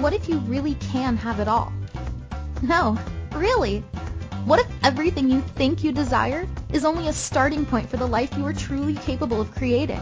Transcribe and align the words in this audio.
What 0.00 0.12
if 0.12 0.28
you 0.28 0.38
really 0.38 0.74
can 0.76 1.16
have 1.16 1.40
it 1.40 1.48
all? 1.48 1.72
No, 2.62 2.96
really. 3.34 3.80
What 4.44 4.60
if 4.60 4.68
everything 4.84 5.28
you 5.28 5.40
think 5.40 5.82
you 5.82 5.90
desire 5.90 6.46
is 6.72 6.84
only 6.84 7.08
a 7.08 7.12
starting 7.12 7.66
point 7.66 7.90
for 7.90 7.96
the 7.96 8.06
life 8.06 8.36
you 8.38 8.46
are 8.46 8.52
truly 8.52 8.94
capable 8.94 9.40
of 9.40 9.50
creating? 9.50 10.00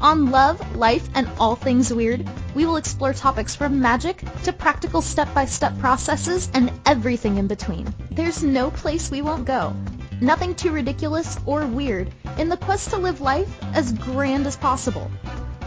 On 0.00 0.30
Love, 0.30 0.76
Life, 0.76 1.06
and 1.14 1.28
All 1.38 1.56
Things 1.56 1.92
Weird, 1.92 2.26
we 2.54 2.64
will 2.64 2.76
explore 2.76 3.12
topics 3.12 3.54
from 3.54 3.80
magic 3.80 4.22
to 4.44 4.52
practical 4.52 5.02
step-by-step 5.02 5.78
processes 5.78 6.48
and 6.54 6.72
everything 6.86 7.36
in 7.36 7.48
between. 7.48 7.92
There's 8.10 8.42
no 8.42 8.70
place 8.70 9.10
we 9.10 9.20
won't 9.20 9.44
go. 9.44 9.76
Nothing 10.22 10.54
too 10.54 10.70
ridiculous 10.72 11.38
or 11.44 11.66
weird 11.66 12.10
in 12.38 12.48
the 12.48 12.56
quest 12.56 12.90
to 12.90 12.96
live 12.96 13.20
life 13.20 13.54
as 13.74 13.92
grand 13.92 14.46
as 14.46 14.56
possible. 14.56 15.10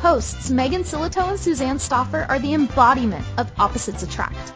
Hosts 0.02 0.50
Megan 0.50 0.84
Silito 0.84 1.30
and 1.30 1.40
Suzanne 1.40 1.78
Stoffer 1.78 2.26
are 2.28 2.40
the 2.40 2.56
embodiment 2.56 3.24
of 3.38 3.52
opposites 3.60 4.02
attract. 4.02 4.52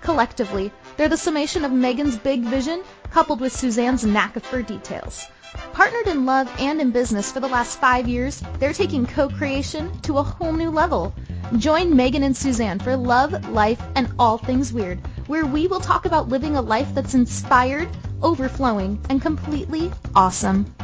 Collectively, 0.00 0.70
they're 0.96 1.08
the 1.08 1.16
summation 1.16 1.64
of 1.64 1.72
Megan's 1.72 2.16
big 2.16 2.42
vision 2.42 2.84
coupled 3.10 3.40
with 3.40 3.52
Suzanne's 3.52 4.04
knack 4.04 4.40
for 4.44 4.62
details. 4.62 5.26
Partnered 5.72 6.06
in 6.06 6.24
love 6.24 6.48
and 6.60 6.80
in 6.80 6.92
business 6.92 7.32
for 7.32 7.40
the 7.40 7.48
last 7.48 7.80
five 7.80 8.06
years, 8.06 8.40
they're 8.60 8.72
taking 8.72 9.06
co-creation 9.06 9.90
to 10.02 10.18
a 10.18 10.22
whole 10.22 10.52
new 10.52 10.70
level. 10.70 11.12
Join 11.58 11.96
Megan 11.96 12.22
and 12.22 12.36
Suzanne 12.36 12.78
for 12.78 12.96
Love, 12.96 13.50
Life, 13.50 13.82
and 13.96 14.08
All 14.20 14.38
Things 14.38 14.72
Weird, 14.72 15.00
where 15.26 15.46
we 15.46 15.66
will 15.66 15.80
talk 15.80 16.06
about 16.06 16.28
living 16.28 16.54
a 16.54 16.62
life 16.62 16.94
that's 16.94 17.14
inspired, 17.14 17.88
overflowing, 18.22 19.04
and 19.10 19.20
completely 19.20 19.90
awesome. 20.14 20.75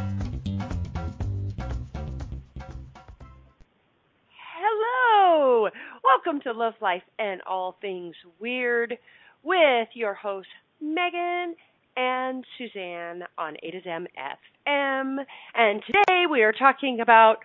Welcome 6.15 6.43
to 6.43 6.53
Love, 6.53 6.75
Life, 6.83 7.03
and 7.19 7.41
All 7.49 7.77
Things 7.81 8.15
Weird 8.39 8.99
with 9.43 9.89
your 9.95 10.13
hosts, 10.13 10.51
Megan 10.81 11.55
and 11.97 12.45
Suzanne 12.59 13.23
on 13.39 13.57
A 13.63 13.71
to 13.71 13.81
Z 13.81 13.89
FM. 13.89 15.17
And 15.55 15.83
today 15.87 16.25
we 16.31 16.43
are 16.43 16.53
talking 16.53 17.01
about 17.01 17.37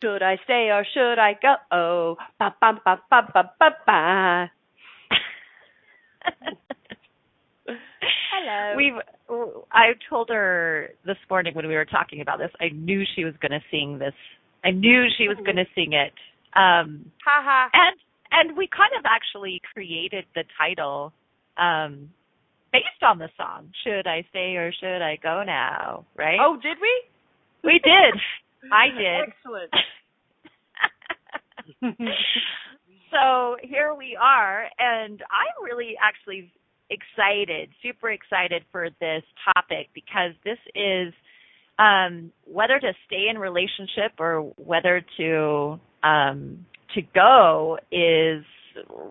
should 0.00 0.22
I 0.22 0.36
stay 0.44 0.70
or 0.70 0.86
should 0.94 1.18
I 1.18 1.32
go? 1.40 1.56
Oh, 1.72 2.16
ba 2.38 2.54
ba 2.60 2.80
ba 2.84 3.00
ba 3.10 3.22
ba 3.34 3.50
ba 3.58 3.70
ba. 3.86 4.50
Hello. 8.30 8.74
We've. 8.76 9.00
I 9.72 9.94
told 10.08 10.28
her 10.28 10.90
this 11.04 11.16
morning 11.28 11.54
when 11.54 11.66
we 11.66 11.74
were 11.74 11.86
talking 11.86 12.20
about 12.20 12.38
this. 12.38 12.50
I 12.60 12.68
knew 12.68 13.02
she 13.16 13.24
was 13.24 13.34
going 13.40 13.52
to 13.52 13.62
sing 13.70 13.98
this. 13.98 14.14
I 14.64 14.70
knew 14.70 15.06
she 15.18 15.26
was 15.26 15.38
going 15.38 15.56
to 15.56 15.66
sing 15.74 15.92
it. 15.92 16.12
Um, 16.54 17.10
ha 17.24 17.42
ha. 17.42 17.70
And 17.72 17.98
and 18.32 18.56
we 18.56 18.66
kind 18.68 18.92
of 18.98 19.04
actually 19.04 19.60
created 19.72 20.24
the 20.34 20.44
title 20.58 21.12
um, 21.58 22.10
based 22.72 23.02
on 23.02 23.18
the 23.18 23.28
song. 23.36 23.70
Should 23.84 24.06
I 24.06 24.24
stay 24.30 24.56
or 24.56 24.72
should 24.72 25.02
I 25.02 25.18
go 25.22 25.42
now? 25.44 26.06
Right? 26.16 26.38
Oh, 26.40 26.56
did 26.60 26.78
we? 26.80 27.02
We 27.64 27.80
did. 27.84 28.20
I 28.72 28.88
did. 28.88 29.28
Excellent. 29.28 29.70
so 33.12 33.56
here 33.62 33.94
we 33.94 34.16
are, 34.20 34.64
and 34.78 35.22
I'm 35.30 35.64
really 35.64 35.94
actually 36.00 36.50
excited, 36.90 37.70
super 37.82 38.10
excited 38.10 38.64
for 38.70 38.88
this 39.00 39.22
topic 39.54 39.88
because 39.94 40.32
this 40.44 40.58
is 40.74 41.12
um, 41.78 42.32
whether 42.46 42.78
to 42.78 42.92
stay 43.06 43.26
in 43.30 43.38
relationship 43.38 44.12
or 44.18 44.52
whether 44.56 45.02
to 45.16 45.80
um, 46.02 46.66
to 46.94 47.02
go 47.14 47.78
is 47.90 48.44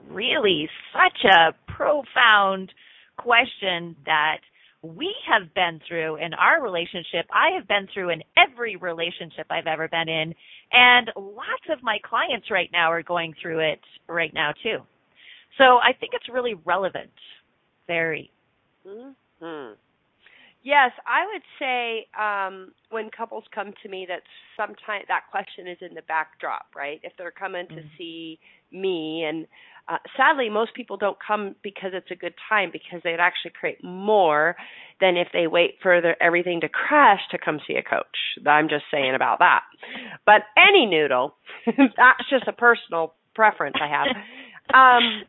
really 0.09 0.69
such 0.93 1.25
a 1.25 1.53
profound 1.71 2.71
question 3.17 3.95
that 4.05 4.37
we 4.83 5.13
have 5.29 5.53
been 5.53 5.79
through 5.87 6.15
in 6.15 6.33
our 6.33 6.61
relationship. 6.61 7.27
I 7.31 7.51
have 7.55 7.67
been 7.67 7.87
through 7.93 8.09
in 8.09 8.23
every 8.35 8.75
relationship 8.75 9.45
I've 9.49 9.67
ever 9.67 9.87
been 9.87 10.09
in. 10.09 10.33
And 10.71 11.11
lots 11.15 11.65
of 11.69 11.83
my 11.83 11.97
clients 12.03 12.49
right 12.49 12.69
now 12.71 12.91
are 12.91 13.03
going 13.03 13.35
through 13.41 13.59
it 13.59 13.79
right 14.07 14.33
now 14.33 14.51
too. 14.63 14.79
So 15.57 15.77
I 15.77 15.93
think 15.99 16.13
it's 16.13 16.29
really 16.33 16.55
relevant. 16.65 17.11
Very. 17.85 18.31
Mm-hmm. 18.87 19.73
Yes, 20.63 20.91
I 21.07 21.25
would 21.25 21.41
say 21.57 22.07
um, 22.19 22.71
when 22.91 23.09
couples 23.09 23.45
come 23.53 23.73
to 23.81 23.89
me, 23.89 24.05
that 24.07 24.21
sometimes 24.55 25.05
that 25.07 25.23
question 25.31 25.67
is 25.67 25.77
in 25.81 25.95
the 25.95 26.03
backdrop, 26.03 26.67
right? 26.75 26.99
If 27.03 27.13
they're 27.17 27.31
coming 27.31 27.67
to 27.69 27.81
Mm. 27.81 27.97
see 27.97 28.39
me, 28.71 29.23
and 29.23 29.47
uh, 29.87 29.97
sadly, 30.15 30.49
most 30.49 30.75
people 30.75 30.97
don't 30.97 31.17
come 31.19 31.55
because 31.63 31.91
it's 31.93 32.11
a 32.11 32.15
good 32.15 32.35
time, 32.47 32.69
because 32.71 33.01
they'd 33.03 33.19
actually 33.19 33.51
create 33.51 33.83
more 33.83 34.55
than 34.99 35.17
if 35.17 35.29
they 35.33 35.47
wait 35.47 35.79
for 35.81 35.99
their, 35.99 36.21
everything 36.21 36.61
to 36.61 36.69
crash 36.69 37.21
to 37.31 37.39
come 37.39 37.59
see 37.67 37.73
a 37.75 37.81
coach. 37.83 38.37
I'm 38.45 38.69
just 38.69 38.85
saying 38.91 39.15
about 39.15 39.39
that. 39.39 39.63
But 40.25 40.43
any 40.55 40.85
noodle, 40.85 41.35
that's 41.65 42.29
just 42.29 42.47
a 42.47 42.53
personal 42.53 43.15
preference 43.33 43.77
I 43.81 43.87
have. 43.87 44.07
Um, 44.75 45.23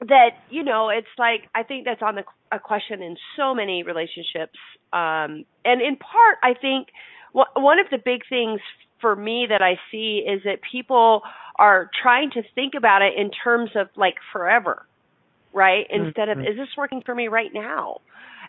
that 0.00 0.30
you 0.50 0.62
know 0.62 0.88
it's 0.90 1.06
like 1.18 1.48
i 1.54 1.62
think 1.62 1.84
that's 1.84 2.02
on 2.02 2.14
the 2.16 2.24
a 2.52 2.58
question 2.58 3.02
in 3.02 3.16
so 3.36 3.54
many 3.54 3.82
relationships 3.82 4.58
um 4.92 5.44
and 5.64 5.80
in 5.82 5.96
part 5.96 6.38
i 6.42 6.54
think 6.60 6.88
wh- 7.32 7.56
one 7.56 7.78
of 7.78 7.86
the 7.90 7.98
big 7.98 8.22
things 8.28 8.60
for 9.00 9.14
me 9.16 9.46
that 9.48 9.62
i 9.62 9.78
see 9.90 10.24
is 10.26 10.42
that 10.44 10.58
people 10.70 11.22
are 11.58 11.90
trying 12.02 12.30
to 12.30 12.42
think 12.54 12.74
about 12.76 13.02
it 13.02 13.14
in 13.16 13.30
terms 13.30 13.70
of 13.76 13.88
like 13.96 14.16
forever 14.32 14.86
right? 15.52 15.86
Instead 15.90 16.28
of 16.28 16.38
Mhm. 16.38 16.50
is 16.50 16.56
this 16.56 16.68
working 16.76 17.02
for 17.02 17.14
me 17.14 17.28
right 17.28 17.52
now? 17.54 17.98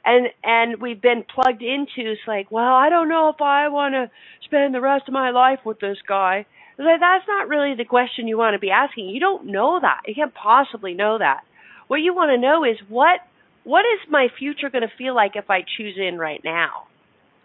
And 0.06 0.28
and 0.44 0.82
we've 0.82 1.02
been 1.02 1.24
plugged 1.24 1.64
into 1.64 2.12
it's 2.12 2.22
like 2.28 2.52
well 2.52 2.74
i 2.74 2.90
don't 2.90 3.10
know 3.10 3.30
if 3.30 3.42
i 3.42 3.68
want 3.70 3.94
to 3.96 4.10
spend 4.44 4.74
the 4.74 4.82
rest 4.82 5.08
of 5.08 5.14
my 5.14 5.32
life 5.32 5.60
with 5.66 5.80
this 5.80 5.98
guy 6.08 6.46
like, 6.78 7.00
that's 7.00 7.28
not 7.28 7.48
really 7.48 7.76
the 7.76 7.86
question 7.86 8.28
you 8.28 8.38
want 8.38 8.54
to 8.54 8.60
be 8.60 8.72
asking. 8.72 9.10
You 9.10 9.20
don't 9.20 9.48
know 9.48 9.80
that. 9.82 10.02
You 10.08 10.16
can't 10.16 10.34
possibly 10.34 10.94
know 10.94 11.18
that. 11.18 11.42
What 11.88 11.98
you 11.98 12.14
want 12.14 12.30
to 12.30 12.38
know 12.38 12.64
is 12.64 12.78
what 12.90 13.20
what 13.64 13.82
is 13.82 14.10
my 14.10 14.28
future 14.38 14.70
going 14.70 14.84
to 14.84 14.96
feel 14.96 15.16
like 15.16 15.32
if 15.36 15.50
I 15.50 15.62
choose 15.78 15.96
in 15.98 16.20
right 16.20 16.42
now? 16.44 16.86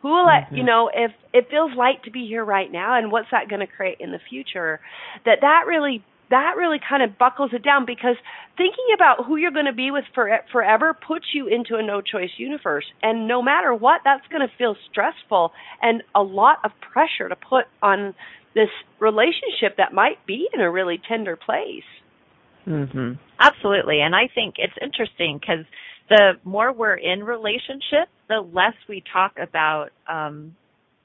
Who 0.03 0.09
will 0.09 0.27
I, 0.27 0.43
mm-hmm. 0.43 0.57
you 0.57 0.65
know, 0.65 0.91
if 0.93 1.13
it 1.33 1.49
feels 1.51 1.73
light 1.77 2.05
to 2.05 2.11
be 2.11 2.27
here 2.27 2.45
right 2.45 2.71
now 2.71 2.99
and 2.99 3.11
what's 3.11 3.29
that 3.33 3.49
going 3.49 3.61
to 3.61 3.67
create 3.67 3.99
in 4.01 4.13
the 4.13 4.21
future? 4.29 4.81
That 5.25 5.39
that 5.41 5.65
really 5.67 6.05
that 6.31 6.55
really 6.57 6.79
kind 6.79 7.03
of 7.03 7.19
buckles 7.19 7.51
it 7.53 7.63
down 7.63 7.85
because 7.85 8.17
thinking 8.57 8.87
about 8.95 9.27
who 9.27 9.37
you're 9.37 9.51
going 9.51 9.67
to 9.67 9.73
be 9.73 9.91
with 9.91 10.05
for 10.15 10.31
forever 10.53 10.95
puts 10.95 11.27
you 11.35 11.49
into 11.49 11.75
a 11.75 11.83
no 11.83 12.01
choice 12.01 12.31
universe 12.37 12.85
and 13.03 13.27
no 13.27 13.43
matter 13.43 13.75
what 13.75 14.01
that's 14.05 14.27
going 14.29 14.47
to 14.47 14.55
feel 14.57 14.77
stressful 14.91 15.53
and 15.83 16.03
a 16.15 16.23
lot 16.23 16.59
of 16.65 16.71
pressure 16.81 17.29
to 17.29 17.37
put 17.37 17.65
on 17.83 18.15
this 18.55 18.69
relationship 18.99 19.77
that 19.77 19.93
might 19.93 20.25
be 20.27 20.49
in 20.53 20.61
a 20.61 20.71
really 20.71 20.99
tender 21.09 21.37
place. 21.37 21.85
Mhm. 22.67 23.19
Absolutely. 23.39 24.01
And 24.01 24.15
I 24.15 24.29
think 24.35 24.57
it's 24.59 24.77
interesting 24.81 25.41
cuz 25.41 25.65
the 26.09 26.39
more 26.45 26.73
we're 26.73 26.95
in 26.97 27.23
relationship, 27.25 28.09
the 28.29 28.41
less 28.41 28.75
we 28.89 29.01
talk 29.13 29.39
about 29.39 29.91
um 30.09 30.55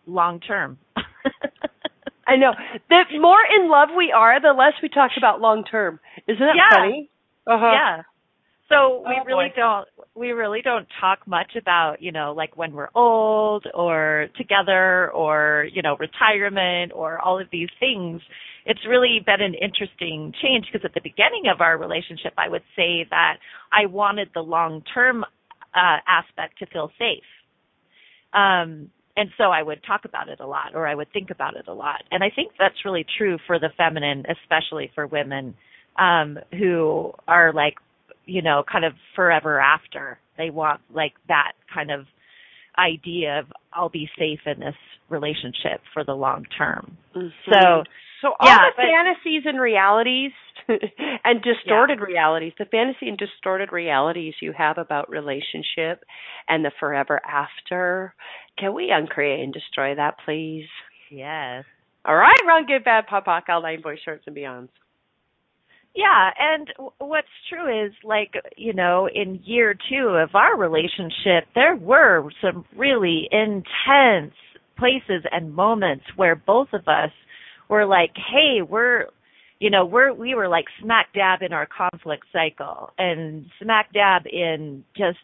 long 0.07 0.39
term. 0.39 0.77
I 2.27 2.35
know. 2.37 2.53
The 2.89 3.03
more 3.19 3.41
in 3.55 3.69
love 3.69 3.89
we 3.95 4.11
are, 4.11 4.39
the 4.39 4.53
less 4.53 4.73
we 4.81 4.89
talk 4.89 5.11
about 5.17 5.41
long 5.41 5.63
term. 5.63 5.99
Isn't 6.27 6.45
that 6.45 6.55
Yeah. 6.55 6.69
funny? 6.71 7.09
Uh-huh. 7.47 7.71
Yeah. 7.71 8.01
So 8.69 9.03
we 9.07 9.15
Oh, 9.21 9.23
really 9.25 9.49
boy. 9.49 9.55
don't 9.55 9.87
we 10.15 10.31
really 10.31 10.61
don't 10.61 10.87
talk 10.99 11.27
much 11.27 11.55
about, 11.55 12.01
you 12.01 12.11
know, 12.11 12.33
like 12.33 12.55
when 12.57 12.73
we're 12.73 12.89
old 12.95 13.67
or 13.73 14.27
together 14.37 15.11
or, 15.11 15.67
you 15.73 15.81
know, 15.81 15.97
retirement 15.97 16.91
or 16.95 17.19
all 17.19 17.39
of 17.39 17.47
these 17.51 17.69
things. 17.79 18.21
It's 18.65 18.79
really 18.87 19.19
been 19.25 19.41
an 19.41 19.53
interesting 19.53 20.33
change 20.41 20.65
because 20.71 20.83
at 20.85 20.93
the 20.95 21.01
beginning 21.01 21.43
of 21.53 21.61
our 21.61 21.77
relationship 21.77 22.33
I 22.37 22.49
would 22.49 22.63
say 22.75 23.05
that 23.11 23.37
I 23.71 23.85
wanted 23.87 24.29
the 24.33 24.41
long-term 24.41 25.23
uh 25.75 25.97
aspect 26.07 26.57
to 26.59 26.65
feel 26.67 26.89
safe. 26.97 27.23
Um 28.33 28.89
and 29.17 29.29
so 29.37 29.45
I 29.45 29.63
would 29.63 29.81
talk 29.85 30.05
about 30.05 30.27
it 30.29 30.39
a 30.39 30.47
lot 30.47 30.73
or 30.75 30.87
I 30.87 30.95
would 30.95 31.11
think 31.13 31.29
about 31.29 31.55
it 31.55 31.67
a 31.67 31.73
lot. 31.73 32.03
And 32.11 32.23
I 32.23 32.29
think 32.35 32.51
that's 32.57 32.83
really 32.83 33.05
true 33.17 33.37
for 33.47 33.59
the 33.59 33.69
feminine, 33.77 34.25
especially 34.29 34.91
for 34.95 35.05
women 35.07 35.55
um 35.99 36.39
who 36.51 37.13
are 37.27 37.53
like 37.53 37.75
you 38.25 38.41
know 38.41 38.63
kind 38.69 38.85
of 38.85 38.93
forever 39.15 39.59
after 39.59 40.17
they 40.37 40.49
want 40.49 40.81
like 40.93 41.13
that 41.27 41.53
kind 41.73 41.91
of 41.91 42.05
idea 42.77 43.39
of 43.39 43.45
I'll 43.73 43.89
be 43.89 44.09
safe 44.17 44.39
in 44.45 44.59
this 44.59 44.75
relationship 45.09 45.81
for 45.93 46.03
the 46.03 46.13
long 46.13 46.45
term. 46.57 46.97
Mhm. 47.15 47.31
So 47.51 47.83
so 48.21 48.29
all 48.39 48.47
yeah, 48.47 48.57
the 48.57 48.73
but- 48.75 48.83
fantasies 48.85 49.43
and 49.45 49.59
realities 49.59 50.31
and 50.67 51.41
distorted 51.43 51.99
realities, 51.99 52.53
the 52.57 52.65
fantasy 52.65 53.07
and 53.07 53.17
distorted 53.17 53.71
realities 53.71 54.33
you 54.41 54.51
have 54.57 54.77
about 54.77 55.09
relationship 55.09 56.03
and 56.49 56.65
the 56.65 56.71
forever 56.79 57.21
after, 57.23 58.15
can 58.57 58.73
we 58.73 58.89
uncreate 58.91 59.41
and 59.43 59.53
destroy 59.53 59.93
that, 59.95 60.15
please? 60.25 60.65
yes. 61.11 61.65
All 62.03 62.15
right, 62.15 62.37
run, 62.47 62.65
good, 62.67 62.83
bad, 62.83 63.07
POD, 63.07 63.25
POC, 63.25 63.49
all 63.49 63.61
nine 63.63 63.81
boy 63.81 63.95
shorts 64.03 64.23
and 64.27 64.35
beyonds. 64.35 64.69
Yeah, 65.95 66.31
and 66.37 66.67
what's 66.99 67.27
true 67.49 67.85
is 67.85 67.93
like, 68.03 68.33
you 68.57 68.73
know, 68.73 69.07
in 69.13 69.39
year 69.45 69.73
2 69.89 70.07
of 70.09 70.35
our 70.35 70.57
relationship, 70.57 71.45
there 71.55 71.75
were 71.75 72.29
some 72.41 72.65
really 72.75 73.29
intense 73.31 74.33
places 74.77 75.23
and 75.31 75.53
moments 75.55 76.03
where 76.17 76.35
both 76.35 76.67
of 76.73 76.87
us 76.89 77.11
were 77.69 77.85
like, 77.85 78.11
"Hey, 78.15 78.61
we're 78.61 79.05
you 79.59 79.69
know, 79.69 79.85
we're 79.85 80.13
we 80.13 80.35
were 80.35 80.49
like 80.49 80.65
smack 80.81 81.13
dab 81.13 81.41
in 81.41 81.53
our 81.53 81.65
conflict 81.67 82.25
cycle 82.33 82.91
and 82.97 83.45
smack 83.61 83.93
dab 83.93 84.23
in 84.27 84.83
just 84.97 85.19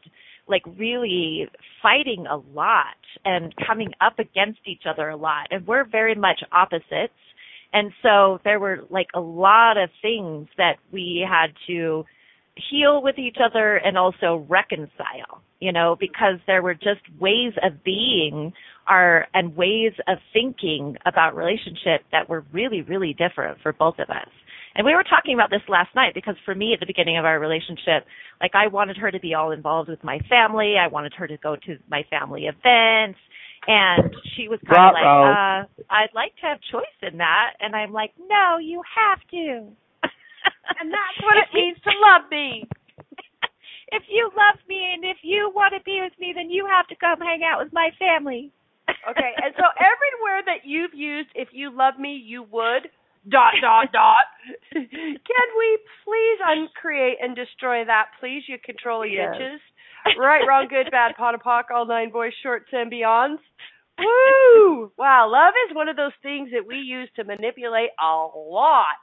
like 0.47 0.63
really 0.77 1.47
fighting 1.81 2.25
a 2.27 2.37
lot 2.37 2.95
and 3.25 3.53
coming 3.67 3.91
up 3.99 4.19
against 4.19 4.59
each 4.65 4.83
other 4.89 5.09
a 5.09 5.17
lot. 5.17 5.47
And 5.51 5.67
we're 5.67 5.83
very 5.83 6.15
much 6.15 6.41
opposites. 6.51 7.13
And 7.73 7.91
so 8.03 8.39
there 8.43 8.59
were 8.59 8.79
like 8.89 9.07
a 9.13 9.21
lot 9.21 9.77
of 9.77 9.89
things 10.01 10.47
that 10.57 10.75
we 10.91 11.25
had 11.27 11.53
to 11.67 12.03
heal 12.69 13.01
with 13.01 13.17
each 13.17 13.37
other 13.43 13.77
and 13.77 13.97
also 13.97 14.45
reconcile, 14.49 15.41
you 15.59 15.71
know, 15.71 15.95
because 15.99 16.35
there 16.47 16.61
were 16.61 16.73
just 16.73 17.01
ways 17.19 17.53
of 17.63 17.83
being 17.83 18.53
our 18.87 19.27
and 19.33 19.55
ways 19.55 19.93
of 20.07 20.17
thinking 20.33 20.97
about 21.05 21.35
relationship 21.35 22.01
that 22.11 22.27
were 22.27 22.43
really, 22.51 22.81
really 22.81 23.13
different 23.13 23.57
for 23.61 23.71
both 23.71 23.95
of 23.99 24.09
us. 24.09 24.27
And 24.75 24.85
we 24.85 24.95
were 24.95 25.03
talking 25.03 25.33
about 25.33 25.49
this 25.49 25.61
last 25.67 25.93
night 25.95 26.13
because 26.13 26.35
for 26.45 26.55
me 26.55 26.73
at 26.73 26.79
the 26.79 26.85
beginning 26.85 27.17
of 27.17 27.25
our 27.25 27.39
relationship, 27.39 28.05
like 28.41 28.51
I 28.53 28.67
wanted 28.67 28.97
her 28.97 29.11
to 29.11 29.19
be 29.19 29.33
all 29.33 29.51
involved 29.51 29.89
with 29.89 30.03
my 30.03 30.19
family. 30.29 30.75
I 30.79 30.87
wanted 30.87 31.13
her 31.17 31.27
to 31.27 31.37
go 31.37 31.55
to 31.55 31.77
my 31.89 32.03
family 32.09 32.45
events. 32.45 33.19
And 33.67 34.15
she 34.35 34.47
was 34.49 34.59
kind 34.65 34.89
of 34.89 34.97
like, 34.97 35.05
uh, 35.05 35.59
I'd 35.93 36.15
like 36.15 36.33
to 36.41 36.49
have 36.49 36.57
choice 36.71 36.97
in 37.05 37.17
that. 37.19 37.53
And 37.59 37.75
I'm 37.75 37.93
like, 37.93 38.11
no, 38.17 38.57
you 38.57 38.81
have 38.81 39.21
to. 39.29 39.69
and 40.81 40.89
that's 40.89 41.17
what 41.21 41.37
it 41.37 41.53
means 41.53 41.77
to 41.85 41.93
love 42.01 42.25
me. 42.31 42.65
if 43.91 44.03
you 44.09 44.31
love 44.33 44.57
me 44.67 44.81
and 44.93 45.05
if 45.05 45.17
you 45.21 45.51
want 45.53 45.73
to 45.77 45.83
be 45.83 46.01
with 46.01 46.17
me, 46.19 46.33
then 46.35 46.49
you 46.49 46.65
have 46.65 46.87
to 46.87 46.95
come 46.95 47.19
hang 47.19 47.41
out 47.45 47.61
with 47.63 47.71
my 47.71 47.89
family. 47.99 48.51
okay, 49.09 49.31
and 49.37 49.53
so 49.55 49.65
everywhere 49.77 50.41
that 50.45 50.65
you've 50.65 50.93
used, 50.93 51.29
if 51.35 51.49
you 51.53 51.69
love 51.69 51.99
me, 51.99 52.17
you 52.17 52.43
would, 52.49 52.89
dot 53.29 53.53
dot 53.61 53.91
dot. 53.93 54.25
Can 54.73 55.47
we 55.57 55.69
please 56.03 56.39
uncreate 56.41 57.17
and 57.21 57.35
destroy 57.35 57.85
that, 57.85 58.09
please, 58.19 58.43
you 58.47 58.57
controlling 58.63 59.13
yes. 59.13 59.35
bitches? 59.35 59.61
Right, 60.17 60.41
wrong, 60.47 60.67
good, 60.69 60.89
bad, 60.91 61.15
POD 61.17 61.35
and 61.35 61.43
POC, 61.43 61.63
all 61.73 61.85
nine 61.85 62.11
boys, 62.11 62.33
shorts 62.41 62.69
and 62.71 62.91
beyonds. 62.91 63.39
Woo! 63.99 64.91
Wow, 64.97 65.29
love 65.29 65.53
is 65.69 65.75
one 65.75 65.89
of 65.89 65.95
those 65.95 66.15
things 66.23 66.49
that 66.53 66.65
we 66.65 66.77
use 66.77 67.09
to 67.15 67.23
manipulate 67.23 67.91
a 68.01 68.27
lot. 68.35 68.97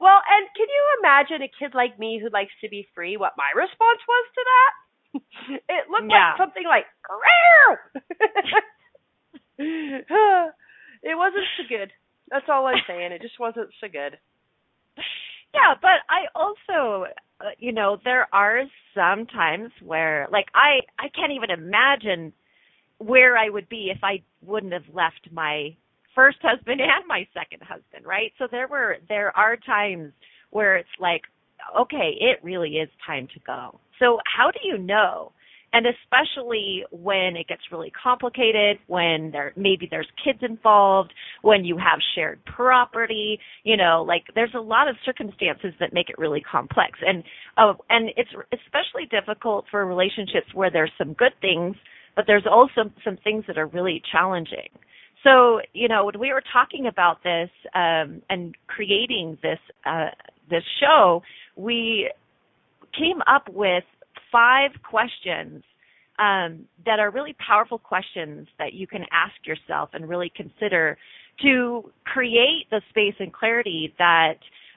Well, 0.00 0.16
and 0.16 0.48
can 0.56 0.66
you 0.66 0.84
imagine 1.00 1.42
a 1.42 1.52
kid 1.58 1.74
like 1.74 1.98
me 1.98 2.18
who 2.20 2.30
likes 2.32 2.52
to 2.62 2.68
be 2.68 2.88
free? 2.94 3.16
What 3.16 3.36
my 3.36 3.52
response 3.54 4.00
was 4.08 4.26
to 4.34 4.42
that? 4.50 4.72
it 5.68 5.90
looked 5.90 6.10
yeah. 6.10 6.32
like 6.32 6.40
something 6.40 6.64
like, 6.64 6.86
it 9.58 11.16
wasn't 11.16 11.46
so 11.56 11.64
good. 11.68 11.92
That's 12.30 12.48
all 12.48 12.66
I'm 12.66 12.82
saying. 12.86 13.12
It 13.12 13.22
just 13.22 13.38
wasn't 13.38 13.70
so 13.80 13.88
good. 13.92 14.18
Yeah, 15.54 15.74
but 15.80 16.02
I 16.08 16.26
also, 16.34 17.06
uh, 17.40 17.50
you 17.58 17.72
know, 17.72 17.98
there 18.04 18.28
are 18.32 18.62
some 18.94 19.26
times 19.26 19.70
where, 19.82 20.28
like, 20.30 20.46
I 20.54 20.80
I 20.98 21.08
can't 21.08 21.32
even 21.32 21.50
imagine 21.50 22.32
where 22.98 23.36
I 23.36 23.48
would 23.50 23.68
be 23.68 23.90
if 23.94 23.98
I 24.04 24.22
wouldn't 24.42 24.72
have 24.72 24.88
left 24.92 25.28
my 25.32 25.76
first 26.14 26.38
husband 26.42 26.80
and 26.82 27.06
my 27.08 27.26
second 27.34 27.62
husband, 27.62 28.06
right? 28.06 28.32
So 28.38 28.46
there 28.50 28.68
were 28.68 28.98
there 29.08 29.36
are 29.36 29.56
times 29.56 30.12
where 30.50 30.76
it's 30.76 30.88
like, 31.00 31.22
okay, 31.78 32.16
it 32.20 32.38
really 32.42 32.76
is 32.78 32.88
time 33.06 33.28
to 33.34 33.40
go. 33.46 33.80
So 33.98 34.18
how 34.26 34.50
do 34.50 34.60
you 34.64 34.78
know 34.78 35.32
and 35.72 35.86
especially 35.86 36.84
when 36.90 37.36
it 37.36 37.46
gets 37.46 37.62
really 37.70 37.90
complicated, 37.90 38.78
when 38.88 39.30
there 39.30 39.52
maybe 39.56 39.86
there's 39.90 40.08
kids 40.24 40.40
involved, 40.42 41.12
when 41.42 41.64
you 41.64 41.76
have 41.78 42.00
shared 42.14 42.40
property, 42.44 43.38
you 43.62 43.76
know, 43.76 44.04
like 44.06 44.24
there's 44.34 44.54
a 44.54 44.60
lot 44.60 44.88
of 44.88 44.96
circumstances 45.04 45.72
that 45.78 45.92
make 45.92 46.10
it 46.10 46.18
really 46.18 46.40
complex. 46.40 46.98
And 47.06 47.22
uh, 47.56 47.74
and 47.88 48.10
it's 48.16 48.30
especially 48.52 49.06
difficult 49.10 49.64
for 49.70 49.86
relationships 49.86 50.52
where 50.54 50.70
there's 50.70 50.92
some 50.98 51.12
good 51.12 51.32
things, 51.40 51.76
but 52.16 52.24
there's 52.26 52.46
also 52.50 52.90
some 53.04 53.18
things 53.22 53.44
that 53.46 53.56
are 53.56 53.68
really 53.68 54.02
challenging. 54.10 54.68
So, 55.22 55.60
you 55.72 55.86
know, 55.86 56.06
when 56.06 56.18
we 56.18 56.32
were 56.32 56.42
talking 56.52 56.86
about 56.86 57.22
this 57.22 57.50
um, 57.74 58.22
and 58.30 58.54
creating 58.66 59.38
this 59.42 59.58
uh, 59.86 60.08
this 60.48 60.64
show, 60.80 61.22
we 61.56 62.10
came 62.98 63.20
up 63.26 63.48
with 63.48 63.84
five 64.30 64.70
questions 64.88 65.62
um, 66.18 66.66
that 66.84 66.98
are 66.98 67.10
really 67.10 67.34
powerful 67.44 67.78
questions 67.78 68.46
that 68.58 68.74
you 68.74 68.86
can 68.86 69.02
ask 69.12 69.34
yourself 69.46 69.90
and 69.92 70.08
really 70.08 70.30
consider 70.36 70.98
to 71.42 71.90
create 72.04 72.66
the 72.70 72.82
space 72.90 73.14
and 73.18 73.32
clarity 73.32 73.94
that 73.98 74.34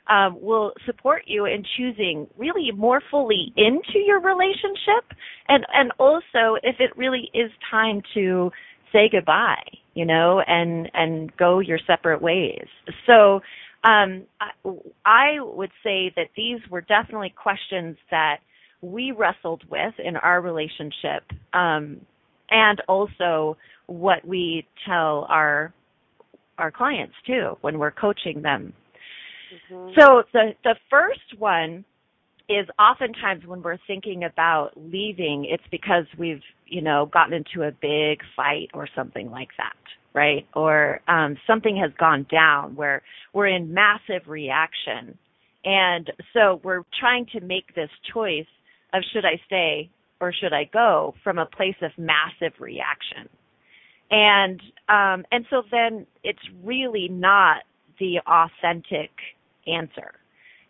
um, 0.08 0.38
will 0.42 0.74
support 0.86 1.24
you 1.28 1.46
in 1.46 1.64
choosing 1.78 2.28
really 2.38 2.72
more 2.72 3.02
fully 3.10 3.54
into 3.56 4.00
your 4.06 4.20
relationship 4.20 5.18
and 5.48 5.66
and 5.74 5.92
also 5.98 6.58
if 6.62 6.76
it 6.80 6.96
really 6.98 7.30
is 7.34 7.50
time 7.72 8.02
to 8.14 8.52
say 8.92 9.10
goodbye 9.10 9.64
you 9.94 10.06
know 10.06 10.42
and 10.46 10.90
and 10.94 11.36
go 11.38 11.60
your 11.60 11.80
separate 11.88 12.22
ways. 12.22 12.68
So 13.08 13.42
um, 13.84 14.24
I, 14.40 14.52
I 15.06 15.28
would 15.40 15.72
say 15.84 16.12
that 16.16 16.28
these 16.36 16.60
were 16.70 16.82
definitely 16.82 17.34
questions 17.36 17.98
that 18.12 18.38
we 18.84 19.12
wrestled 19.12 19.64
with 19.70 19.94
in 19.98 20.18
our 20.18 20.42
relationship, 20.42 21.24
um, 21.54 22.02
and 22.52 22.82
also 22.88 23.58
what 23.88 24.26
we 24.28 24.68
tell 24.86 25.26
our 25.30 25.74
our 26.58 26.72
clients 26.72 27.16
too 27.26 27.58
when 27.62 27.80
we're 27.80 27.92
coaching 27.92 28.42
them. 28.42 28.74
Mm-hmm. 29.72 30.00
So 30.00 30.24
the 30.34 30.52
the 30.64 30.76
first 30.90 31.40
one 31.40 31.86
is 32.50 32.68
oftentimes 32.78 33.46
when 33.48 33.62
we're 33.62 33.78
thinking 33.88 34.26
about 34.26 34.72
leaving, 34.76 35.48
it's 35.50 35.64
because 35.72 36.06
we've 36.20 36.42
you 36.68 36.82
know 36.82 37.10
gotten 37.12 37.34
into 37.34 37.66
a 37.66 37.72
big 37.72 38.20
fight 38.36 38.70
or 38.74 38.88
something 38.96 39.32
like 39.32 39.50
that, 39.58 39.78
right? 40.14 40.46
Or 40.56 41.00
um, 41.08 41.38
something 41.48 41.78
has 41.78 41.92
gone 41.98 42.28
down 42.30 42.76
where 42.76 43.02
we're 43.34 43.48
in 43.48 43.74
massive 43.74 44.28
reaction, 44.28 45.18
and 45.64 46.12
so 46.34 46.60
we're 46.64 46.84
trying 47.00 47.28
to 47.34 47.40
make 47.40 47.74
this 47.76 47.90
choice 48.14 48.46
of 48.94 49.04
should 49.12 49.26
I 49.26 49.42
stay 49.46 49.90
or 50.22 50.32
should 50.32 50.54
I 50.54 50.66
go 50.72 51.16
from 51.24 51.38
a 51.38 51.46
place 51.46 51.76
of 51.82 51.92
massive 51.98 52.54
reaction. 52.60 53.28
And 54.12 54.62
um 54.88 55.26
and 55.32 55.46
so 55.50 55.64
then 55.72 56.06
it's 56.24 56.40
really 56.64 57.10
not 57.10 57.64
the 58.00 58.20
authentic 58.26 59.12
answer. 59.68 60.14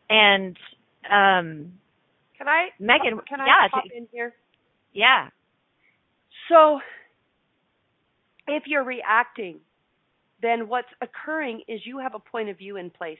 And 0.09 0.57
um 1.05 1.73
can 2.37 2.47
I 2.47 2.69
Megan 2.79 3.19
can 3.27 3.41
I 3.41 3.45
yeah, 3.45 3.67
pop 3.69 3.83
in 3.95 4.07
here? 4.11 4.33
Yeah. 4.93 5.29
So 6.49 6.79
if 8.47 8.63
you're 8.65 8.83
reacting, 8.83 9.59
then 10.41 10.67
what's 10.67 10.89
occurring 11.01 11.61
is 11.67 11.81
you 11.85 11.99
have 11.99 12.15
a 12.15 12.19
point 12.19 12.49
of 12.49 12.57
view 12.57 12.77
in 12.77 12.89
place 12.89 13.17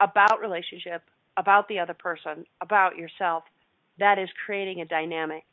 about 0.00 0.40
relationship, 0.40 1.02
about 1.36 1.68
the 1.68 1.78
other 1.78 1.94
person, 1.94 2.44
about 2.60 2.96
yourself 2.96 3.44
that 4.00 4.18
is 4.18 4.28
creating 4.44 4.80
a 4.80 4.84
dynamic. 4.84 5.44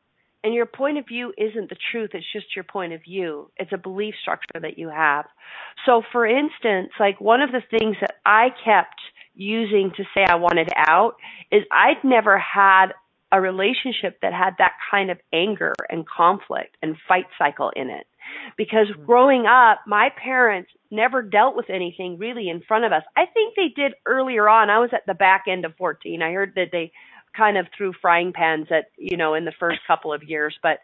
And 0.44 0.54
your 0.54 0.66
point 0.66 0.98
of 0.98 1.08
view 1.08 1.34
isn't 1.38 1.70
the 1.70 1.78
truth, 1.92 2.12
it's 2.14 2.26
just 2.32 2.56
your 2.56 2.64
point 2.64 2.94
of 2.94 3.02
view. 3.04 3.52
It's 3.58 3.74
a 3.74 3.78
belief 3.78 4.16
structure 4.22 4.60
that 4.62 4.78
you 4.78 4.90
have. 4.90 5.26
So, 5.86 6.04
for 6.12 6.26
instance, 6.26 6.92
like 7.00 7.20
one 7.20 7.42
of 7.42 7.52
the 7.52 7.64
things 7.70 7.98
that 8.02 8.16
I 8.26 8.50
kept 8.64 9.00
using 9.36 9.92
to 9.98 10.04
say 10.14 10.24
I 10.28 10.36
wanted 10.36 10.70
out 10.76 11.16
is 11.52 11.64
I'd 11.72 12.04
never 12.04 12.38
had 12.38 12.88
a 13.32 13.42
relationship 13.42 14.20
that 14.22 14.34
had 14.34 14.54
that 14.60 14.74
kind 14.90 15.12
of 15.12 15.18
anger 15.34 15.74
and 15.90 16.06
conflict 16.08 16.78
and 16.82 16.96
fight 17.08 17.26
cycle 17.38 17.72
in 17.76 17.90
it. 17.90 18.08
Because 18.58 18.88
mm-hmm. 18.88 19.06
growing 19.06 19.46
up, 19.46 19.80
my 19.86 20.10
parents 20.22 20.70
never 20.92 21.22
dealt 21.22 21.56
with 21.56 21.70
anything 21.70 22.18
really 22.18 22.50
in 22.50 22.62
front 22.68 22.86
of 22.86 22.92
us. 22.92 23.04
I 23.16 23.26
think 23.26 23.56
they 23.56 23.70
did 23.76 23.94
earlier 24.06 24.48
on. 24.48 24.70
I 24.70 24.80
was 24.80 24.92
at 24.94 25.06
the 25.06 25.14
back 25.14 25.46
end 25.50 25.66
of 25.66 25.76
14. 25.78 26.22
I 26.22 26.32
heard 26.32 26.54
that 26.56 26.70
they 26.72 26.92
kind 27.38 27.58
of 27.58 27.68
threw 27.78 27.94
frying 28.02 28.34
pans 28.34 28.68
at 28.72 28.86
you 28.98 29.18
know 29.18 29.36
in 29.36 29.46
the 29.46 29.54
first 29.60 29.80
couple 29.88 30.14
of 30.14 30.24
years 30.24 30.58
but 30.64 30.80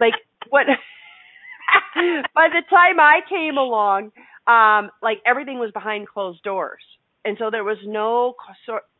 like 0.00 0.14
what 0.50 0.66
by 2.34 2.48
the 2.48 2.62
time 2.70 3.00
i 3.00 3.20
came 3.28 3.58
along 3.58 4.12
um 4.46 4.90
like 5.02 5.18
everything 5.26 5.58
was 5.58 5.72
behind 5.72 6.08
closed 6.08 6.42
doors 6.44 6.82
and 7.24 7.36
so 7.38 7.50
there 7.50 7.64
was 7.64 7.78
no 7.86 8.34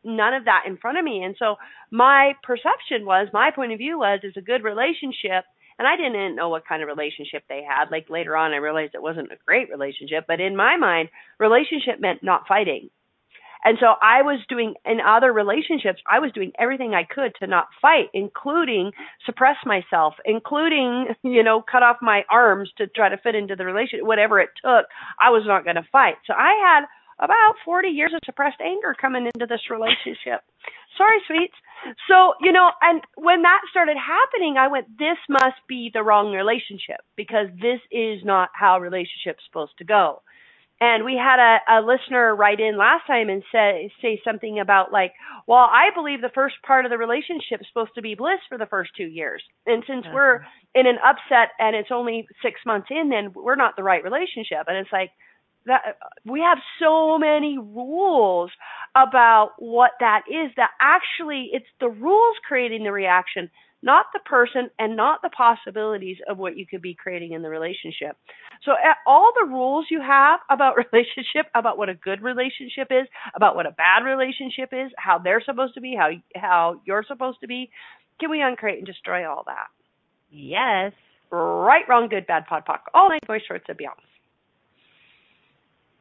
none 0.03 0.33
of 0.35 0.45
that 0.45 0.63
in 0.67 0.77
front 0.77 0.97
of 0.99 1.05
me 1.05 1.23
and 1.23 1.35
so 1.39 1.55
my 1.91 2.33
perception 2.43 3.05
was 3.05 3.27
my 3.33 3.51
point 3.55 3.71
of 3.73 3.79
view 3.79 3.99
was 3.99 4.19
is 4.23 4.33
a 4.37 4.41
good 4.41 4.63
relationship 4.63 5.45
and 5.79 5.87
I 5.87 5.95
didn't 5.97 6.35
know 6.35 6.49
what 6.49 6.67
kind 6.67 6.83
of 6.83 6.89
relationship 6.89 7.43
they 7.49 7.63
had. 7.67 7.89
Like 7.89 8.09
later 8.09 8.35
on, 8.37 8.51
I 8.51 8.57
realized 8.57 8.95
it 8.95 9.01
wasn't 9.01 9.31
a 9.31 9.37
great 9.45 9.69
relationship, 9.71 10.25
but 10.27 10.41
in 10.41 10.55
my 10.55 10.77
mind, 10.77 11.09
relationship 11.39 12.01
meant 12.01 12.21
not 12.23 12.47
fighting. 12.47 12.89
And 13.63 13.77
so 13.79 13.95
I 14.01 14.21
was 14.21 14.39
doing 14.47 14.75
in 14.85 14.99
other 15.05 15.33
relationships, 15.33 16.01
I 16.09 16.19
was 16.19 16.31
doing 16.31 16.51
everything 16.57 16.93
I 16.93 17.03
could 17.03 17.33
to 17.39 17.47
not 17.47 17.67
fight, 17.81 18.07
including 18.13 18.91
suppress 19.25 19.57
myself, 19.65 20.13
including, 20.23 21.07
you 21.23 21.43
know, 21.43 21.61
cut 21.61 21.83
off 21.83 21.97
my 22.01 22.23
arms 22.31 22.71
to 22.77 22.87
try 22.87 23.09
to 23.09 23.17
fit 23.17 23.35
into 23.35 23.55
the 23.55 23.65
relationship, 23.65 24.05
whatever 24.05 24.39
it 24.39 24.49
took. 24.63 24.85
I 25.19 25.29
was 25.29 25.43
not 25.45 25.65
going 25.65 25.75
to 25.75 25.87
fight. 25.91 26.15
So 26.25 26.33
I 26.33 26.55
had 26.63 26.85
about 27.19 27.55
40 27.65 27.89
years 27.89 28.11
of 28.13 28.21
suppressed 28.25 28.61
anger 28.63 28.95
coming 28.99 29.25
into 29.25 29.45
this 29.45 29.69
relationship. 29.69 30.41
Sorry, 30.97 31.19
sweets. 31.27 31.55
So, 32.07 32.33
you 32.41 32.51
know, 32.51 32.71
and 32.81 33.01
when 33.15 33.41
that 33.43 33.61
started 33.69 33.97
happening, 33.97 34.55
I 34.57 34.67
went, 34.67 34.87
this 34.97 35.17
must 35.29 35.59
be 35.67 35.91
the 35.93 36.03
wrong 36.03 36.31
relationship 36.31 37.03
because 37.15 37.47
this 37.61 37.79
is 37.91 38.23
not 38.23 38.49
how 38.53 38.79
relationships 38.79 39.43
supposed 39.45 39.77
to 39.79 39.85
go. 39.85 40.21
And 40.81 41.03
we 41.03 41.15
had 41.15 41.39
a, 41.39 41.79
a 41.79 41.81
listener 41.81 42.33
write 42.33 42.61
in 42.61 42.77
last 42.77 43.05
time 43.05 43.27
and 43.27 43.43
say 43.51 43.91
say 44.01 44.21
something 44.23 44.59
about 44.59 44.93
like, 44.93 45.13
well, 45.45 45.67
I 45.69 45.89
believe 45.93 46.21
the 46.21 46.31
first 46.33 46.55
part 46.65 46.85
of 46.85 46.91
the 46.91 46.97
relationship 46.97 47.59
is 47.59 47.67
supposed 47.67 47.95
to 47.95 48.01
be 48.01 48.15
bliss 48.15 48.39
for 48.47 48.57
the 48.57 48.65
first 48.65 48.91
two 48.95 49.07
years, 49.07 49.43
and 49.65 49.83
since 49.85 50.05
uh-huh. 50.05 50.13
we're 50.13 50.35
in 50.73 50.87
an 50.87 50.97
upset 51.03 51.51
and 51.59 51.75
it's 51.75 51.91
only 51.91 52.27
six 52.41 52.61
months 52.65 52.87
in, 52.89 53.09
then 53.09 53.33
we're 53.35 53.55
not 53.55 53.75
the 53.75 53.83
right 53.83 54.03
relationship. 54.03 54.67
And 54.67 54.77
it's 54.77 54.91
like, 54.91 55.11
that 55.65 55.97
we 56.25 56.41
have 56.41 56.57
so 56.81 57.17
many 57.17 57.57
rules 57.57 58.51
about 58.95 59.51
what 59.59 59.91
that 59.99 60.21
is 60.29 60.51
that 60.55 60.71
actually 60.79 61.49
it's 61.53 61.65
the 61.79 61.89
rules 61.89 62.35
creating 62.47 62.83
the 62.83 62.91
reaction 62.91 63.49
not 63.81 64.07
the 64.13 64.19
person 64.19 64.69
and 64.77 64.95
not 64.95 65.21
the 65.21 65.29
possibilities 65.29 66.17
of 66.29 66.37
what 66.37 66.57
you 66.57 66.65
could 66.65 66.81
be 66.81 66.93
creating 66.93 67.33
in 67.33 67.41
the 67.41 67.49
relationship. 67.49 68.17
So 68.63 68.73
all 69.07 69.31
the 69.39 69.47
rules 69.47 69.85
you 69.89 70.01
have 70.01 70.39
about 70.49 70.75
relationship 70.93 71.47
about 71.55 71.77
what 71.77 71.89
a 71.89 71.95
good 71.95 72.21
relationship 72.21 72.87
is 72.91 73.07
about 73.35 73.55
what 73.55 73.65
a 73.65 73.71
bad 73.71 74.03
relationship 74.05 74.69
is 74.71 74.91
how 74.97 75.17
they're 75.19 75.43
supposed 75.45 75.75
to 75.75 75.81
be 75.81 75.95
how 75.97 76.09
how 76.35 76.81
you're 76.85 77.05
supposed 77.07 77.39
to 77.41 77.47
be 77.47 77.69
can 78.19 78.29
we 78.29 78.41
uncreate 78.41 78.79
and 78.79 78.87
destroy 78.87 79.29
all 79.29 79.43
that? 79.45 79.67
Yes. 80.29 80.91
Right 81.31 81.87
wrong 81.87 82.09
good 82.09 82.27
bad 82.27 82.47
pod 82.47 82.63
poc 82.67 82.79
all 82.93 83.09
nine 83.09 83.19
boys 83.27 83.41
shorts 83.47 83.65
and 83.67 83.77
beyond 83.77 83.99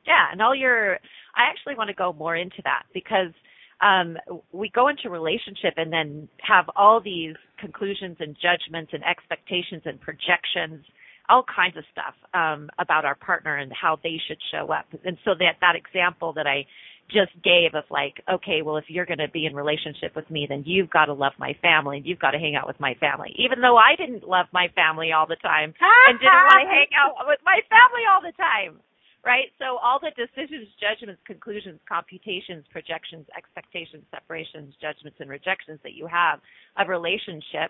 yeah, 0.09 0.33
and 0.33 0.41
all 0.41 0.57
your 0.57 0.95
I 1.37 1.51
actually 1.51 1.77
want 1.77 1.89
to 1.89 1.95
go 1.95 2.15
more 2.15 2.35
into 2.35 2.63
that 2.65 2.85
because 2.95 3.33
um, 3.81 4.17
we 4.53 4.71
go 4.75 4.89
into 4.89 5.11
relationship 5.11 5.75
and 5.77 5.93
then 5.93 6.29
have 6.41 6.67
all 6.77 7.01
these 7.01 7.37
conclusions 7.61 8.17
and 8.21 8.37
judgments 8.41 8.93
and 8.93 9.03
expectations 9.05 9.83
and 9.85 10.01
projections, 10.01 10.85
all 11.29 11.45
kinds 11.45 11.77
of 11.77 11.85
stuff 11.93 12.15
um, 12.35 12.71
about 12.79 13.05
our 13.05 13.15
partner 13.15 13.57
and 13.57 13.73
how 13.73 13.99
they 14.03 14.21
should 14.27 14.39
show 14.51 14.73
up. 14.73 14.87
And 15.05 15.17
so 15.25 15.33
that 15.39 15.61
that 15.61 15.77
example 15.77 16.33
that 16.35 16.47
I 16.47 16.67
just 17.09 17.33
gave 17.43 17.73
of 17.73 17.85
like, 17.91 18.21
okay, 18.29 18.61
well, 18.61 18.77
if 18.77 18.85
you're 18.89 19.07
going 19.07 19.25
to 19.25 19.33
be 19.33 19.47
in 19.47 19.55
relationship 19.55 20.15
with 20.15 20.29
me, 20.31 20.45
then 20.49 20.63
you've 20.67 20.91
got 20.91 21.07
to 21.07 21.15
love 21.15 21.33
my 21.39 21.57
family 21.63 21.99
and 21.99 22.07
you've 22.07 22.19
got 22.19 22.33
to 22.33 22.39
hang 22.39 22.55
out 22.55 22.67
with 22.67 22.79
my 22.81 22.95
family. 23.01 23.33
Even 23.39 23.63
though 23.63 23.77
I 23.79 23.97
didn't 23.97 24.29
love 24.29 24.47
my 24.53 24.69
family 24.75 25.13
all 25.13 25.27
the 25.27 25.41
time 25.41 25.73
and 26.09 26.19
didn't 26.19 26.45
want 26.51 26.67
to 26.67 26.69
hang 26.69 26.93
out 26.93 27.25
with 27.27 27.41
my 27.45 27.61
family 27.71 28.05
all 28.11 28.21
the 28.21 28.37
time 28.37 28.83
right? 29.29 29.53
So 29.59 29.77
all 29.85 30.01
the 30.01 30.11
decisions, 30.17 30.69
judgments, 30.81 31.21
conclusions, 31.27 31.79
computations, 31.87 32.65
projections, 32.73 33.27
expectations, 33.37 34.03
separations, 34.11 34.73
judgments, 34.81 35.21
and 35.21 35.29
rejections 35.29 35.79
that 35.85 35.93
you 35.93 36.09
have 36.09 36.41
of 36.81 36.89
relationship 36.89 37.69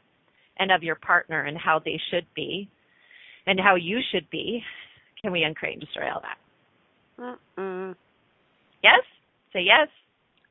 and 0.60 0.70
of 0.70 0.84
your 0.84 0.94
partner 0.94 1.42
and 1.42 1.58
how 1.58 1.80
they 1.84 1.98
should 2.12 2.26
be 2.36 2.70
and 3.48 3.58
how 3.58 3.74
you 3.74 3.98
should 4.12 4.30
be, 4.30 4.62
can 5.20 5.32
we 5.32 5.42
uncreate 5.42 5.74
and 5.74 5.82
destroy 5.82 6.06
all 6.12 6.22
that? 6.22 6.38
Mm-mm. 7.58 7.96
Yes? 8.84 9.02
Say 9.52 9.62
yes. 9.66 9.88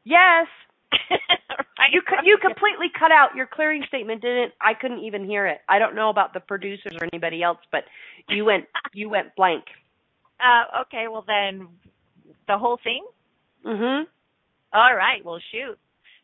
Yes. 0.04 0.48
right. 1.12 1.92
You 1.94 2.02
you 2.24 2.38
completely 2.42 2.88
cut 2.98 3.12
out 3.12 3.36
your 3.36 3.48
clearing 3.48 3.84
statement. 3.88 4.22
Didn't 4.22 4.54
I? 4.62 4.74
Couldn't 4.74 5.00
even 5.00 5.26
hear 5.26 5.48
it. 5.48 5.60
I 5.70 5.80
don't 5.80 5.96
know 5.96 6.10
about 6.10 6.34
the 6.34 6.40
producers 6.40 6.94
or 7.00 7.08
anybody 7.14 7.44
else, 7.44 7.60
but 7.72 7.84
you 8.30 8.46
went 8.46 8.66
you 8.94 9.10
went 9.10 9.36
blank. 9.36 9.66
Uh, 10.40 10.82
okay, 10.82 11.06
well 11.10 11.24
then, 11.28 11.68
the 12.48 12.58
whole 12.58 12.78
thing. 12.84 13.06
Mhm. 13.66 14.06
All 14.74 14.96
right. 14.96 15.24
Well, 15.24 15.40
shoot. 15.52 15.78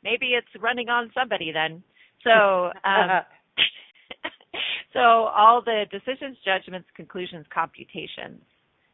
Maybe 0.03 0.33
it's 0.33 0.47
running 0.61 0.89
on 0.89 1.11
somebody 1.13 1.51
then. 1.51 1.83
So. 2.23 2.71
Um, 2.83 3.21
so 4.93 4.99
all 4.99 5.61
the 5.61 5.85
decisions, 5.91 6.37
judgments, 6.45 6.87
conclusions, 6.95 7.45
computations, 7.53 8.41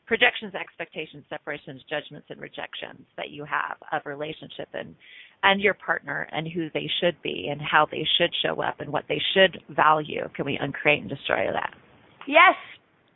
projections, 0.05 0.53
expectations, 0.55 1.23
separations, 1.29 1.81
judgments, 1.89 2.27
and 2.29 2.39
rejections 2.41 3.05
that 3.17 3.29
you 3.29 3.45
have 3.45 3.77
of 3.91 4.01
relationship 4.05 4.69
and 4.73 4.95
and 5.43 5.61
your 5.61 5.73
partner 5.73 6.27
and 6.33 6.47
who 6.47 6.67
they 6.73 6.89
should 6.99 7.15
be 7.21 7.47
and 7.49 7.61
how 7.61 7.85
they 7.89 8.05
should 8.17 8.31
show 8.43 8.61
up 8.61 8.81
and 8.81 8.91
what 8.91 9.05
they 9.07 9.21
should 9.33 9.57
value. 9.69 10.27
Can 10.35 10.45
we 10.45 10.57
uncreate 10.59 10.99
and 11.01 11.09
destroy 11.09 11.47
that? 11.53 11.73
Yes, 12.27 12.55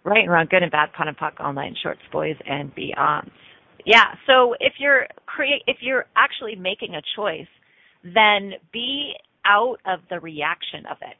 right 0.04 0.24
and 0.24 0.32
wrong, 0.32 0.48
good 0.50 0.64
and 0.64 0.72
bad, 0.72 0.90
POD 0.94 1.08
and 1.10 1.18
POC, 1.18 1.32
all 1.40 1.54
nine 1.54 1.76
shorts, 1.82 2.02
boys 2.12 2.36
and 2.46 2.74
beyonds. 2.76 3.32
Yeah. 3.86 4.16
So 4.28 4.56
if 4.60 4.74
you're 4.80 5.08
create, 5.26 5.64
if 5.68 5.78
you're 5.82 6.06
actually 6.16 6.56
making 6.56 6.96
a 6.96 7.02
choice, 7.16 7.48
then 8.04 8.54
be 8.72 9.14
out 9.46 9.78
of 9.86 10.00
the 10.10 10.20
reaction 10.20 10.86
of 10.90 10.98
it. 11.02 11.18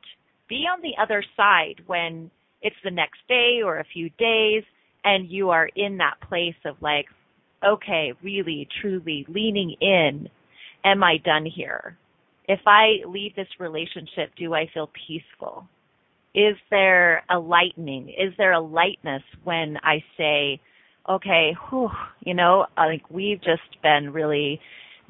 Be 0.48 0.66
on 0.72 0.82
the 0.82 0.94
other 1.02 1.24
side 1.36 1.82
when 1.88 2.30
it's 2.62 2.76
the 2.84 2.92
next 2.92 3.20
day 3.28 3.60
or 3.64 3.80
a 3.80 3.86
few 3.94 4.10
days 4.18 4.64
and 5.04 5.30
you 5.30 5.50
are 5.50 5.70
in 5.76 5.98
that 5.98 6.16
place 6.28 6.56
of 6.66 6.76
like, 6.82 7.06
okay, 7.66 8.14
really, 8.24 8.68
truly 8.82 9.26
leaning 9.28 9.76
in. 9.82 10.30
Am 10.86 11.04
I 11.04 11.18
done 11.24 11.46
here? 11.46 11.98
If 12.48 12.60
I 12.66 13.08
leave 13.08 13.36
this 13.36 13.48
relationship, 13.60 14.32
do 14.38 14.54
I 14.54 14.70
feel 14.74 14.90
peaceful? 15.08 15.66
Is 16.36 16.56
there 16.70 17.24
a 17.30 17.38
lightening? 17.38 18.10
Is 18.10 18.34
there 18.38 18.54
a 18.54 18.60
lightness 18.60 19.22
when 19.44 19.78
I 19.84 20.04
say, 20.18 20.60
okay, 21.08 21.56
whew, 21.70 21.90
you 22.22 22.34
know, 22.34 22.66
like 22.78 23.10
we've 23.10 23.42
just 23.42 23.82
been 23.82 24.12
really 24.12 24.60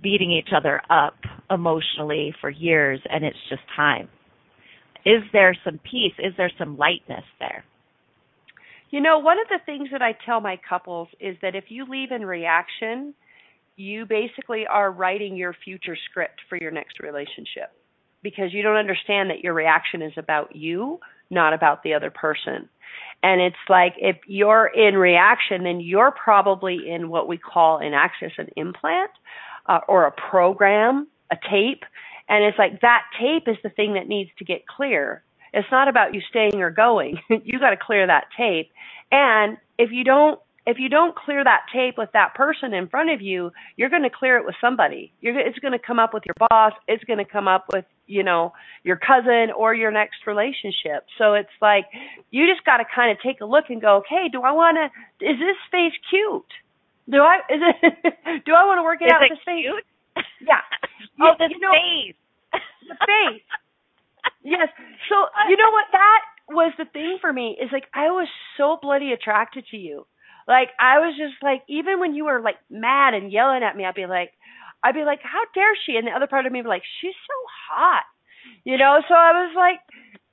beating 0.01 0.31
each 0.31 0.49
other 0.55 0.81
up 0.89 1.15
emotionally 1.49 2.35
for 2.41 2.49
years 2.49 2.99
and 3.09 3.23
it's 3.23 3.37
just 3.49 3.61
time. 3.75 4.09
Is 5.05 5.23
there 5.31 5.55
some 5.63 5.79
peace? 5.79 6.13
Is 6.19 6.33
there 6.37 6.51
some 6.59 6.77
lightness 6.77 7.23
there? 7.39 7.63
You 8.89 9.01
know, 9.01 9.19
one 9.19 9.39
of 9.39 9.47
the 9.49 9.59
things 9.65 9.89
that 9.91 10.01
I 10.01 10.15
tell 10.25 10.39
my 10.39 10.59
couples 10.69 11.07
is 11.19 11.35
that 11.41 11.55
if 11.55 11.65
you 11.69 11.85
leave 11.89 12.11
in 12.11 12.25
reaction, 12.25 13.13
you 13.75 14.05
basically 14.05 14.65
are 14.69 14.91
writing 14.91 15.35
your 15.35 15.55
future 15.63 15.97
script 16.09 16.41
for 16.47 16.57
your 16.57 16.71
next 16.71 16.99
relationship 16.99 17.71
because 18.21 18.53
you 18.53 18.61
don't 18.61 18.77
understand 18.77 19.29
that 19.29 19.41
your 19.41 19.53
reaction 19.53 20.01
is 20.01 20.13
about 20.15 20.55
you 20.55 20.99
not 21.33 21.53
about 21.53 21.83
the 21.83 21.93
other 21.93 22.09
person. 22.09 22.69
And 23.21 23.39
it's 23.39 23.55
like 23.69 23.93
if 23.97 24.17
you're 24.27 24.67
in 24.67 24.95
reaction, 24.95 25.63
then 25.63 25.79
you're 25.79 26.11
probably 26.11 26.89
in 26.89 27.09
what 27.09 27.27
we 27.27 27.37
call 27.37 27.79
in 27.79 27.93
access 27.93 28.31
an 28.37 28.49
implant 28.57 29.11
uh, 29.67 29.79
or 29.87 30.05
a 30.05 30.11
program, 30.11 31.07
a 31.31 31.37
tape. 31.49 31.83
And 32.27 32.43
it's 32.43 32.59
like 32.59 32.81
that 32.81 33.03
tape 33.19 33.47
is 33.47 33.57
the 33.63 33.69
thing 33.69 33.93
that 33.93 34.07
needs 34.07 34.29
to 34.39 34.45
get 34.45 34.67
clear. 34.67 35.23
It's 35.53 35.67
not 35.71 35.87
about 35.87 36.13
you 36.13 36.21
staying 36.29 36.61
or 36.61 36.69
going. 36.69 37.17
you 37.29 37.59
got 37.59 37.69
to 37.69 37.77
clear 37.77 38.07
that 38.07 38.25
tape. 38.37 38.71
And 39.11 39.57
if 39.77 39.91
you 39.91 40.03
don't 40.03 40.39
if 40.65 40.77
you 40.79 40.87
don't 40.87 41.15
clear 41.15 41.43
that 41.43 41.65
tape 41.73 41.95
with 41.97 42.09
that 42.13 42.35
person 42.35 42.73
in 42.73 42.87
front 42.87 43.09
of 43.11 43.21
you, 43.21 43.51
you're 43.75 43.89
going 43.89 44.03
to 44.03 44.09
clear 44.09 44.37
it 44.37 44.45
with 44.45 44.55
somebody. 44.61 45.11
You're, 45.19 45.37
it's 45.37 45.59
going 45.59 45.73
to 45.73 45.79
come 45.79 45.99
up 45.99 46.13
with 46.13 46.23
your 46.25 46.35
boss. 46.49 46.71
It's 46.87 47.03
going 47.03 47.19
to 47.19 47.25
come 47.25 47.47
up 47.47 47.65
with, 47.73 47.85
you 48.07 48.23
know, 48.23 48.53
your 48.83 48.95
cousin 48.95 49.51
or 49.57 49.73
your 49.73 49.91
next 49.91 50.25
relationship. 50.25 51.03
So 51.17 51.33
it's 51.33 51.51
like 51.61 51.85
you 52.31 52.47
just 52.47 52.65
got 52.65 52.77
to 52.77 52.85
kind 52.95 53.11
of 53.11 53.17
take 53.21 53.41
a 53.41 53.45
look 53.45 53.65
and 53.69 53.81
go, 53.81 53.97
okay, 53.97 54.29
do 54.31 54.41
I 54.41 54.51
want 54.51 54.77
to? 54.79 55.25
Is 55.25 55.37
this 55.37 55.59
face 55.69 55.93
cute? 56.09 56.53
Do 57.11 57.19
I? 57.19 57.43
Is 57.51 57.59
it? 57.59 58.43
do 58.45 58.53
I 58.53 58.63
want 58.63 58.79
to 58.79 58.83
work 58.83 59.01
it 59.01 59.05
is 59.05 59.11
out 59.11 59.21
it 59.23 59.31
with 59.31 59.39
this 59.39 59.43
face? 59.43 59.67
Cute? 59.67 59.85
Yeah. 60.47 60.63
oh, 61.21 61.35
the 61.37 61.51
you 61.51 61.59
know, 61.59 61.75
face. 61.75 62.15
the 62.87 62.95
face. 63.03 63.47
yes. 64.43 64.71
So 65.11 65.27
you 65.49 65.57
know 65.57 65.71
what 65.75 65.91
that 65.91 66.21
was 66.47 66.71
the 66.77 66.85
thing 66.85 67.17
for 67.19 67.33
me 67.33 67.57
is 67.59 67.67
like 67.73 67.85
I 67.93 68.15
was 68.15 68.27
so 68.55 68.77
bloody 68.81 69.11
attracted 69.11 69.65
to 69.71 69.77
you 69.77 70.05
like 70.47 70.69
I 70.79 70.99
was 70.99 71.15
just 71.17 71.41
like, 71.41 71.63
even 71.67 71.99
when 71.99 72.15
you 72.15 72.25
were 72.25 72.41
like 72.41 72.57
mad 72.69 73.13
and 73.13 73.31
yelling 73.31 73.63
at 73.63 73.75
me, 73.75 73.85
I'd 73.85 73.95
be 73.95 74.05
like, 74.05 74.31
I'd 74.83 74.95
be 74.95 75.05
like, 75.05 75.19
how 75.23 75.43
dare 75.53 75.73
she? 75.85 75.95
And 75.95 76.07
the 76.07 76.11
other 76.11 76.27
part 76.27 76.45
of 76.45 76.51
me 76.51 76.59
would 76.59 76.65
be 76.65 76.69
like, 76.69 76.83
she's 77.01 77.15
so 77.15 77.37
hot, 77.71 78.03
you 78.65 78.77
know. 78.77 79.01
So 79.07 79.13
I 79.13 79.31
was 79.31 79.53
like, 79.55 79.79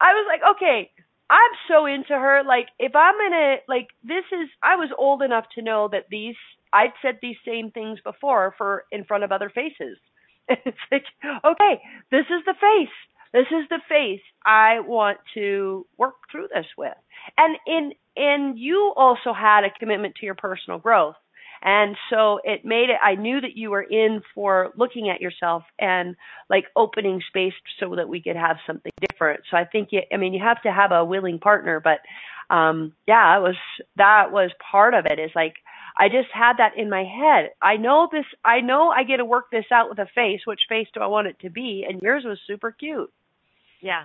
I 0.00 0.12
was 0.12 0.26
like, 0.28 0.56
okay, 0.56 0.90
I'm 1.30 1.52
so 1.68 1.86
into 1.86 2.14
her. 2.14 2.42
Like 2.44 2.68
if 2.78 2.94
I'm 2.96 3.14
gonna 3.14 3.56
like 3.68 3.88
this 4.02 4.24
is, 4.32 4.48
I 4.62 4.76
was 4.76 4.90
old 4.98 5.22
enough 5.22 5.44
to 5.54 5.62
know 5.62 5.88
that 5.92 6.06
these 6.10 6.36
I'd 6.72 6.92
said 7.02 7.18
these 7.20 7.36
same 7.46 7.70
things 7.70 7.98
before 8.04 8.54
for 8.58 8.84
in 8.92 9.04
front 9.04 9.24
of 9.24 9.32
other 9.32 9.50
faces. 9.50 9.98
it's 10.48 10.78
like, 10.90 11.04
okay, 11.44 11.80
this 12.10 12.26
is 12.26 12.44
the 12.46 12.54
face. 12.54 12.94
This 13.32 13.46
is 13.52 13.68
the 13.68 13.80
face 13.88 14.22
I 14.44 14.80
want 14.80 15.18
to 15.34 15.86
work 15.98 16.16
through 16.30 16.48
this 16.52 16.66
with. 16.76 16.96
And 17.38 17.56
in 17.66 17.92
and 18.20 18.58
you 18.58 18.92
also 18.96 19.32
had 19.32 19.64
a 19.64 19.70
commitment 19.78 20.14
to 20.16 20.26
your 20.26 20.34
personal 20.34 20.78
growth. 20.78 21.16
And 21.62 21.96
so 22.08 22.40
it 22.44 22.64
made 22.64 22.88
it, 22.88 22.96
I 23.02 23.14
knew 23.16 23.40
that 23.40 23.54
you 23.54 23.70
were 23.70 23.82
in 23.82 24.22
for 24.34 24.72
looking 24.76 25.10
at 25.10 25.20
yourself 25.20 25.62
and 25.78 26.16
like 26.48 26.64
opening 26.74 27.22
space 27.28 27.52
so 27.78 27.96
that 27.96 28.08
we 28.08 28.22
could 28.22 28.36
have 28.36 28.56
something 28.66 28.92
different. 29.00 29.40
So 29.50 29.56
I 29.56 29.64
think, 29.64 29.88
you, 29.92 30.00
I 30.12 30.16
mean, 30.16 30.32
you 30.32 30.42
have 30.42 30.62
to 30.62 30.72
have 30.72 30.92
a 30.92 31.04
willing 31.04 31.38
partner, 31.38 31.80
but, 31.80 32.00
um, 32.54 32.94
yeah, 33.06 33.36
it 33.36 33.42
was, 33.42 33.56
that 33.96 34.32
was 34.32 34.50
part 34.72 34.94
of 34.94 35.04
it 35.06 35.18
is 35.18 35.30
like, 35.34 35.54
I 35.98 36.08
just 36.08 36.28
had 36.32 36.54
that 36.58 36.78
in 36.78 36.88
my 36.88 37.04
head. 37.04 37.50
I 37.60 37.76
know 37.76 38.08
this, 38.10 38.24
I 38.42 38.60
know 38.60 38.88
I 38.88 39.04
get 39.04 39.18
to 39.18 39.24
work 39.26 39.50
this 39.50 39.66
out 39.70 39.90
with 39.90 39.98
a 39.98 40.08
face. 40.14 40.40
Which 40.46 40.62
face 40.68 40.88
do 40.94 41.00
I 41.00 41.08
want 41.08 41.28
it 41.28 41.38
to 41.40 41.50
be? 41.50 41.84
And 41.86 42.00
yours 42.00 42.24
was 42.24 42.38
super 42.46 42.70
cute. 42.72 43.12
Yeah. 43.82 44.04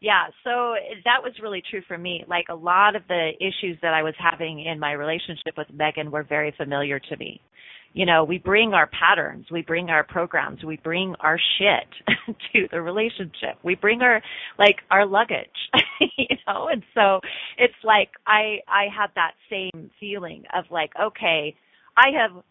Yeah, 0.00 0.26
so 0.44 0.74
that 1.04 1.22
was 1.24 1.32
really 1.42 1.62
true 1.70 1.82
for 1.88 1.98
me. 1.98 2.24
Like 2.28 2.46
a 2.50 2.54
lot 2.54 2.94
of 2.94 3.02
the 3.08 3.30
issues 3.40 3.78
that 3.82 3.94
I 3.94 4.02
was 4.02 4.14
having 4.18 4.64
in 4.64 4.78
my 4.78 4.92
relationship 4.92 5.54
with 5.56 5.66
Megan 5.72 6.10
were 6.10 6.22
very 6.22 6.54
familiar 6.56 7.00
to 7.00 7.16
me. 7.16 7.40
You 7.94 8.06
know, 8.06 8.22
we 8.22 8.38
bring 8.38 8.74
our 8.74 8.86
patterns, 8.86 9.46
we 9.50 9.62
bring 9.62 9.90
our 9.90 10.04
programs, 10.04 10.62
we 10.62 10.76
bring 10.76 11.14
our 11.20 11.38
shit 11.58 12.36
to 12.52 12.68
the 12.70 12.80
relationship. 12.80 13.58
We 13.64 13.74
bring 13.74 14.02
our 14.02 14.22
like 14.58 14.76
our 14.90 15.04
luggage, 15.04 15.48
you 16.16 16.36
know, 16.46 16.68
and 16.68 16.82
so 16.94 17.18
it's 17.56 17.74
like 17.82 18.10
I 18.26 18.58
I 18.68 18.84
had 18.96 19.08
that 19.16 19.32
same 19.50 19.90
feeling 19.98 20.44
of 20.54 20.66
like, 20.70 20.90
okay, 21.00 21.56
I 21.96 22.10
have 22.20 22.42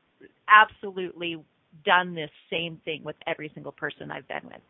absolutely 0.49 1.37
done 1.85 2.13
this 2.13 2.31
same 2.51 2.81
thing 2.83 3.03
with 3.05 3.15
every 3.25 3.51
single 3.53 3.71
person 3.71 4.11
I've 4.11 4.27
been 4.27 4.43
with. 4.43 4.61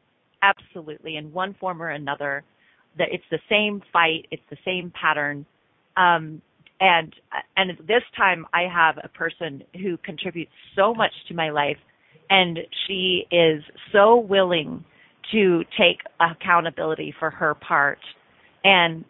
Absolutely 0.44 1.16
in 1.16 1.34
one 1.34 1.56
form 1.60 1.82
or 1.82 1.90
another 1.90 2.44
that 2.98 3.10
it's 3.12 3.24
the 3.32 3.40
same 3.50 3.82
fight, 3.94 4.28
it's 4.32 4.44
the 4.50 4.58
same 4.66 4.92
pattern. 5.00 5.46
Um, 5.96 6.42
and 6.80 7.14
and 7.56 7.72
this 7.88 8.04
time 8.16 8.46
I 8.54 8.64
have 8.72 8.98
a 9.04 9.08
person 9.10 9.64
who 9.82 9.98
contributes 9.98 10.52
so 10.76 10.94
much 10.94 11.12
to 11.28 11.34
my 11.34 11.50
life 11.50 11.78
and 12.30 12.60
she 12.86 13.26
is 13.32 13.64
so 13.92 14.18
willing 14.18 14.84
to 15.32 15.64
take 15.78 16.00
accountability 16.20 17.14
for 17.20 17.30
her 17.30 17.56
part. 17.56 18.00
And 18.64 19.06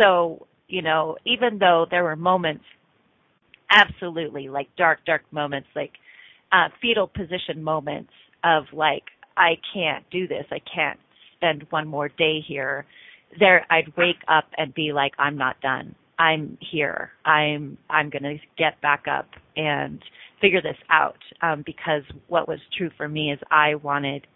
so, 0.00 0.46
you 0.68 0.82
know, 0.82 1.16
even 1.26 1.58
though 1.58 1.86
there 1.90 2.04
were 2.04 2.16
moments 2.16 2.64
absolutely 3.70 4.48
like 4.48 4.68
dark 4.76 4.98
dark 5.06 5.22
moments 5.30 5.66
like 5.74 5.92
uh 6.52 6.68
fetal 6.82 7.06
position 7.06 7.62
moments 7.62 8.12
of 8.44 8.64
like 8.72 9.04
I 9.36 9.54
can't 9.72 10.04
do 10.10 10.28
this. 10.28 10.44
I 10.50 10.60
can't 10.74 10.98
spend 11.36 11.66
one 11.70 11.88
more 11.88 12.08
day 12.08 12.40
here 12.46 12.84
there 13.38 13.66
I'd 13.70 13.96
wake 13.96 14.22
up 14.28 14.44
and 14.56 14.74
be 14.74 14.92
like, 14.92 15.12
I'm 15.18 15.36
not 15.36 15.60
done. 15.60 15.94
I'm 16.18 16.58
here. 16.60 17.10
I'm 17.24 17.78
I'm 17.90 18.10
gonna 18.10 18.34
get 18.56 18.80
back 18.80 19.04
up 19.10 19.26
and 19.56 20.02
figure 20.40 20.62
this 20.62 20.76
out. 20.90 21.18
Um, 21.40 21.62
because 21.64 22.02
what 22.28 22.48
was 22.48 22.58
true 22.76 22.90
for 22.96 23.08
me 23.08 23.32
is 23.32 23.38
I 23.50 23.76
wanted 23.76 24.26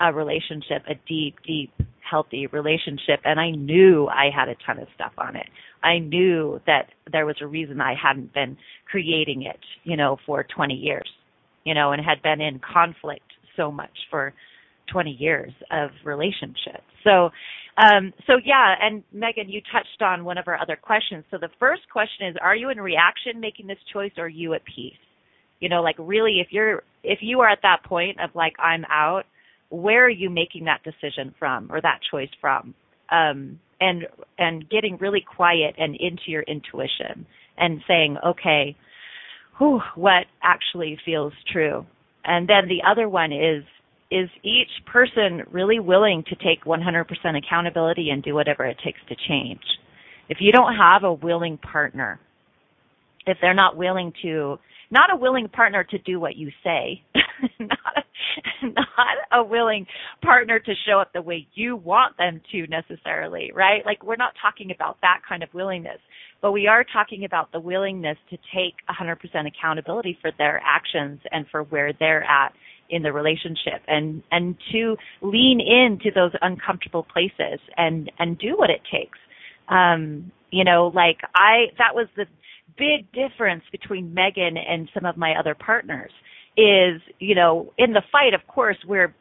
a 0.00 0.12
relationship, 0.12 0.82
a 0.88 0.94
deep, 1.08 1.36
deep, 1.46 1.72
healthy 2.08 2.46
relationship, 2.48 3.20
and 3.24 3.40
I 3.40 3.50
knew 3.50 4.08
I 4.08 4.30
had 4.34 4.48
a 4.48 4.56
ton 4.66 4.78
of 4.78 4.88
stuff 4.94 5.12
on 5.16 5.36
it. 5.36 5.46
I 5.82 5.98
knew 5.98 6.60
that 6.66 6.88
there 7.10 7.26
was 7.26 7.36
a 7.40 7.46
reason 7.46 7.80
I 7.80 7.94
hadn't 8.00 8.34
been 8.34 8.56
creating 8.90 9.42
it, 9.42 9.58
you 9.84 9.96
know, 9.96 10.18
for 10.26 10.44
20 10.54 10.74
years, 10.74 11.08
you 11.64 11.74
know, 11.74 11.92
and 11.92 12.04
had 12.04 12.22
been 12.22 12.40
in 12.40 12.60
conflict 12.60 13.24
so 13.56 13.70
much 13.70 13.90
for 14.10 14.32
20 14.92 15.10
years 15.10 15.52
of 15.70 15.90
relationship. 16.04 16.82
So, 17.04 17.30
um, 17.78 18.12
so 18.26 18.34
yeah, 18.44 18.74
and 18.80 19.02
Megan, 19.12 19.48
you 19.48 19.60
touched 19.72 20.02
on 20.02 20.24
one 20.24 20.38
of 20.38 20.46
our 20.46 20.60
other 20.60 20.76
questions. 20.76 21.24
So 21.30 21.38
the 21.38 21.48
first 21.58 21.82
question 21.90 22.28
is, 22.28 22.36
are 22.40 22.54
you 22.54 22.70
in 22.70 22.80
reaction 22.80 23.40
making 23.40 23.66
this 23.66 23.78
choice 23.92 24.12
or 24.18 24.24
are 24.24 24.28
you 24.28 24.54
at 24.54 24.62
peace? 24.64 24.92
You 25.60 25.68
know, 25.68 25.80
like 25.82 25.96
really, 25.98 26.40
if 26.40 26.48
you're, 26.50 26.82
if 27.02 27.20
you 27.22 27.40
are 27.40 27.48
at 27.48 27.60
that 27.62 27.78
point 27.84 28.20
of 28.20 28.30
like, 28.34 28.52
I'm 28.58 28.84
out, 28.90 29.22
where 29.70 30.04
are 30.04 30.10
you 30.10 30.28
making 30.28 30.64
that 30.64 30.82
decision 30.82 31.34
from 31.38 31.70
or 31.72 31.80
that 31.80 32.00
choice 32.10 32.28
from? 32.40 32.74
Um, 33.10 33.58
and, 33.80 34.06
and 34.38 34.68
getting 34.68 34.98
really 35.00 35.24
quiet 35.36 35.74
and 35.78 35.96
into 35.96 36.22
your 36.26 36.42
intuition 36.42 37.26
and 37.56 37.80
saying, 37.88 38.16
okay, 38.24 38.76
whew, 39.58 39.80
what 39.94 40.26
actually 40.42 40.98
feels 41.04 41.32
true? 41.52 41.86
And 42.24 42.48
then 42.48 42.68
the 42.68 42.88
other 42.88 43.08
one 43.08 43.32
is 43.32 43.64
is 44.12 44.28
each 44.42 44.84
person 44.84 45.42
really 45.50 45.80
willing 45.80 46.22
to 46.28 46.36
take 46.36 46.64
100% 46.64 47.06
accountability 47.38 48.10
and 48.10 48.22
do 48.22 48.34
whatever 48.34 48.66
it 48.66 48.76
takes 48.84 49.00
to 49.08 49.16
change? 49.26 49.62
If 50.28 50.38
you 50.40 50.52
don't 50.52 50.76
have 50.76 51.02
a 51.02 51.12
willing 51.12 51.56
partner, 51.56 52.20
if 53.26 53.38
they're 53.40 53.54
not 53.54 53.76
willing 53.76 54.12
to, 54.22 54.58
not 54.90 55.10
a 55.10 55.16
willing 55.16 55.48
partner 55.48 55.82
to 55.84 55.98
do 55.98 56.20
what 56.20 56.36
you 56.36 56.50
say, 56.62 57.02
not, 57.58 57.78
a, 57.96 58.66
not 58.66 59.16
a 59.32 59.42
willing 59.42 59.86
partner 60.22 60.58
to 60.58 60.72
show 60.86 60.98
up 60.98 61.10
the 61.14 61.22
way 61.22 61.46
you 61.54 61.76
want 61.76 62.14
them 62.18 62.42
to 62.52 62.66
necessarily, 62.66 63.50
right? 63.54 63.84
Like 63.86 64.04
we're 64.04 64.16
not 64.16 64.34
talking 64.42 64.72
about 64.74 64.98
that 65.00 65.20
kind 65.26 65.42
of 65.42 65.48
willingness, 65.54 65.98
but 66.42 66.52
we 66.52 66.66
are 66.66 66.84
talking 66.92 67.24
about 67.24 67.50
the 67.52 67.60
willingness 67.60 68.18
to 68.28 68.36
take 68.54 68.74
100% 68.90 69.16
accountability 69.46 70.18
for 70.20 70.32
their 70.36 70.60
actions 70.66 71.20
and 71.30 71.46
for 71.50 71.62
where 71.62 71.92
they're 71.98 72.24
at 72.24 72.52
in 72.92 73.02
the 73.02 73.12
relationship 73.12 73.82
and 73.88 74.22
and 74.30 74.54
to 74.70 74.96
lean 75.20 75.60
into 75.60 76.10
those 76.14 76.30
uncomfortable 76.42 77.04
places 77.12 77.58
and 77.76 78.12
and 78.20 78.38
do 78.38 78.54
what 78.56 78.70
it 78.70 78.82
takes. 78.92 79.18
Um 79.68 80.30
you 80.52 80.62
know 80.62 80.92
like 80.94 81.18
i 81.34 81.64
that 81.78 81.94
was 81.94 82.06
the 82.16 82.26
big 82.78 83.10
difference 83.12 83.64
between 83.72 84.14
megan 84.14 84.56
and 84.56 84.88
some 84.94 85.04
of 85.04 85.16
my 85.16 85.34
other 85.38 85.54
partners 85.54 86.12
is 86.56 87.00
you 87.18 87.34
know 87.34 87.72
in 87.78 87.92
the 87.92 88.02
fight 88.12 88.34
of 88.34 88.46
course 88.46 88.76
we're 88.86 89.12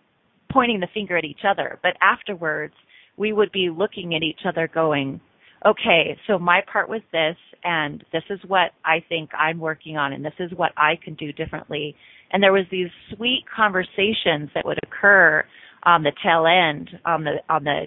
pointing 0.52 0.80
the 0.80 0.88
finger 0.94 1.18
at 1.18 1.24
each 1.24 1.42
other 1.50 1.80
but 1.82 1.94
afterwards 2.02 2.74
we 3.18 3.34
would 3.34 3.52
be 3.52 3.70
looking 3.70 4.14
at 4.14 4.22
each 4.22 4.42
other 4.46 4.70
going 4.72 5.20
okay, 5.66 6.18
so 6.28 6.40
my 6.40 6.62
part 6.72 6.90
was 6.90 7.02
this, 7.12 7.36
and 7.64 8.04
this 8.12 8.24
is 8.30 8.40
what 8.48 8.72
I 8.84 9.04
think 9.08 9.30
I'm 9.38 9.60
working 9.60 9.98
on, 9.98 10.14
and 10.14 10.26
this 10.26 10.34
is 10.40 10.52
what 10.56 10.72
I 10.78 10.98
can 11.04 11.14
do 11.16 11.32
differently. 11.32 11.96
And 12.32 12.42
there 12.42 12.54
was 12.54 12.66
these 12.72 12.90
sweet 13.16 13.44
conversations 13.54 14.50
that 14.56 14.66
would 14.66 14.80
occur 14.84 15.46
on 15.84 16.04
the 16.04 16.12
tail 16.24 16.46
end 16.46 16.90
on 17.06 17.24
the 17.24 17.38
on 17.50 17.64
the 17.64 17.84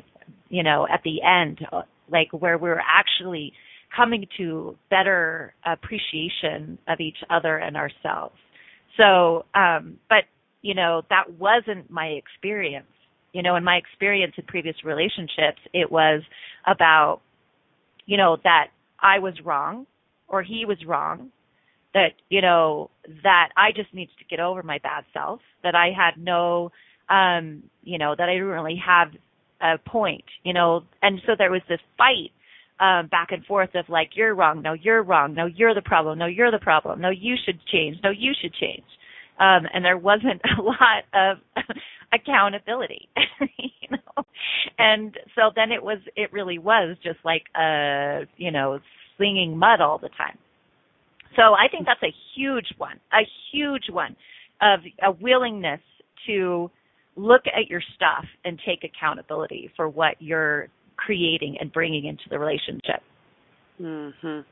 you 0.48 0.62
know 0.62 0.87
at 0.92 1.00
the 1.04 1.22
end 1.22 1.60
like 2.10 2.28
where 2.32 2.58
we 2.58 2.68
were 2.68 2.82
actually 2.87 3.52
coming 3.94 4.26
to 4.37 4.76
better 4.90 5.54
appreciation 5.64 6.78
of 6.88 7.00
each 7.00 7.18
other 7.30 7.56
and 7.56 7.76
ourselves. 7.76 8.34
So 8.96 9.44
um 9.54 9.98
but 10.08 10.24
you 10.62 10.74
know 10.74 11.02
that 11.10 11.38
wasn't 11.38 11.90
my 11.90 12.06
experience. 12.06 12.87
You 13.32 13.42
know 13.42 13.56
in 13.56 13.64
my 13.64 13.76
experience 13.76 14.34
in 14.37 14.44
previous 14.46 14.76
relationships 14.84 15.60
it 15.72 15.90
was 15.90 16.22
about 16.66 17.20
you 18.07 18.17
know 18.17 18.37
that 18.45 18.69
i 19.01 19.19
was 19.19 19.35
wrong 19.45 19.87
or 20.29 20.43
he 20.43 20.64
was 20.67 20.79
wrong 20.87 21.31
that 21.95 22.12
you 22.29 22.43
know 22.43 22.90
that 23.23 23.51
I 23.57 23.71
just 23.75 23.95
needed 23.95 24.14
to 24.19 24.25
get 24.25 24.40
over 24.40 24.62
my 24.62 24.79
bad 24.79 25.05
self, 25.12 25.40
that 25.62 25.75
I 25.75 25.90
had 25.97 26.23
no 26.23 26.71
um 27.09 27.62
you 27.83 27.99
know 27.99 28.14
that 28.19 28.29
I 28.29 28.35
didn't 28.35 28.49
really 28.49 28.81
have 28.85 29.09
a 29.62 29.79
point, 29.79 30.25
you 30.43 30.53
know, 30.53 30.83
and 31.01 31.21
so 31.25 31.33
there 31.38 31.51
was 31.51 31.62
this 31.69 31.81
fight 31.97 32.33
um 32.81 33.07
back 33.07 33.29
and 33.31 33.45
forth 33.47 33.71
of 33.75 33.88
like 33.88 34.11
you're 34.14 34.35
wrong, 34.35 34.61
no 34.61 34.75
you're 34.75 35.03
wrong, 35.03 35.35
no 35.35 35.47
you're 35.47 35.75
the 35.75 35.83
problem, 35.83 36.19
no 36.19 36.27
you're 36.27 36.51
the 36.51 36.59
problem, 36.59 37.01
no 37.01 37.11
you 37.11 37.37
should 37.45 37.61
change, 37.73 37.97
no 38.03 38.11
you 38.11 38.33
should 38.40 38.53
change. 38.55 38.85
Um 39.38 39.66
and 39.73 39.85
there 39.85 39.99
wasn't 39.99 40.40
a 40.59 40.62
lot 40.62 41.05
of 41.12 41.38
accountability, 42.12 43.09
you 43.59 43.88
know. 43.90 44.25
And 44.79 45.16
so 45.35 45.51
then 45.55 45.73
it 45.73 45.83
was 45.83 45.99
it 46.16 46.33
really 46.33 46.59
was 46.59 46.97
just 47.03 47.18
like 47.25 47.44
uh 47.55 48.27
you 48.37 48.51
know 48.51 48.79
slinging 49.16 49.57
mud 49.57 49.81
all 49.81 49.99
the 49.99 50.11
time. 50.11 50.38
So 51.37 51.55
I 51.55 51.68
think 51.70 51.87
that's 51.87 52.03
a 52.03 52.14
huge 52.37 52.73
one, 52.79 53.01
a 53.12 53.27
huge 53.53 53.90
one 53.90 54.16
of 54.62 54.81
a 55.03 55.11
willingness 55.20 55.81
to 56.27 56.70
look 57.16 57.42
at 57.47 57.68
your 57.68 57.83
stuff 57.94 58.25
and 58.44 58.59
take 58.66 58.85
accountability 58.85 59.70
for 59.77 59.88
what 59.88 60.16
you're 60.20 60.68
creating 60.97 61.57
and 61.61 61.73
bringing 61.73 62.07
into 62.07 62.23
the 62.31 62.38
relationship. 62.38 63.03
Mhm. 63.81 64.44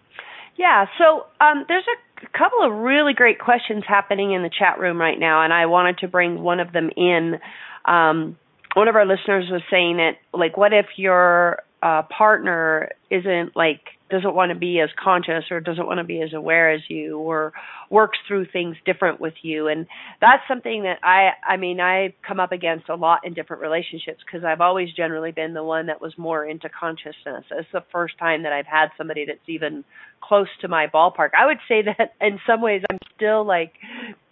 Yeah, 0.57 0.87
so 0.99 1.27
um, 1.40 1.64
there's 1.68 1.87
a 1.87 2.12
couple 2.37 2.62
of 2.62 2.72
really 2.72 3.14
great 3.14 3.38
questions 3.38 3.85
happening 3.87 4.32
in 4.32 4.42
the 4.42 4.50
chat 4.50 4.78
room 4.78 5.00
right 5.00 5.18
now, 5.18 5.42
and 5.42 5.52
I 5.52 5.66
wanted 5.66 5.98
to 5.98 6.08
bring 6.08 6.42
one 6.42 6.61
of 6.61 6.72
them 6.72 6.90
in. 6.96 7.38
Um, 7.85 8.37
one 8.74 8.88
of 8.88 8.96
our 8.96 9.04
listeners 9.04 9.46
was 9.50 9.62
saying 9.70 9.98
that, 9.98 10.12
like, 10.32 10.56
what 10.56 10.72
if 10.72 10.87
you're 10.96 11.58
uh, 11.83 12.03
partner 12.03 12.90
isn't 13.11 13.57
like 13.57 13.81
doesn't 14.09 14.35
want 14.35 14.53
to 14.53 14.59
be 14.59 14.79
as 14.79 14.90
conscious 15.03 15.45
or 15.51 15.59
doesn't 15.59 15.87
want 15.87 15.99
to 15.99 16.05
be 16.05 16.21
as 16.21 16.35
aware 16.35 16.71
as 16.71 16.83
you 16.88 17.18
or 17.18 17.53
works 17.90 18.18
through 18.29 18.45
things 18.45 18.77
different 18.85 19.21
with 19.21 19.33
you. 19.42 19.68
And 19.68 19.87
that's 20.21 20.42
something 20.47 20.83
that 20.83 20.99
i 21.03 21.31
i 21.47 21.57
mean 21.57 21.81
i 21.81 22.14
come 22.27 22.38
up 22.38 22.53
against 22.53 22.88
a 22.88 22.95
lot 22.95 23.21
in 23.25 23.35
different 23.35 23.62
relationships 23.62 24.21
because 24.25 24.45
i've 24.45 24.61
always 24.61 24.92
generally 24.92 25.33
been 25.33 25.55
the 25.55 25.64
one 25.64 25.87
that 25.87 26.01
was 26.01 26.16
more 26.16 26.45
into 26.47 26.68
consciousness. 26.68 27.45
It's 27.51 27.68
the 27.73 27.85
first 27.90 28.18
time 28.18 28.45
that 28.45 28.53
i've 28.53 28.66
had 28.66 28.90
somebody 28.97 29.25
that's 29.25 29.49
even 29.49 29.83
close 30.21 30.49
to 30.61 30.68
my 30.68 30.87
ballpark. 30.87 31.31
I 31.37 31.47
would 31.47 31.59
say 31.66 31.83
that 31.99 32.14
in 32.21 32.38
some 32.47 32.61
ways 32.61 32.83
i'm 32.90 32.99
still 33.16 33.45
like 33.45 33.73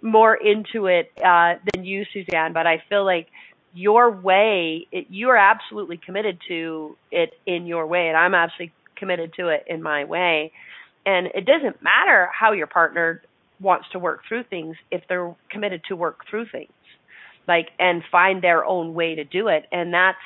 more 0.02 0.34
into 0.34 0.86
it 0.86 1.10
uh 1.24 1.54
than 1.72 1.84
you 1.84 2.04
suzanne 2.12 2.52
but 2.52 2.66
i 2.66 2.82
feel 2.88 3.04
like 3.04 3.28
your 3.72 4.10
way 4.10 4.86
it, 4.90 5.06
you 5.10 5.28
are 5.28 5.36
absolutely 5.36 5.98
committed 6.04 6.38
to 6.48 6.96
it 7.12 7.30
in 7.46 7.66
your 7.66 7.86
way 7.86 8.08
and 8.08 8.16
i'm 8.16 8.34
absolutely 8.34 8.72
committed 9.00 9.32
to 9.34 9.48
it 9.48 9.64
in 9.66 9.82
my 9.82 10.04
way. 10.04 10.52
And 11.04 11.28
it 11.34 11.46
doesn't 11.46 11.82
matter 11.82 12.28
how 12.38 12.52
your 12.52 12.68
partner 12.68 13.22
wants 13.58 13.86
to 13.92 13.98
work 13.98 14.20
through 14.28 14.44
things 14.44 14.76
if 14.90 15.02
they're 15.08 15.34
committed 15.50 15.82
to 15.88 15.96
work 15.96 16.20
through 16.28 16.46
things. 16.52 16.70
Like 17.48 17.70
and 17.80 18.02
find 18.12 18.42
their 18.42 18.64
own 18.64 18.94
way 18.94 19.16
to 19.16 19.24
do 19.24 19.48
it. 19.48 19.64
And 19.72 19.92
that's 19.92 20.18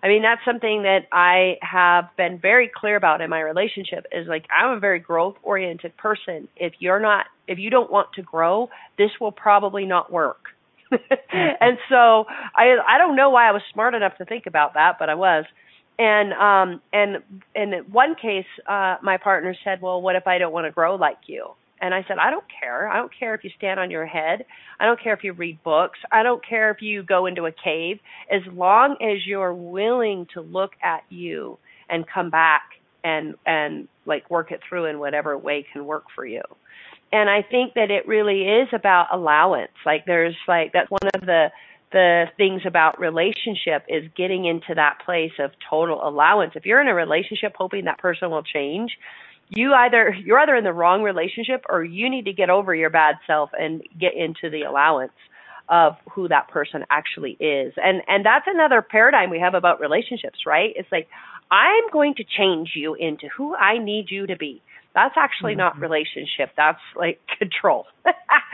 I 0.00 0.06
mean, 0.06 0.22
that's 0.22 0.40
something 0.44 0.84
that 0.84 1.08
I 1.10 1.56
have 1.60 2.04
been 2.16 2.38
very 2.38 2.70
clear 2.72 2.94
about 2.94 3.20
in 3.20 3.28
my 3.30 3.40
relationship 3.40 4.06
is 4.12 4.28
like 4.28 4.44
I'm 4.56 4.76
a 4.76 4.78
very 4.78 5.00
growth 5.00 5.34
oriented 5.42 5.96
person. 5.96 6.46
If 6.54 6.74
you're 6.78 7.00
not 7.00 7.26
if 7.48 7.58
you 7.58 7.70
don't 7.70 7.90
want 7.90 8.12
to 8.14 8.22
grow, 8.22 8.68
this 8.96 9.10
will 9.20 9.32
probably 9.32 9.86
not 9.86 10.12
work. 10.12 10.50
and 11.32 11.78
so 11.88 12.24
I 12.56 12.76
I 12.86 12.98
don't 12.98 13.16
know 13.16 13.30
why 13.30 13.48
I 13.48 13.52
was 13.52 13.62
smart 13.72 13.94
enough 13.94 14.16
to 14.18 14.24
think 14.24 14.46
about 14.46 14.74
that, 14.74 14.96
but 14.98 15.08
I 15.08 15.14
was. 15.14 15.44
And 15.98 16.32
um 16.32 16.80
and 16.92 17.18
in 17.54 17.72
one 17.90 18.14
case 18.14 18.46
uh 18.68 18.96
my 19.02 19.16
partner 19.16 19.54
said 19.64 19.82
well 19.82 20.00
what 20.00 20.14
if 20.14 20.28
i 20.28 20.38
don't 20.38 20.52
want 20.52 20.66
to 20.66 20.70
grow 20.70 20.94
like 20.94 21.18
you? 21.26 21.48
And 21.80 21.92
i 21.92 22.04
said 22.06 22.18
i 22.20 22.30
don't 22.30 22.44
care. 22.60 22.88
I 22.88 22.96
don't 22.96 23.12
care 23.18 23.34
if 23.34 23.44
you 23.44 23.50
stand 23.56 23.80
on 23.80 23.90
your 23.90 24.06
head. 24.06 24.44
I 24.80 24.86
don't 24.86 25.00
care 25.02 25.12
if 25.14 25.24
you 25.24 25.32
read 25.32 25.62
books. 25.64 25.98
I 26.12 26.22
don't 26.22 26.44
care 26.46 26.70
if 26.70 26.82
you 26.82 27.02
go 27.02 27.26
into 27.26 27.46
a 27.46 27.52
cave. 27.52 27.98
As 28.30 28.42
long 28.52 28.96
as 29.02 29.26
you're 29.26 29.54
willing 29.54 30.26
to 30.34 30.40
look 30.40 30.72
at 30.82 31.02
you 31.10 31.58
and 31.90 32.04
come 32.06 32.30
back 32.30 32.62
and 33.04 33.34
and 33.46 33.88
like 34.06 34.30
work 34.30 34.52
it 34.52 34.60
through 34.68 34.86
in 34.86 34.98
whatever 34.98 35.36
way 35.36 35.66
can 35.72 35.84
work 35.84 36.04
for 36.14 36.24
you 36.24 36.42
and 37.12 37.28
i 37.30 37.42
think 37.42 37.74
that 37.74 37.90
it 37.90 38.06
really 38.06 38.42
is 38.42 38.68
about 38.72 39.06
allowance 39.12 39.72
like 39.86 40.04
there's 40.06 40.36
like 40.46 40.72
that's 40.72 40.90
one 40.90 41.10
of 41.14 41.20
the 41.22 41.48
the 41.92 42.24
things 42.36 42.62
about 42.66 43.00
relationship 43.00 43.84
is 43.88 44.04
getting 44.16 44.44
into 44.44 44.74
that 44.74 44.98
place 45.04 45.32
of 45.38 45.50
total 45.70 46.06
allowance. 46.06 46.52
If 46.54 46.66
you're 46.66 46.80
in 46.80 46.88
a 46.88 46.94
relationship 46.94 47.54
hoping 47.56 47.86
that 47.86 47.98
person 47.98 48.30
will 48.30 48.42
change, 48.42 48.92
you 49.48 49.72
either 49.72 50.14
you're 50.22 50.38
either 50.38 50.54
in 50.54 50.64
the 50.64 50.72
wrong 50.72 51.02
relationship 51.02 51.64
or 51.68 51.82
you 51.82 52.10
need 52.10 52.26
to 52.26 52.32
get 52.32 52.50
over 52.50 52.74
your 52.74 52.90
bad 52.90 53.16
self 53.26 53.50
and 53.58 53.82
get 53.98 54.12
into 54.14 54.50
the 54.50 54.62
allowance 54.62 55.12
of 55.70 55.94
who 56.12 56.28
that 56.28 56.48
person 56.48 56.84
actually 56.90 57.32
is. 57.40 57.72
And 57.76 58.02
and 58.06 58.24
that's 58.24 58.46
another 58.46 58.82
paradigm 58.82 59.30
we 59.30 59.40
have 59.40 59.54
about 59.54 59.80
relationships, 59.80 60.40
right? 60.46 60.72
It's 60.76 60.90
like 60.92 61.08
I'm 61.50 61.90
going 61.90 62.14
to 62.16 62.24
change 62.24 62.72
you 62.74 62.94
into 62.94 63.28
who 63.34 63.54
I 63.54 63.78
need 63.78 64.06
you 64.10 64.26
to 64.26 64.36
be. 64.36 64.60
That's 64.94 65.14
actually 65.16 65.52
mm-hmm. 65.52 65.58
not 65.58 65.80
relationship. 65.80 66.50
That's 66.56 66.80
like 66.96 67.20
control. 67.38 67.86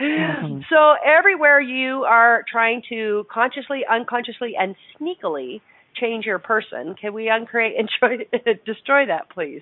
mm-hmm. 0.01 0.59
So 0.69 0.95
everywhere 1.05 1.59
you 1.59 2.03
are 2.03 2.43
trying 2.51 2.81
to 2.89 3.25
consciously, 3.31 3.81
unconsciously, 3.89 4.53
and 4.59 4.75
sneakily 4.99 5.61
change 5.99 6.25
your 6.25 6.39
person, 6.39 6.95
can 6.99 7.13
we 7.13 7.29
uncreate 7.29 7.75
and 7.77 7.89
destroy 8.65 9.05
that, 9.07 9.29
please? 9.33 9.61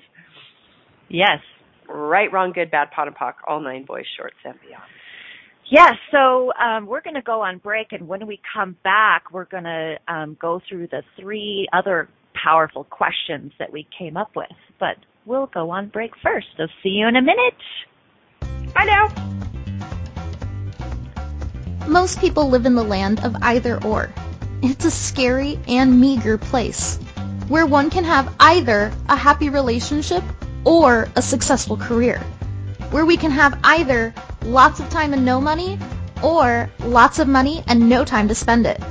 Yes. 1.09 1.39
Right, 1.87 2.31
wrong, 2.31 2.53
good, 2.53 2.71
bad, 2.71 2.89
POD 2.91 3.07
and 3.07 3.15
POC, 3.15 3.33
all 3.47 3.59
nine 3.59 3.85
boys, 3.85 4.05
shorts, 4.17 4.37
and 4.45 4.55
beyond. 4.61 4.83
Yes, 5.69 5.93
so 6.11 6.51
um, 6.53 6.85
we're 6.87 7.01
going 7.01 7.15
to 7.15 7.21
go 7.21 7.41
on 7.41 7.57
break, 7.57 7.87
and 7.91 8.07
when 8.07 8.25
we 8.27 8.39
come 8.53 8.75
back, 8.83 9.31
we're 9.31 9.45
going 9.45 9.63
to 9.63 9.95
um, 10.07 10.37
go 10.39 10.61
through 10.67 10.87
the 10.87 11.03
three 11.19 11.67
other 11.73 12.09
powerful 12.41 12.83
questions 12.83 13.51
that 13.59 13.71
we 13.71 13.87
came 13.97 14.17
up 14.17 14.31
with. 14.35 14.47
But 14.79 14.97
we'll 15.25 15.47
go 15.47 15.69
on 15.71 15.87
break 15.87 16.11
first. 16.21 16.47
So 16.57 16.67
see 16.81 16.89
you 16.89 17.07
in 17.07 17.15
a 17.15 17.21
minute. 17.21 17.53
Bye 18.73 18.85
now. 18.85 19.09
Most 21.87 22.19
people 22.19 22.49
live 22.49 22.65
in 22.65 22.75
the 22.75 22.83
land 22.83 23.23
of 23.23 23.35
either 23.41 23.83
or. 23.83 24.11
It's 24.61 24.85
a 24.85 24.91
scary 24.91 25.59
and 25.67 25.99
meager 25.99 26.37
place 26.37 26.97
where 27.49 27.65
one 27.65 27.89
can 27.89 28.05
have 28.05 28.33
either 28.39 28.91
a 29.09 29.15
happy 29.15 29.49
relationship 29.49 30.23
or 30.63 31.09
a 31.15 31.21
successful 31.21 31.75
career. 31.75 32.19
Where 32.91 33.05
we 33.05 33.17
can 33.17 33.31
have 33.31 33.59
either 33.63 34.13
lots 34.43 34.79
of 34.79 34.89
time 34.89 35.13
and 35.13 35.25
no 35.25 35.41
money 35.41 35.77
or 36.23 36.69
lots 36.79 37.19
of 37.19 37.27
money 37.27 37.63
and 37.67 37.89
no 37.89 38.05
time 38.05 38.29
to 38.29 38.35
spend 38.35 38.65
it. 38.65 38.81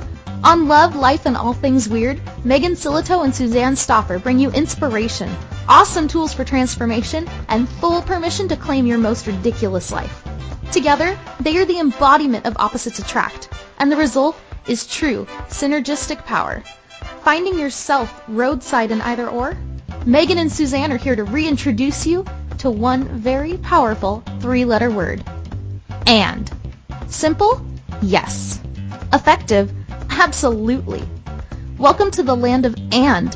On 0.43 0.67
Love, 0.67 0.97
Life, 0.97 1.25
and 1.25 1.37
All 1.37 1.53
Things 1.53 1.87
Weird, 1.87 2.19
Megan 2.43 2.73
Silito 2.73 3.23
and 3.23 3.33
Suzanne 3.33 3.75
Stoffer 3.75 4.21
bring 4.21 4.39
you 4.39 4.51
inspiration, 4.51 5.33
awesome 5.69 6.09
tools 6.09 6.33
for 6.33 6.43
transformation, 6.43 7.29
and 7.47 7.69
full 7.69 8.01
permission 8.01 8.49
to 8.49 8.57
claim 8.57 8.85
your 8.85 8.97
most 8.97 9.25
ridiculous 9.25 9.89
life. 9.89 10.21
Together, 10.73 11.17
they 11.39 11.55
are 11.55 11.63
the 11.63 11.79
embodiment 11.79 12.45
of 12.45 12.57
opposites 12.57 12.99
attract, 12.99 13.47
and 13.79 13.89
the 13.89 13.95
result 13.95 14.35
is 14.67 14.85
true 14.85 15.25
synergistic 15.47 16.25
power. 16.25 16.61
Finding 17.23 17.57
yourself 17.57 18.21
roadside 18.27 18.91
in 18.91 18.99
either 18.99 19.29
or? 19.29 19.57
Megan 20.05 20.39
and 20.39 20.51
Suzanne 20.51 20.91
are 20.91 20.97
here 20.97 21.15
to 21.15 21.23
reintroduce 21.23 22.05
you 22.05 22.25
to 22.57 22.69
one 22.69 23.05
very 23.05 23.55
powerful 23.59 24.21
three-letter 24.41 24.91
word. 24.91 25.23
And. 26.05 26.51
Simple? 27.07 27.65
Yes. 28.01 28.59
Effective? 29.13 29.71
Absolutely. 30.19 31.03
Welcome 31.77 32.11
to 32.11 32.23
the 32.23 32.35
land 32.35 32.65
of 32.65 32.75
and. 32.91 33.35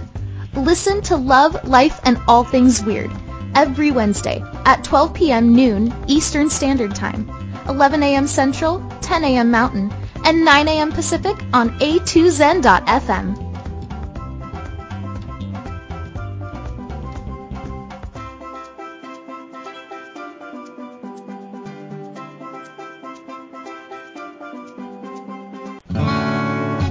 Listen 0.56 1.02
to 1.04 1.18
Love, 1.18 1.68
Life, 1.68 2.00
and 2.06 2.20
All 2.28 2.44
Things 2.44 2.84
Weird 2.84 3.12
every 3.56 3.90
Wednesday 3.92 4.44
at 4.66 4.84
12 4.84 5.14
p.m. 5.14 5.56
noon 5.56 5.94
Eastern 6.08 6.50
Standard 6.50 6.94
Time, 6.96 7.28
11 7.68 8.04
a.m. 8.04 8.28
Central, 8.28 8.82
10 9.02 9.24
a.m. 9.24 9.50
Mountain, 9.52 9.92
and 10.24 10.46
9 10.46 10.68
a.m. 10.68 10.92
Pacific 10.92 11.36
on 11.52 11.72
a2zen.fm. 11.80 13.47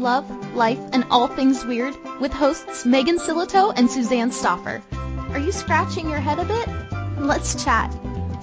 Love, 0.00 0.54
Life, 0.54 0.78
and 0.92 1.04
All 1.10 1.26
Things 1.28 1.64
Weird 1.64 1.96
with 2.20 2.32
hosts 2.32 2.84
Megan 2.86 3.18
Silito 3.18 3.72
and 3.76 3.90
Suzanne 3.90 4.30
Stoffer. 4.30 4.80
Are 5.30 5.38
you 5.38 5.52
scratching 5.52 6.08
your 6.08 6.20
head 6.20 6.38
a 6.38 6.44
bit? 6.44 6.66
Let's 7.18 7.62
chat. 7.62 7.94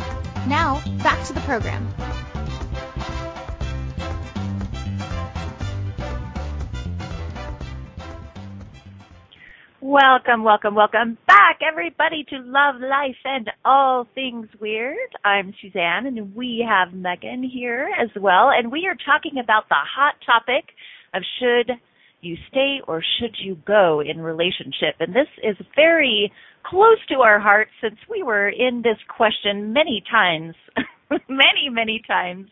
Now, 0.50 0.84
back 1.02 1.26
to 1.28 1.32
the 1.32 1.39
program. 1.39 1.88
Welcome, 9.80 10.44
welcome, 10.44 10.76
welcome 10.76 11.18
back, 11.26 11.60
everybody, 11.65 12.26
to 12.32 12.39
Love, 12.39 12.82
Life, 12.82 13.15
and 13.24 13.50
All 13.63 14.06
Things 14.13 14.50
Weird. 14.60 14.98
I'm 15.24 15.54
Suzanne, 15.62 16.06
and 16.06 16.36
we 16.36 16.68
have 16.68 16.94
Megan 16.94 17.44
here 17.44 17.89
as 17.98 18.10
well, 18.22 18.50
and 18.50 18.74
we 18.74 18.88
are 18.88 18.98
talking 19.06 19.39
about 19.42 19.70
the 19.70 19.76
hot 19.78 20.15
topic 20.26 20.65
of 21.13 21.24
should 21.39 21.80
you 22.21 22.36
stay 22.49 22.79
or 22.88 23.03
should 23.19 23.36
you 23.39 23.58
go 23.65 24.01
in 24.01 24.21
relationship? 24.21 24.95
And 24.99 25.13
this 25.13 25.27
is 25.43 25.55
very 25.75 26.32
close 26.65 26.97
to 27.10 27.15
our 27.15 27.39
hearts 27.39 27.71
since 27.82 27.95
we 28.10 28.23
were 28.23 28.49
in 28.49 28.82
this 28.84 28.97
question 29.15 29.73
many 29.73 30.03
times, 30.12 30.55
many, 31.29 31.69
many 31.69 32.01
times. 32.08 32.49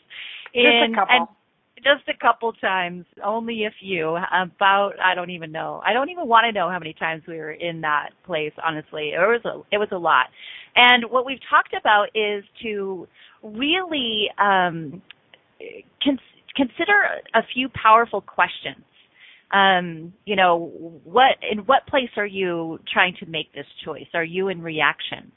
In, 0.53 0.63
Just 0.63 0.93
a 0.93 0.95
couple 0.95 1.38
just 1.77 2.08
a 2.10 2.17
couple 2.19 2.51
times, 2.53 3.06
only 3.23 3.65
a 3.65 3.71
few. 3.80 4.17
About 4.34 4.93
I 5.03 5.13
don't 5.15 5.30
even 5.30 5.51
know. 5.51 5.82
I 5.86 5.93
don't 5.93 6.10
even 6.10 6.27
want 6.27 6.45
to 6.45 6.51
know 6.51 6.69
how 6.69 6.80
many 6.80 6.93
times 6.93 7.23
we 7.27 7.38
were 7.38 7.51
in 7.51 7.82
that 7.82 8.10
place. 8.25 8.51
Honestly, 8.63 9.12
it 9.13 9.19
was 9.19 9.41
a 9.45 9.62
it 9.73 9.77
was 9.77 9.89
a 9.91 9.97
lot. 9.97 10.25
And 10.75 11.06
what 11.10 11.25
we've 11.25 11.39
talked 11.49 11.75
about 11.80 12.08
is 12.15 12.43
to 12.63 13.08
really 13.43 14.30
um, 14.39 15.01
con- 16.03 16.19
consider 16.56 17.03
a 17.34 17.41
few 17.53 17.69
powerful 17.69 18.21
questions. 18.21 18.84
Um, 19.51 20.13
you 20.25 20.36
know, 20.36 20.71
what 21.03 21.38
in 21.49 21.60
what 21.60 21.88
place 21.88 22.10
are 22.17 22.25
you 22.25 22.79
trying 22.91 23.15
to 23.19 23.25
make 23.25 23.53
this 23.53 23.65
choice? 23.86 24.07
Are 24.13 24.23
you 24.23 24.49
in 24.49 24.62
reaction? 24.62 25.31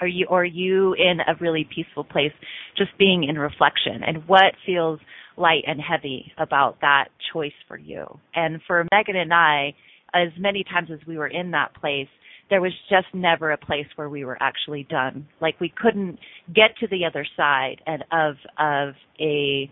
Are 0.00 0.06
you 0.06 0.26
are 0.30 0.44
you 0.44 0.94
in 0.94 1.18
a 1.20 1.34
really 1.40 1.68
peaceful 1.74 2.04
place, 2.04 2.32
just 2.76 2.90
being 2.98 3.24
in 3.24 3.36
reflection? 3.36 4.02
And 4.06 4.28
what 4.28 4.54
feels 4.64 5.00
light 5.36 5.64
and 5.66 5.80
heavy 5.80 6.32
about 6.38 6.80
that 6.82 7.06
choice 7.32 7.52
for 7.66 7.78
you. 7.78 8.04
And 8.34 8.60
for 8.66 8.86
Megan 8.92 9.16
and 9.16 9.32
I, 9.32 9.74
as 10.14 10.28
many 10.38 10.64
times 10.64 10.90
as 10.92 10.98
we 11.06 11.16
were 11.16 11.28
in 11.28 11.50
that 11.52 11.74
place, 11.74 12.08
there 12.50 12.60
was 12.60 12.72
just 12.88 13.06
never 13.14 13.52
a 13.52 13.56
place 13.56 13.86
where 13.96 14.08
we 14.08 14.24
were 14.24 14.36
actually 14.40 14.86
done. 14.90 15.26
Like 15.40 15.58
we 15.60 15.72
couldn't 15.74 16.18
get 16.54 16.76
to 16.80 16.88
the 16.88 17.04
other 17.04 17.26
side 17.36 17.76
and 17.86 18.04
of 18.12 18.34
of 18.58 18.94
a 19.20 19.70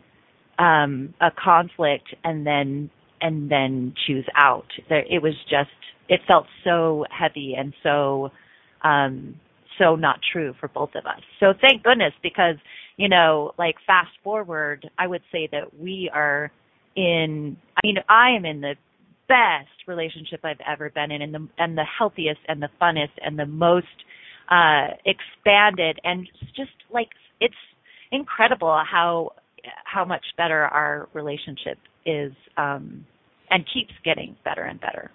um 0.58 1.14
a 1.20 1.30
conflict 1.32 2.14
and 2.24 2.46
then 2.46 2.90
and 3.20 3.50
then 3.50 3.94
choose 4.06 4.26
out. 4.36 4.66
There 4.88 5.04
it 5.10 5.22
was 5.22 5.34
just 5.50 5.70
it 6.08 6.20
felt 6.26 6.46
so 6.64 7.04
heavy 7.10 7.54
and 7.56 7.74
so 7.82 8.30
um 8.82 9.34
so 9.78 9.94
not 9.94 10.18
true 10.32 10.54
for 10.58 10.68
both 10.68 10.90
of 10.96 11.06
us. 11.06 11.20
So 11.40 11.52
thank 11.60 11.82
goodness 11.84 12.12
because 12.22 12.56
you 12.98 13.08
know, 13.08 13.52
like 13.58 13.76
fast 13.86 14.10
forward, 14.22 14.90
I 14.98 15.06
would 15.06 15.22
say 15.32 15.48
that 15.52 15.78
we 15.80 16.10
are 16.12 16.50
in, 16.96 17.56
I 17.76 17.80
mean, 17.84 17.96
I 18.08 18.30
am 18.36 18.44
in 18.44 18.60
the 18.60 18.74
best 19.28 19.86
relationship 19.86 20.40
I've 20.44 20.60
ever 20.68 20.90
been 20.90 21.12
in 21.12 21.22
and 21.22 21.32
the, 21.32 21.48
and 21.58 21.78
the 21.78 21.84
healthiest 21.96 22.40
and 22.48 22.60
the 22.60 22.68
funnest 22.82 23.12
and 23.24 23.38
the 23.38 23.46
most, 23.46 23.86
uh, 24.50 24.88
expanded 25.06 26.00
and 26.02 26.26
just 26.56 26.72
like, 26.92 27.08
it's 27.40 27.54
incredible 28.10 28.82
how, 28.90 29.30
how 29.84 30.04
much 30.04 30.24
better 30.36 30.62
our 30.62 31.08
relationship 31.14 31.78
is, 32.06 32.32
um, 32.56 33.04
and 33.50 33.64
keeps 33.72 33.92
getting 34.04 34.36
better 34.44 34.62
and 34.62 34.80
better. 34.80 35.10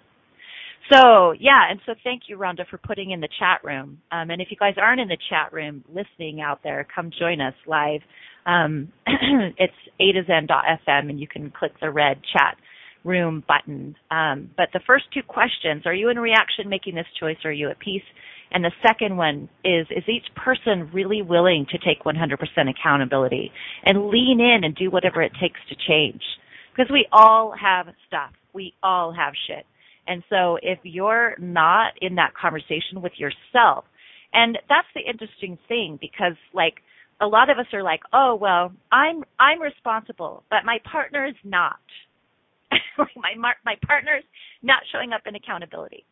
So 0.92 1.32
yeah, 1.32 1.70
and 1.70 1.80
so 1.86 1.94
thank 2.04 2.24
you, 2.28 2.36
Rhonda, 2.36 2.66
for 2.68 2.78
putting 2.78 3.12
in 3.12 3.20
the 3.20 3.28
chat 3.38 3.64
room. 3.64 3.98
Um, 4.12 4.30
and 4.30 4.40
if 4.40 4.48
you 4.50 4.56
guys 4.56 4.74
aren't 4.76 5.00
in 5.00 5.08
the 5.08 5.18
chat 5.30 5.52
room 5.52 5.84
listening 5.88 6.40
out 6.40 6.60
there, 6.62 6.86
come 6.94 7.10
join 7.18 7.40
us 7.40 7.54
live. 7.66 8.00
Um, 8.46 8.92
it's 9.06 9.72
a 9.98 10.12
to 10.12 10.24
zen.fm, 10.26 11.10
and 11.10 11.18
you 11.18 11.26
can 11.26 11.50
click 11.50 11.72
the 11.80 11.90
red 11.90 12.20
chat 12.32 12.56
room 13.02 13.42
button. 13.48 13.96
Um, 14.10 14.50
but 14.56 14.68
the 14.72 14.80
first 14.86 15.04
two 15.14 15.22
questions: 15.26 15.84
Are 15.86 15.94
you 15.94 16.10
in 16.10 16.18
reaction 16.18 16.68
making 16.68 16.94
this 16.94 17.06
choice, 17.18 17.38
or 17.44 17.50
are 17.50 17.52
you 17.52 17.70
at 17.70 17.78
peace? 17.78 18.02
And 18.52 18.62
the 18.62 18.72
second 18.86 19.16
one 19.16 19.48
is: 19.64 19.86
Is 19.90 20.04
each 20.06 20.26
person 20.36 20.90
really 20.92 21.22
willing 21.22 21.66
to 21.70 21.78
take 21.78 22.04
100% 22.04 22.18
accountability 22.68 23.50
and 23.84 24.08
lean 24.08 24.38
in 24.38 24.64
and 24.64 24.74
do 24.76 24.90
whatever 24.90 25.22
it 25.22 25.32
takes 25.40 25.60
to 25.70 25.76
change? 25.88 26.22
Because 26.74 26.90
we 26.92 27.06
all 27.12 27.54
have 27.60 27.86
stuff. 28.08 28.32
We 28.54 28.74
all 28.82 29.12
have 29.12 29.34
shit 29.46 29.66
and 30.06 30.22
so 30.30 30.58
if 30.62 30.78
you're 30.82 31.34
not 31.38 31.92
in 32.00 32.16
that 32.16 32.34
conversation 32.34 33.02
with 33.02 33.12
yourself, 33.16 33.84
and 34.32 34.58
that's 34.68 34.88
the 34.94 35.00
interesting 35.00 35.58
thing 35.68 35.98
because 36.00 36.34
like 36.52 36.74
a 37.20 37.26
lot 37.26 37.50
of 37.50 37.58
us 37.58 37.66
are 37.72 37.82
like, 37.82 38.00
"Oh, 38.12 38.34
well, 38.34 38.72
I'm 38.92 39.24
I'm 39.38 39.60
responsible, 39.62 40.42
but 40.50 40.64
my 40.64 40.78
partner 40.90 41.26
is 41.26 41.36
not." 41.44 41.78
my 43.16 43.34
my 43.64 43.74
partner's 43.86 44.24
not 44.62 44.82
showing 44.92 45.12
up 45.12 45.22
in 45.26 45.34
accountability. 45.36 46.04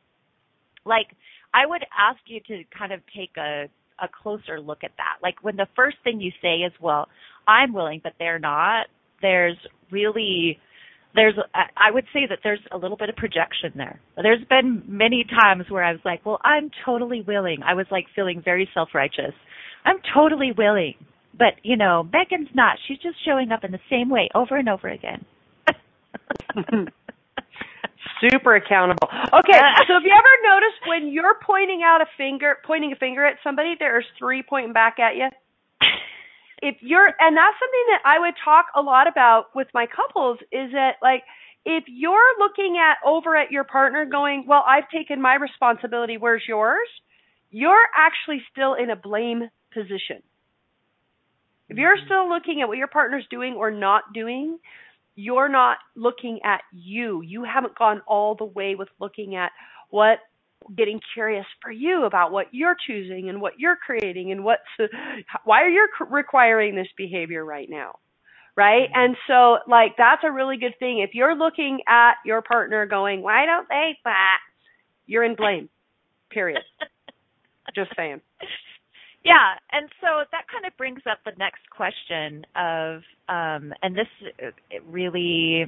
Like 0.85 1.09
I 1.53 1.67
would 1.67 1.85
ask 1.97 2.21
you 2.27 2.41
to 2.49 2.65
kind 2.77 2.93
of 2.93 3.01
take 3.17 3.37
a 3.37 3.69
a 4.03 4.09
closer 4.23 4.61
look 4.61 4.85
at 4.85 4.93
that. 4.97 5.19
Like 5.23 5.37
when 5.43 5.57
the 5.57 5.69
first 5.77 5.99
thing 6.05 6.21
you 6.21 6.33
say 6.41 6.59
is, 6.59 6.73
"Well, 6.81 7.09
I'm 7.47 7.73
willing, 7.75 8.01
but 8.03 8.15
they're 8.19 8.39
not." 8.39 8.87
There's 9.23 9.57
really 9.91 10.59
there's 11.15 11.35
I 11.55 11.91
would 11.91 12.05
say 12.13 12.27
that 12.29 12.41
there's 12.43 12.61
a 12.73 12.77
little 12.77 12.97
bit 12.97 13.09
of 13.09 13.17
projection 13.17 13.73
there. 13.77 14.01
There's 14.17 14.45
been 14.49 14.83
many 14.87 15.25
times 15.25 15.65
where 15.69 15.85
I 15.85 15.93
was 15.93 16.01
like, 16.05 16.25
"Well, 16.27 16.41
I'm 16.45 16.71
totally 16.85 17.23
willing." 17.23 17.63
I 17.65 17.75
was 17.75 17.87
like 17.91 18.07
feeling 18.15 18.43
very 18.45 18.69
self-righteous. 18.75 19.35
I'm 19.85 19.99
totally 20.15 20.53
willing. 20.57 20.95
But, 21.37 21.55
you 21.63 21.77
know, 21.77 22.09
Megan's 22.13 22.49
not. 22.55 22.77
She's 22.87 22.99
just 22.99 23.17
showing 23.25 23.53
up 23.53 23.65
in 23.65 23.73
the 23.73 23.81
same 23.91 24.11
way 24.11 24.29
over 24.35 24.57
and 24.57 24.69
over 24.69 24.89
again. 24.89 25.25
Super 28.21 28.57
accountable. 28.57 29.09
Okay, 29.11 29.59
so 29.89 29.95
have 29.95 30.05
you 30.05 30.13
ever 30.13 30.35
noticed 30.45 30.87
when 30.87 31.09
you're 31.13 31.39
pointing 31.45 31.83
out 31.85 32.01
a 32.01 32.07
finger, 32.17 32.59
pointing 32.65 32.93
a 32.93 32.97
finger 32.97 33.25
at 33.25 33.37
somebody, 33.43 33.75
there's 33.79 34.05
three 34.19 34.43
pointing 34.47 34.73
back 34.73 34.99
at 34.99 35.17
you? 35.17 35.29
If 36.63 36.77
you're 36.81 37.07
and 37.07 37.37
that's 37.37 37.57
something 37.59 37.87
that 37.91 38.03
I 38.07 38.21
would 38.21 38.35
talk 38.43 38.67
a 38.75 38.81
lot 38.81 39.09
about 39.09 39.47
with 39.55 39.67
my 39.75 39.87
couples 39.87 40.39
is 40.53 40.71
that 40.73 40.95
like 41.03 41.25
if 41.65 41.85
you're 41.89 42.39
looking 42.39 42.79
at 42.79 42.97
over 43.07 43.37
at 43.37 43.51
your 43.51 43.65
partner 43.65 44.05
going, 44.05 44.47
"Well, 44.47 44.65
I've 44.67 44.89
taken 44.89 45.21
my 45.21 45.35
responsibility, 45.35 46.17
where's 46.17 46.45
yours?" 46.47 46.89
You're 47.51 47.87
actually 47.95 48.43
still 48.51 48.75
in 48.75 48.89
a 48.91 48.97
blame 48.97 49.51
position. 49.75 50.23
If 51.69 51.77
you're 51.77 51.97
mm-hmm. 51.97 52.07
still 52.07 52.29
looking 52.29 52.63
at 52.63 52.69
what 52.69 52.79
your 52.79 52.87
partner's 52.87 53.27
doing 53.29 53.55
or 53.55 53.71
not 53.71 54.13
doing, 54.15 54.59
you're 55.17 55.49
not 55.49 55.79
looking 55.95 56.41
at 56.45 56.63
you. 56.73 57.23
You 57.23 57.45
haven't 57.45 57.77
gone 57.77 58.03
all 58.07 58.35
the 58.35 58.45
way 58.45 58.75
with 58.77 58.89
looking 59.01 59.35
at 59.35 59.51
what 59.91 60.19
getting 60.77 61.01
curious 61.15 61.47
for 61.61 61.71
you 61.71 62.05
about 62.05 62.33
what 62.33 62.47
you're 62.53 62.77
choosing 62.87 63.29
and 63.29 63.41
what 63.41 63.55
you're 63.59 63.77
creating 63.77 64.33
and 64.33 64.45
what's 64.45 64.63
why 65.45 65.63
are 65.63 65.69
you 65.69 65.87
requiring 66.11 66.75
this 66.75 66.89
behavior 66.97 67.45
right 67.45 67.69
now 67.71 67.99
right? 68.57 68.89
Mm-hmm. 68.91 69.01
and 69.01 69.17
so 69.27 69.59
like 69.69 69.93
that's 69.97 70.23
a 70.25 70.31
really 70.31 70.57
good 70.57 70.75
thing. 70.79 70.99
If 70.99 71.15
you're 71.15 71.35
looking 71.35 71.81
at 71.89 72.15
your 72.25 72.43
partner 72.43 72.87
going 72.87 73.23
why 73.23 73.47
don't 73.47 73.69
they 73.69 73.97
that 74.05 74.39
you're 75.07 75.25
in 75.25 75.35
blame 75.35 75.69
period. 76.31 76.63
Just 77.75 77.91
saying. 77.97 78.21
Yeah. 79.25 79.55
And 79.71 79.89
so 80.01 80.25
that 80.33 80.45
kind 80.53 80.67
of 80.67 80.77
brings 80.77 81.01
up 81.11 81.19
the 81.25 81.33
next 81.39 81.63
question 81.71 82.45
of 82.57 83.03
um 83.29 83.73
and 83.83 83.97
this 83.97 84.09
it 84.71 84.83
really 84.89 85.67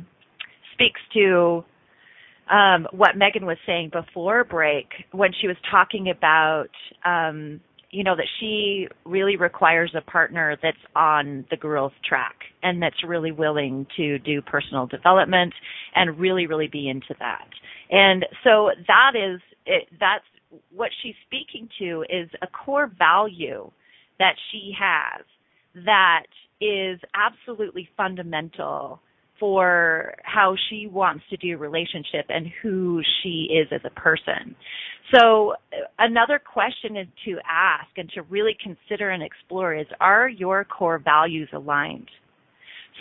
speaks 0.75 1.01
to 1.15 1.65
um, 2.51 2.87
what 2.93 3.17
Megan 3.17 3.47
was 3.47 3.57
saying 3.67 3.91
before 3.93 4.45
break 4.45 4.87
when 5.13 5.31
she 5.41 5.47
was 5.47 5.57
talking 5.71 6.11
about, 6.11 6.69
um, 7.05 7.61
you 7.91 8.05
know, 8.05 8.17
that 8.17 8.27
she 8.41 8.89
really 9.05 9.37
requires 9.37 9.95
a 9.97 10.01
partner 10.11 10.57
that's 10.63 10.77
on 10.97 11.45
the 11.51 11.57
growth 11.57 11.93
track 12.07 12.37
and 12.63 12.83
that's 12.83 13.05
really 13.07 13.33
willing 13.33 13.87
to 13.97 14.19
do 14.19 14.43
personal 14.43 14.87
development 14.87 15.55
and 15.95 16.19
really, 16.19 16.47
really 16.47 16.69
be 16.69 16.89
into 16.89 17.15
that. 17.19 17.47
And 17.91 18.27
so 18.43 18.71
that 18.89 19.13
is, 19.15 19.41
it, 19.65 19.89
that's 20.01 20.25
what 20.75 20.91
she's 21.03 21.15
speaking 21.27 21.69
to 21.79 22.05
is 22.11 22.29
a 22.43 22.47
core 22.47 22.91
value 22.99 23.71
that 24.19 24.35
she 24.51 24.73
has 24.79 25.25
that 25.85 26.25
is 26.61 27.01
absolutely 27.15 27.89
fundamental 27.97 29.01
for 29.41 30.15
how 30.23 30.55
she 30.69 30.87
wants 30.87 31.25
to 31.31 31.37
do 31.37 31.57
relationship 31.59 32.27
and 32.29 32.47
who 32.63 33.03
she 33.23 33.49
is 33.51 33.69
as 33.73 33.81
a 33.85 34.01
person. 34.01 34.55
So 35.13 35.55
another 35.99 36.41
question 36.41 36.97
is 36.97 37.07
to 37.25 37.39
ask 37.49 37.89
and 37.97 38.09
to 38.11 38.23
really 38.23 38.57
consider 38.63 39.11
and 39.11 39.23
explore 39.23 39.75
is 39.75 39.87
are 40.01 40.29
your 40.29 40.65
core 40.65 40.99
values 40.99 41.49
aligned? 41.53 42.09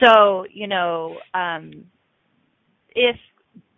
So, 0.02 0.46
you 0.52 0.68
know, 0.68 1.18
um, 1.34 1.86
if 2.96 3.16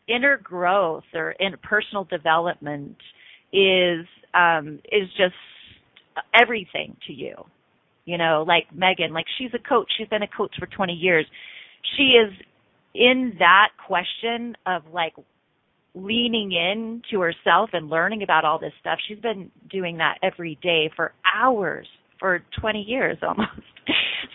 inner 0.08 0.38
growth 0.38 1.04
or 1.14 1.32
in 1.32 1.56
personal 1.62 2.06
development 2.06 2.96
is 3.52 4.06
um, 4.34 4.80
is 4.92 5.08
just 5.18 5.36
everything 6.40 6.96
to 7.08 7.14
you, 7.14 7.36
you 8.06 8.18
know, 8.18 8.46
like 8.48 8.66
Megan, 8.74 9.14
like 9.14 9.26
she's 9.38 9.52
a 9.54 9.70
coach, 9.70 9.92
she's 9.98 10.08
been 10.08 10.24
a 10.24 10.28
coach 10.28 10.52
for 10.60 10.68
20 10.68 10.94
years. 10.94 11.26
She 11.98 12.14
is 12.14 12.34
in 12.94 13.34
that 13.40 13.70
question 13.86 14.56
of 14.66 14.84
like 14.94 15.14
leaning 15.94 16.52
in 16.52 17.02
to 17.12 17.20
herself 17.22 17.70
and 17.74 17.90
learning 17.90 18.24
about 18.24 18.44
all 18.46 18.60
this 18.60 18.74
stuff. 18.82 19.00
She's 19.08 19.20
been 19.20 19.50
doing 19.70 19.98
that 19.98 20.18
every 20.22 20.60
day 20.62 20.92
for 20.96 21.14
hours 21.26 21.88
for 22.20 22.42
20 22.60 22.82
years 22.82 23.18
almost. 23.24 23.50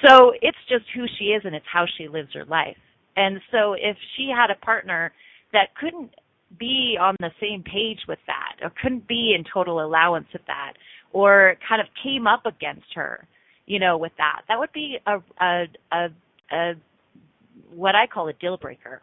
So 0.07 0.33
it's 0.41 0.59
just 0.69 0.85
who 0.95 1.05
she 1.19 1.27
is 1.27 1.43
and 1.45 1.55
it's 1.55 1.67
how 1.71 1.85
she 1.99 2.09
lives 2.09 2.31
her 2.35 2.45
life. 2.47 2.77
And 3.17 3.41
so 3.51 3.75
if 3.75 3.97
she 4.17 4.31
had 4.35 4.51
a 4.51 4.65
partner 4.65 5.13
that 5.53 5.75
couldn't 5.79 6.11
be 6.59 6.97
on 7.01 7.17
the 7.21 7.31
same 7.41 7.63
page 7.63 8.01
with 8.09 8.19
that 8.27 8.65
or 8.65 8.73
couldn't 8.83 9.07
be 9.07 9.35
in 9.37 9.45
total 9.53 9.85
allowance 9.85 10.29
of 10.35 10.41
that 10.47 10.75
or 11.13 11.57
kind 11.69 11.81
of 11.81 11.87
came 12.03 12.27
up 12.27 12.47
against 12.47 12.87
her, 12.95 13.27
you 13.67 13.79
know, 13.79 13.99
with 13.99 14.13
that, 14.17 14.43
that 14.49 14.59
would 14.59 14.73
be 14.73 14.97
a, 15.07 15.19
a, 15.45 15.65
a, 15.93 16.09
a 16.53 16.73
what 17.75 17.95
I 17.95 18.07
call 18.07 18.29
a 18.29 18.33
deal 18.35 18.57
breaker. 18.57 19.03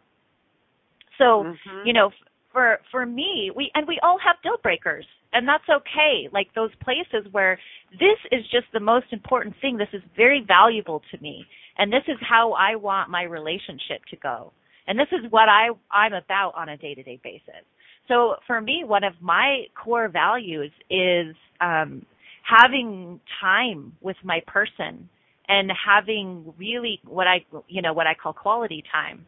So, 1.18 1.44
mm-hmm. 1.44 1.86
you 1.86 1.92
know, 1.92 2.10
for 2.52 2.78
for 2.90 3.04
me, 3.04 3.50
we 3.54 3.70
and 3.74 3.86
we 3.86 3.98
all 4.02 4.18
have 4.24 4.36
deal 4.42 4.56
breakers, 4.62 5.06
and 5.32 5.46
that's 5.46 5.68
okay. 5.68 6.28
Like 6.32 6.48
those 6.54 6.70
places 6.82 7.30
where 7.32 7.58
this 7.92 8.18
is 8.32 8.42
just 8.50 8.66
the 8.72 8.80
most 8.80 9.06
important 9.12 9.54
thing. 9.60 9.76
This 9.76 9.88
is 9.92 10.02
very 10.16 10.44
valuable 10.46 11.02
to 11.10 11.22
me, 11.22 11.44
and 11.76 11.92
this 11.92 12.04
is 12.08 12.16
how 12.20 12.52
I 12.52 12.76
want 12.76 13.10
my 13.10 13.22
relationship 13.22 14.00
to 14.10 14.16
go. 14.16 14.52
And 14.86 14.98
this 14.98 15.08
is 15.12 15.30
what 15.30 15.48
I 15.48 15.68
I'm 15.90 16.14
about 16.14 16.52
on 16.56 16.70
a 16.70 16.76
day-to-day 16.76 17.20
basis. 17.22 17.64
So 18.08 18.36
for 18.46 18.60
me, 18.60 18.84
one 18.86 19.04
of 19.04 19.12
my 19.20 19.64
core 19.74 20.08
values 20.08 20.72
is 20.88 21.36
um, 21.60 22.06
having 22.42 23.20
time 23.40 23.92
with 24.00 24.16
my 24.24 24.40
person 24.46 25.08
and 25.48 25.70
having 25.86 26.52
really 26.58 27.00
what 27.04 27.26
I 27.26 27.44
you 27.68 27.82
know 27.82 27.92
what 27.92 28.06
I 28.06 28.14
call 28.14 28.32
quality 28.32 28.82
time. 28.92 29.26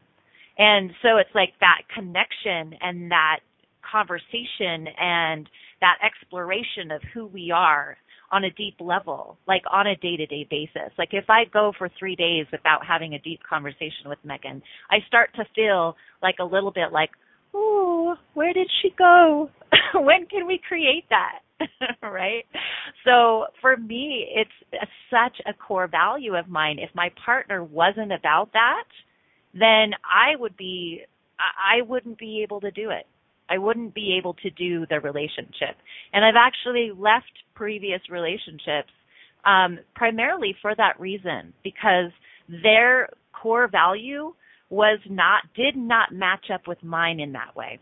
And 0.58 0.90
so 1.02 1.16
it's 1.16 1.30
like 1.34 1.54
that 1.60 1.82
connection 1.94 2.74
and 2.80 3.10
that 3.10 3.40
conversation 3.90 4.86
and 4.98 5.48
that 5.80 5.96
exploration 6.04 6.90
of 6.90 7.00
who 7.14 7.26
we 7.26 7.50
are 7.50 7.96
on 8.32 8.44
a 8.44 8.50
deep 8.50 8.76
level, 8.78 9.38
like 9.48 9.62
on 9.72 9.86
a 9.86 9.96
day 9.96 10.16
to 10.16 10.26
day 10.26 10.46
basis. 10.48 10.92
Like 10.98 11.10
if 11.12 11.24
I 11.28 11.44
go 11.52 11.72
for 11.76 11.88
three 11.98 12.14
days 12.14 12.46
without 12.52 12.86
having 12.86 13.14
a 13.14 13.18
deep 13.18 13.40
conversation 13.48 14.06
with 14.06 14.18
Megan, 14.24 14.62
I 14.90 14.98
start 15.08 15.30
to 15.36 15.44
feel 15.54 15.96
like 16.22 16.36
a 16.40 16.44
little 16.44 16.70
bit 16.70 16.92
like, 16.92 17.10
oh, 17.54 18.14
where 18.34 18.52
did 18.52 18.70
she 18.82 18.90
go? 18.96 19.50
when 19.94 20.26
can 20.26 20.46
we 20.46 20.60
create 20.66 21.04
that? 21.10 21.40
right? 22.02 22.44
So 23.04 23.46
for 23.60 23.76
me, 23.76 24.26
it's 24.34 24.50
a, 24.82 24.86
such 25.10 25.36
a 25.46 25.52
core 25.54 25.88
value 25.88 26.36
of 26.36 26.48
mine. 26.48 26.78
If 26.78 26.90
my 26.94 27.10
partner 27.24 27.62
wasn't 27.64 28.12
about 28.12 28.50
that, 28.52 28.84
then 29.52 29.92
I 30.04 30.36
would 30.38 30.56
be, 30.56 31.02
I 31.38 31.82
wouldn't 31.82 32.18
be 32.18 32.42
able 32.42 32.60
to 32.60 32.70
do 32.70 32.90
it. 32.90 33.06
I 33.48 33.58
wouldn't 33.58 33.94
be 33.94 34.16
able 34.16 34.34
to 34.34 34.50
do 34.50 34.86
the 34.88 35.00
relationship. 35.00 35.76
And 36.12 36.24
I've 36.24 36.36
actually 36.38 36.92
left 36.96 37.32
previous 37.54 38.00
relationships 38.08 38.90
um, 39.44 39.78
primarily 39.96 40.54
for 40.62 40.74
that 40.76 41.00
reason 41.00 41.52
because 41.64 42.12
their 42.62 43.08
core 43.32 43.68
value 43.68 44.34
was 44.68 45.00
not 45.08 45.42
did 45.56 45.76
not 45.76 46.12
match 46.12 46.46
up 46.52 46.68
with 46.68 46.82
mine 46.84 47.18
in 47.18 47.32
that 47.32 47.56
way. 47.56 47.80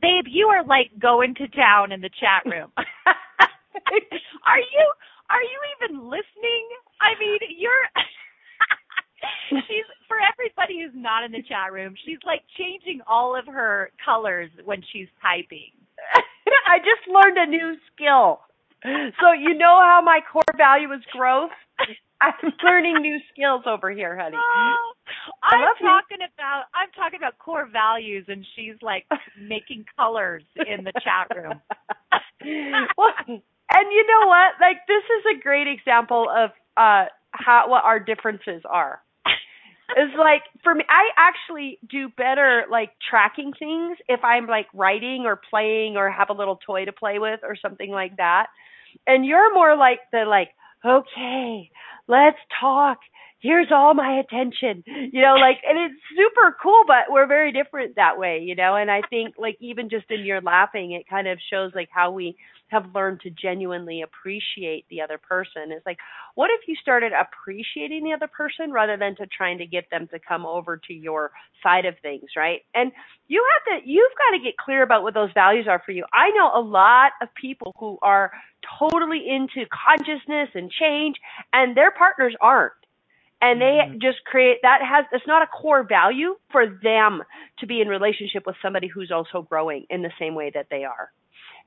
Babe, 0.00 0.26
you 0.28 0.48
are 0.48 0.64
like 0.66 0.90
going 1.00 1.34
to 1.36 1.48
town 1.48 1.92
in 1.92 2.00
the 2.02 2.10
chat 2.20 2.44
room. 2.46 2.72
are 2.76 4.60
you 4.60 4.86
are 5.30 5.42
you 5.42 5.58
even 5.80 6.04
listening? 6.10 6.66
I 7.00 7.18
mean, 7.20 7.38
you're 7.58 7.86
she's 9.50 9.88
for 10.08 10.18
everybody 10.20 10.82
who's 10.82 10.94
not 10.96 11.24
in 11.24 11.32
the 11.32 11.42
chat 11.48 11.72
room, 11.72 11.94
she's 12.04 12.18
like 12.26 12.42
changing 12.58 13.00
all 13.08 13.36
of 13.38 13.46
her 13.46 13.92
colors 14.04 14.50
when 14.64 14.82
she's 14.92 15.08
typing. 15.22 15.72
I 16.68 16.78
just 16.80 17.08
learned 17.08 17.38
a 17.38 17.46
new 17.46 17.76
skill. 17.94 18.40
So 18.84 19.32
you 19.32 19.54
know 19.56 19.80
how 19.80 20.02
my 20.04 20.20
core 20.32 20.42
value 20.56 20.92
is 20.92 21.02
growth? 21.12 21.50
I'm 22.24 22.52
learning 22.64 23.02
new 23.02 23.18
skills 23.32 23.62
over 23.66 23.90
here, 23.90 24.18
honey. 24.18 24.36
Oh, 24.38 24.92
I'm 25.42 25.76
talking 25.80 26.20
you. 26.20 26.26
about 26.36 26.64
I'm 26.74 26.90
talking 26.96 27.18
about 27.18 27.38
core 27.38 27.68
values 27.70 28.24
and 28.28 28.44
she's 28.56 28.76
like 28.82 29.04
making 29.40 29.84
colors 29.96 30.42
in 30.56 30.84
the 30.84 30.92
chat 31.02 31.28
room. 31.36 31.60
well, 32.98 33.14
and 33.28 33.86
you 33.92 34.06
know 34.06 34.26
what? 34.26 34.54
Like 34.60 34.78
this 34.88 35.04
is 35.04 35.36
a 35.36 35.42
great 35.42 35.66
example 35.66 36.28
of 36.34 36.50
uh 36.76 37.06
how 37.32 37.68
what 37.68 37.84
our 37.84 38.00
differences 38.00 38.62
are 38.68 39.00
it's 39.96 40.16
like 40.18 40.42
for 40.62 40.74
me 40.74 40.84
I 40.88 41.10
actually 41.16 41.78
do 41.88 42.08
better 42.08 42.64
like 42.70 42.90
tracking 43.08 43.52
things 43.58 43.98
if 44.08 44.20
I'm 44.24 44.46
like 44.46 44.66
writing 44.74 45.24
or 45.26 45.40
playing 45.50 45.96
or 45.96 46.10
have 46.10 46.30
a 46.30 46.32
little 46.32 46.58
toy 46.66 46.84
to 46.84 46.92
play 46.92 47.18
with 47.18 47.40
or 47.42 47.56
something 47.60 47.90
like 47.90 48.16
that. 48.16 48.46
And 49.06 49.26
you're 49.26 49.52
more 49.52 49.76
like 49.76 50.00
the 50.12 50.24
like, 50.26 50.50
okay, 50.84 51.70
let's 52.08 52.38
talk. 52.60 52.98
Here's 53.44 53.68
all 53.70 53.92
my 53.92 54.20
attention. 54.20 54.82
You 54.86 55.20
know, 55.20 55.34
like 55.34 55.58
and 55.68 55.78
it's 55.78 56.00
super 56.16 56.56
cool, 56.62 56.84
but 56.86 57.12
we're 57.12 57.26
very 57.26 57.52
different 57.52 57.96
that 57.96 58.18
way, 58.18 58.38
you 58.42 58.54
know, 58.54 58.74
and 58.74 58.90
I 58.90 59.02
think 59.10 59.34
like 59.36 59.58
even 59.60 59.90
just 59.90 60.10
in 60.10 60.24
your 60.24 60.40
laughing 60.40 60.92
it 60.92 61.06
kind 61.06 61.28
of 61.28 61.38
shows 61.50 61.70
like 61.74 61.90
how 61.92 62.10
we 62.10 62.36
have 62.68 62.94
learned 62.94 63.20
to 63.20 63.30
genuinely 63.30 64.00
appreciate 64.00 64.86
the 64.88 65.02
other 65.02 65.18
person. 65.18 65.72
It's 65.72 65.84
like, 65.84 65.98
what 66.34 66.50
if 66.50 66.66
you 66.66 66.74
started 66.80 67.12
appreciating 67.12 68.02
the 68.02 68.14
other 68.14 68.28
person 68.28 68.72
rather 68.72 68.96
than 68.96 69.14
to 69.16 69.26
trying 69.26 69.58
to 69.58 69.66
get 69.66 69.90
them 69.90 70.08
to 70.08 70.18
come 70.18 70.46
over 70.46 70.80
to 70.88 70.94
your 70.94 71.30
side 71.62 71.84
of 71.84 71.94
things, 72.00 72.30
right? 72.36 72.62
And 72.74 72.92
you 73.28 73.44
have 73.52 73.82
to, 73.82 73.88
you've 73.88 74.10
got 74.18 74.36
to 74.36 74.42
get 74.42 74.56
clear 74.56 74.82
about 74.82 75.02
what 75.02 75.12
those 75.12 75.30
values 75.34 75.66
are 75.68 75.82
for 75.84 75.92
you. 75.92 76.04
I 76.14 76.30
know 76.30 76.50
a 76.54 76.60
lot 76.60 77.12
of 77.20 77.28
people 77.40 77.74
who 77.78 77.98
are 78.00 78.32
totally 78.78 79.28
into 79.28 79.68
consciousness 79.68 80.48
and 80.54 80.70
change 80.70 81.16
and 81.52 81.76
their 81.76 81.90
partners 81.90 82.34
aren't 82.40 82.72
and 83.40 83.60
they 83.60 83.78
mm-hmm. 83.82 83.98
just 84.00 84.24
create 84.24 84.58
that 84.62 84.80
has 84.82 85.04
it's 85.12 85.26
not 85.26 85.42
a 85.42 85.46
core 85.46 85.86
value 85.86 86.34
for 86.50 86.66
them 86.82 87.22
to 87.58 87.66
be 87.66 87.80
in 87.80 87.88
relationship 87.88 88.44
with 88.46 88.56
somebody 88.62 88.88
who's 88.88 89.10
also 89.10 89.42
growing 89.42 89.86
in 89.90 90.02
the 90.02 90.12
same 90.18 90.34
way 90.34 90.50
that 90.54 90.66
they 90.70 90.84
are 90.84 91.10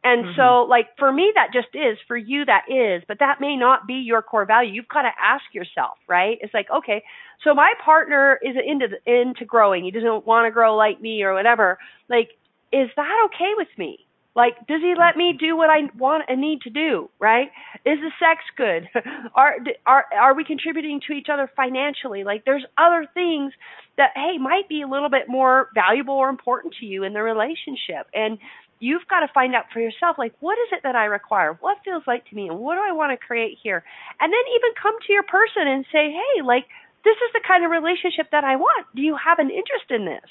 and 0.03 0.25
mm-hmm. 0.25 0.39
so, 0.39 0.67
like, 0.69 0.87
for 0.97 1.11
me, 1.11 1.31
that 1.35 1.49
just 1.51 1.69
is. 1.73 1.97
For 2.07 2.15
you, 2.15 2.45
that 2.45 2.65
is. 2.69 3.03
But 3.07 3.19
that 3.19 3.41
may 3.41 3.55
not 3.55 3.87
be 3.87 3.95
your 3.95 4.21
core 4.21 4.45
value. 4.45 4.71
You've 4.71 4.87
got 4.87 5.01
to 5.01 5.11
ask 5.21 5.43
yourself, 5.53 5.97
right? 6.07 6.37
It's 6.41 6.53
like, 6.53 6.67
okay, 6.75 7.03
so 7.43 7.53
my 7.53 7.73
partner 7.83 8.39
is 8.41 8.55
into 8.55 8.87
into 9.05 9.45
growing. 9.45 9.83
He 9.83 9.91
doesn't 9.91 10.25
want 10.25 10.45
to 10.45 10.51
grow 10.51 10.75
like 10.75 11.01
me 11.01 11.23
or 11.23 11.33
whatever. 11.33 11.79
Like, 12.09 12.29
is 12.71 12.89
that 12.95 13.25
okay 13.25 13.51
with 13.57 13.67
me? 13.77 14.06
Like, 14.37 14.67
does 14.67 14.81
he 14.83 14.93
let 14.93 15.17
me 15.17 15.33
do 15.33 15.57
what 15.57 15.71
I 15.71 15.89
want 15.97 16.25
and 16.29 16.39
need 16.39 16.61
to 16.61 16.69
do? 16.69 17.09
Right? 17.19 17.49
Is 17.83 17.97
the 17.97 18.11
sex 18.21 18.45
good? 18.55 18.87
are 19.35 19.55
are 19.87 20.05
are 20.13 20.35
we 20.35 20.45
contributing 20.45 21.01
to 21.07 21.13
each 21.13 21.25
other 21.33 21.49
financially? 21.57 22.23
Like, 22.23 22.45
there's 22.45 22.63
other 22.77 23.07
things 23.15 23.51
that 23.97 24.11
hey 24.13 24.37
might 24.37 24.69
be 24.69 24.83
a 24.83 24.87
little 24.87 25.09
bit 25.09 25.27
more 25.27 25.69
valuable 25.73 26.13
or 26.13 26.29
important 26.29 26.75
to 26.79 26.85
you 26.85 27.03
in 27.03 27.13
the 27.13 27.23
relationship, 27.23 28.05
and 28.13 28.37
you've 28.79 29.07
got 29.09 29.21
to 29.25 29.33
find 29.33 29.55
out 29.55 29.65
for 29.73 29.79
yourself 29.79 30.17
like 30.19 30.35
what 30.39 30.53
is 30.59 30.69
it 30.71 30.81
that 30.83 30.95
I 30.95 31.05
require? 31.05 31.57
What 31.59 31.81
feels 31.83 32.03
like 32.05 32.29
to 32.29 32.35
me 32.35 32.47
and 32.47 32.59
what 32.59 32.75
do 32.75 32.81
I 32.87 32.93
want 32.93 33.09
to 33.11 33.17
create 33.17 33.57
here? 33.63 33.83
And 34.21 34.31
then 34.31 34.45
even 34.53 34.69
come 34.79 34.93
to 35.07 35.13
your 35.13 35.23
person 35.23 35.65
and 35.65 35.83
say, 35.91 36.13
"Hey, 36.13 36.43
like 36.45 36.69
this 37.03 37.17
is 37.17 37.33
the 37.33 37.41
kind 37.41 37.65
of 37.65 37.71
relationship 37.71 38.29
that 38.29 38.43
I 38.43 38.55
want. 38.55 38.85
Do 38.95 39.01
you 39.01 39.17
have 39.17 39.39
an 39.39 39.49
interest 39.49 39.89
in 39.89 40.05
this?" 40.05 40.29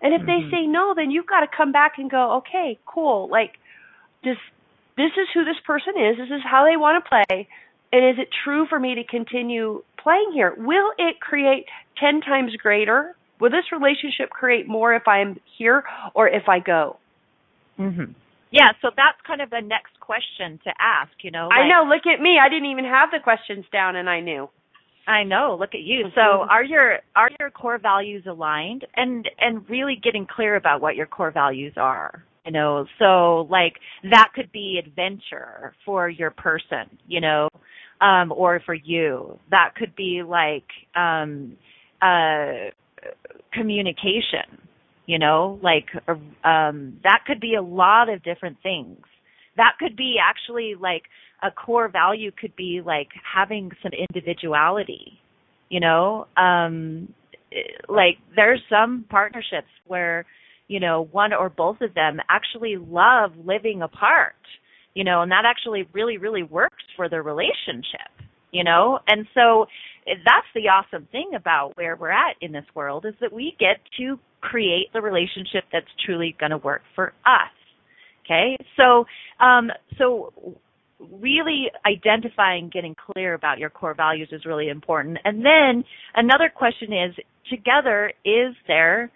And 0.00 0.14
if 0.14 0.22
mm-hmm. 0.22 0.50
they 0.50 0.50
say 0.50 0.66
no, 0.66 0.94
then 0.94 1.10
you've 1.10 1.26
got 1.26 1.40
to 1.40 1.48
come 1.54 1.72
back 1.72 1.94
and 1.98 2.10
go, 2.10 2.38
"Okay, 2.38 2.78
cool. 2.86 3.28
Like 3.30 3.58
this 4.22 4.36
this 4.98 5.12
is 5.16 5.28
who 5.32 5.44
this 5.44 5.60
person 5.64 5.94
is. 5.96 6.18
This 6.18 6.34
is 6.34 6.42
how 6.44 6.66
they 6.66 6.76
want 6.76 7.02
to 7.02 7.08
play. 7.08 7.48
And 7.92 8.04
is 8.04 8.18
it 8.18 8.28
true 8.44 8.66
for 8.68 8.78
me 8.78 8.96
to 8.96 9.04
continue 9.04 9.82
playing 10.02 10.32
here? 10.34 10.52
Will 10.58 10.90
it 10.98 11.20
create 11.20 11.66
10 12.00 12.20
times 12.20 12.54
greater? 12.60 13.14
Will 13.40 13.50
this 13.50 13.70
relationship 13.72 14.28
create 14.30 14.66
more 14.66 14.94
if 14.94 15.06
I'm 15.06 15.38
here 15.56 15.84
or 16.14 16.28
if 16.28 16.48
I 16.48 16.58
go? 16.58 16.96
Mm-hmm. 17.78 18.12
Yeah, 18.50 18.72
so 18.82 18.90
that's 18.96 19.18
kind 19.24 19.40
of 19.40 19.50
the 19.50 19.60
next 19.60 20.00
question 20.00 20.58
to 20.64 20.70
ask, 20.80 21.12
you 21.22 21.30
know. 21.30 21.48
Like, 21.48 21.58
I 21.58 21.68
know, 21.68 21.88
look 21.88 22.06
at 22.12 22.20
me. 22.20 22.38
I 22.44 22.48
didn't 22.48 22.70
even 22.70 22.84
have 22.84 23.10
the 23.12 23.20
questions 23.22 23.66
down 23.72 23.94
and 23.94 24.10
I 24.10 24.20
knew. 24.20 24.50
I 25.08 25.24
know. 25.24 25.56
Look 25.58 25.70
at 25.74 25.80
you. 25.80 26.04
So 26.14 26.20
Mm-hmm. 26.20 26.50
are 26.50 26.62
your 26.64 26.98
are 27.16 27.30
your 27.40 27.50
core 27.50 27.78
values 27.78 28.24
aligned? 28.28 28.86
And 28.94 29.28
and 29.40 29.68
really 29.68 29.96
getting 30.02 30.26
clear 30.26 30.56
about 30.56 30.80
what 30.82 30.96
your 30.96 31.06
core 31.06 31.30
values 31.32 31.72
are. 31.76 32.24
You 32.44 32.52
know, 32.52 32.86
so 32.98 33.46
like 33.50 33.74
that 34.10 34.28
could 34.34 34.52
be 34.52 34.80
adventure 34.82 35.74
for 35.84 36.08
your 36.08 36.30
person, 36.30 36.98
you 37.06 37.20
know, 37.20 37.48
um, 38.00 38.32
or 38.32 38.60
for 38.64 38.74
you. 38.74 39.38
That 39.50 39.74
could 39.76 39.96
be 39.96 40.22
like 40.22 40.64
um 40.94 41.56
uh 42.02 42.70
communication, 43.52 44.58
you 45.06 45.18
know, 45.18 45.58
like 45.62 45.86
um 46.44 46.98
that 47.02 47.20
could 47.26 47.40
be 47.40 47.54
a 47.54 47.62
lot 47.62 48.08
of 48.10 48.22
different 48.22 48.58
things. 48.62 49.00
That 49.56 49.72
could 49.78 49.96
be 49.96 50.16
actually 50.22 50.74
like 50.80 51.02
a 51.42 51.50
core 51.50 51.88
value 51.88 52.30
could 52.30 52.54
be 52.56 52.80
like 52.84 53.08
having 53.22 53.70
some 53.82 53.92
individuality, 53.92 55.20
you 55.68 55.80
know, 55.80 56.26
um 56.36 57.12
like 57.88 58.18
there's 58.36 58.60
some 58.68 59.04
partnerships 59.08 59.68
where 59.86 60.26
you 60.68 60.80
know 60.80 61.08
one 61.12 61.32
or 61.32 61.48
both 61.48 61.80
of 61.80 61.94
them 61.94 62.18
actually 62.28 62.76
love 62.76 63.30
living 63.42 63.80
apart 63.80 64.34
you 64.92 65.02
know 65.02 65.22
and 65.22 65.30
that 65.30 65.44
actually 65.46 65.88
really 65.94 66.18
really 66.18 66.42
works 66.42 66.84
for 66.94 67.08
their 67.08 67.22
relationship 67.22 68.10
you 68.50 68.64
know? 68.64 68.98
And 69.06 69.26
so 69.34 69.66
that's 70.06 70.46
the 70.54 70.68
awesome 70.68 71.06
thing 71.12 71.32
about 71.36 71.76
where 71.76 71.96
we're 71.96 72.10
at 72.10 72.36
in 72.40 72.52
this 72.52 72.64
world 72.74 73.04
is 73.06 73.14
that 73.20 73.32
we 73.32 73.54
get 73.58 73.76
to 73.98 74.18
create 74.40 74.86
the 74.92 75.00
relationship 75.02 75.64
that's 75.72 75.86
truly 76.04 76.34
going 76.38 76.50
to 76.50 76.58
work 76.58 76.82
for 76.94 77.12
us 77.26 77.52
okay? 78.24 78.56
So 78.76 79.04
um 79.44 79.70
so 79.98 80.32
really 80.98 81.66
identifying 81.86 82.70
getting 82.72 82.94
clear 82.94 83.34
about 83.34 83.58
your 83.58 83.70
core 83.70 83.94
values 83.94 84.28
is 84.32 84.44
really 84.44 84.68
important 84.68 85.18
and 85.24 85.44
then 85.44 85.84
another 86.14 86.50
question 86.54 86.92
is 86.92 87.14
together 87.50 88.12
is 88.24 88.54
there 88.66 89.10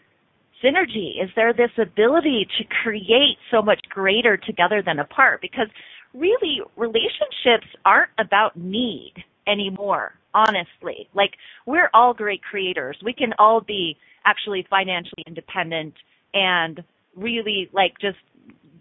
synergy? 0.63 1.23
Is 1.23 1.31
there 1.35 1.53
this 1.53 1.71
ability 1.81 2.47
to 2.59 2.65
create 2.83 3.37
so 3.51 3.63
much 3.63 3.81
greater 3.89 4.37
together 4.37 4.83
than 4.85 4.99
apart? 4.99 5.41
Because 5.41 5.69
really, 6.15 6.61
relationships 6.77 7.67
aren't 7.85 8.11
about 8.19 8.57
need 8.57 9.15
anymore, 9.47 10.13
honestly. 10.35 11.09
Like, 11.15 11.33
we're 11.67 11.91
all 11.93 12.15
great 12.15 12.43
creators. 12.43 12.97
We 13.05 13.13
can 13.13 13.33
all 13.39 13.61
be 13.61 13.97
actually 14.25 14.67
financially 14.71 15.25
independent 15.27 15.95
and 16.33 16.83
really, 17.17 17.69
like, 17.73 17.95
just 18.01 18.19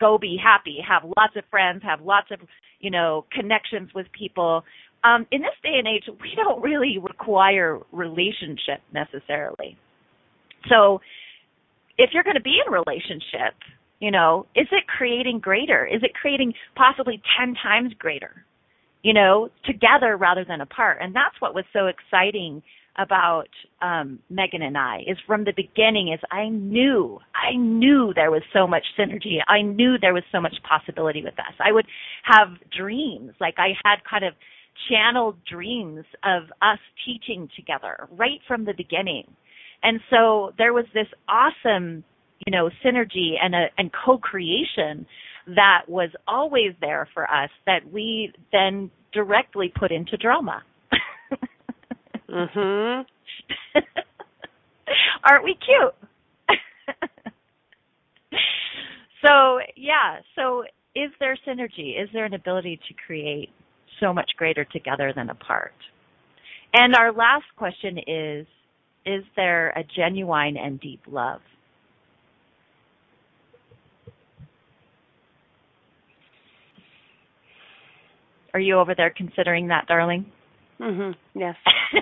go 0.01 0.17
be 0.17 0.37
happy, 0.43 0.79
have 0.87 1.03
lots 1.03 1.35
of 1.37 1.43
friends, 1.51 1.81
have 1.83 2.01
lots 2.01 2.27
of, 2.31 2.39
you 2.79 2.89
know, 2.89 3.25
connections 3.31 3.91
with 3.93 4.07
people. 4.11 4.63
Um, 5.03 5.25
in 5.31 5.41
this 5.41 5.55
day 5.63 5.77
and 5.77 5.87
age, 5.87 6.03
we 6.19 6.33
don't 6.35 6.61
really 6.61 6.97
require 7.01 7.79
relationship 7.91 8.81
necessarily. 8.93 9.77
So, 10.69 10.99
if 11.97 12.09
you're 12.13 12.23
going 12.23 12.35
to 12.35 12.41
be 12.41 12.57
in 12.65 12.73
relationship, 12.73 13.53
you 13.99 14.11
know, 14.11 14.47
is 14.55 14.67
it 14.71 14.87
creating 14.87 15.39
greater? 15.39 15.85
Is 15.85 16.01
it 16.03 16.13
creating 16.13 16.53
possibly 16.75 17.21
10 17.39 17.55
times 17.61 17.93
greater, 17.99 18.43
you 19.03 19.13
know, 19.13 19.49
together 19.65 20.17
rather 20.17 20.43
than 20.43 20.61
apart? 20.61 20.97
And 21.01 21.15
that's 21.15 21.39
what 21.39 21.53
was 21.53 21.65
so 21.71 21.87
exciting 21.87 22.63
about 22.97 23.47
um 23.81 24.19
Megan 24.29 24.61
and 24.61 24.77
I 24.77 24.99
is 25.07 25.17
from 25.25 25.45
the 25.45 25.53
beginning 25.55 26.11
is 26.13 26.19
I 26.29 26.49
knew 26.49 27.19
I 27.33 27.55
knew 27.55 28.11
there 28.13 28.31
was 28.31 28.43
so 28.53 28.67
much 28.67 28.83
synergy. 28.99 29.37
I 29.47 29.61
knew 29.61 29.97
there 29.99 30.13
was 30.13 30.23
so 30.31 30.41
much 30.41 30.55
possibility 30.67 31.23
with 31.23 31.39
us. 31.39 31.53
I 31.63 31.71
would 31.71 31.85
have 32.23 32.49
dreams 32.77 33.31
like 33.39 33.55
I 33.57 33.69
had 33.85 33.97
kind 34.09 34.25
of 34.25 34.33
channeled 34.89 35.37
dreams 35.49 36.05
of 36.23 36.43
us 36.61 36.79
teaching 37.05 37.49
together 37.55 38.07
right 38.11 38.39
from 38.47 38.65
the 38.65 38.73
beginning. 38.75 39.25
And 39.83 39.99
so 40.09 40.53
there 40.57 40.73
was 40.73 40.85
this 40.93 41.07
awesome, 41.27 42.03
you 42.45 42.51
know, 42.51 42.69
synergy 42.83 43.33
and 43.41 43.55
a, 43.55 43.65
and 43.77 43.91
co-creation 44.05 45.05
that 45.47 45.81
was 45.87 46.09
always 46.27 46.73
there 46.81 47.07
for 47.13 47.23
us 47.23 47.49
that 47.65 47.79
we 47.91 48.31
then 48.51 48.91
directly 49.13 49.71
put 49.77 49.91
into 49.91 50.17
drama. 50.17 50.63
Mhm. 52.31 53.05
Aren't 55.23 55.43
we 55.43 55.55
cute? 55.55 55.95
so, 59.25 59.59
yeah, 59.75 60.19
so 60.35 60.63
is 60.95 61.11
there 61.19 61.37
synergy? 61.47 62.01
Is 62.01 62.09
there 62.13 62.25
an 62.25 62.33
ability 62.33 62.79
to 62.87 62.93
create 63.05 63.49
so 63.99 64.13
much 64.13 64.31
greater 64.37 64.65
together 64.65 65.13
than 65.15 65.29
apart? 65.29 65.73
And 66.73 66.95
our 66.95 67.11
last 67.11 67.45
question 67.57 67.97
is 68.07 68.47
is 69.05 69.23
there 69.35 69.69
a 69.69 69.83
genuine 69.95 70.57
and 70.57 70.79
deep 70.79 71.01
love? 71.09 71.41
Are 78.53 78.59
you 78.59 78.77
over 78.79 78.93
there 78.95 79.13
considering 79.15 79.67
that, 79.69 79.87
darling? 79.87 80.25
Mhm. 80.81 81.15
Yes. 81.35 81.55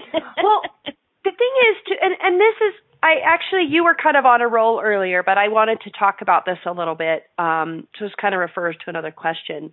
well, 0.44 0.62
the 0.86 1.32
thing 1.32 1.54
is 1.72 1.78
to 1.88 1.96
and 2.02 2.16
and 2.22 2.40
this 2.40 2.56
is 2.68 2.74
I 3.04 3.16
actually 3.26 3.66
you 3.70 3.84
were 3.84 3.96
kind 3.96 4.18
of 4.18 4.26
on 4.26 4.42
a 4.42 4.48
roll 4.48 4.82
earlier, 4.82 5.24
but 5.24 5.38
I 5.38 5.50
wanted 5.50 5.82
to 5.82 5.92
talk 5.92 6.22
about 6.22 6.46
this 6.46 6.60
a 6.66 6.72
little 6.72 6.96
bit. 6.96 7.24
Um 7.38 7.88
so 7.98 8.06
this 8.06 8.14
kind 8.20 8.34
of 8.34 8.40
refers 8.40 8.78
to 8.86 8.90
another 8.90 9.12
question. 9.12 9.72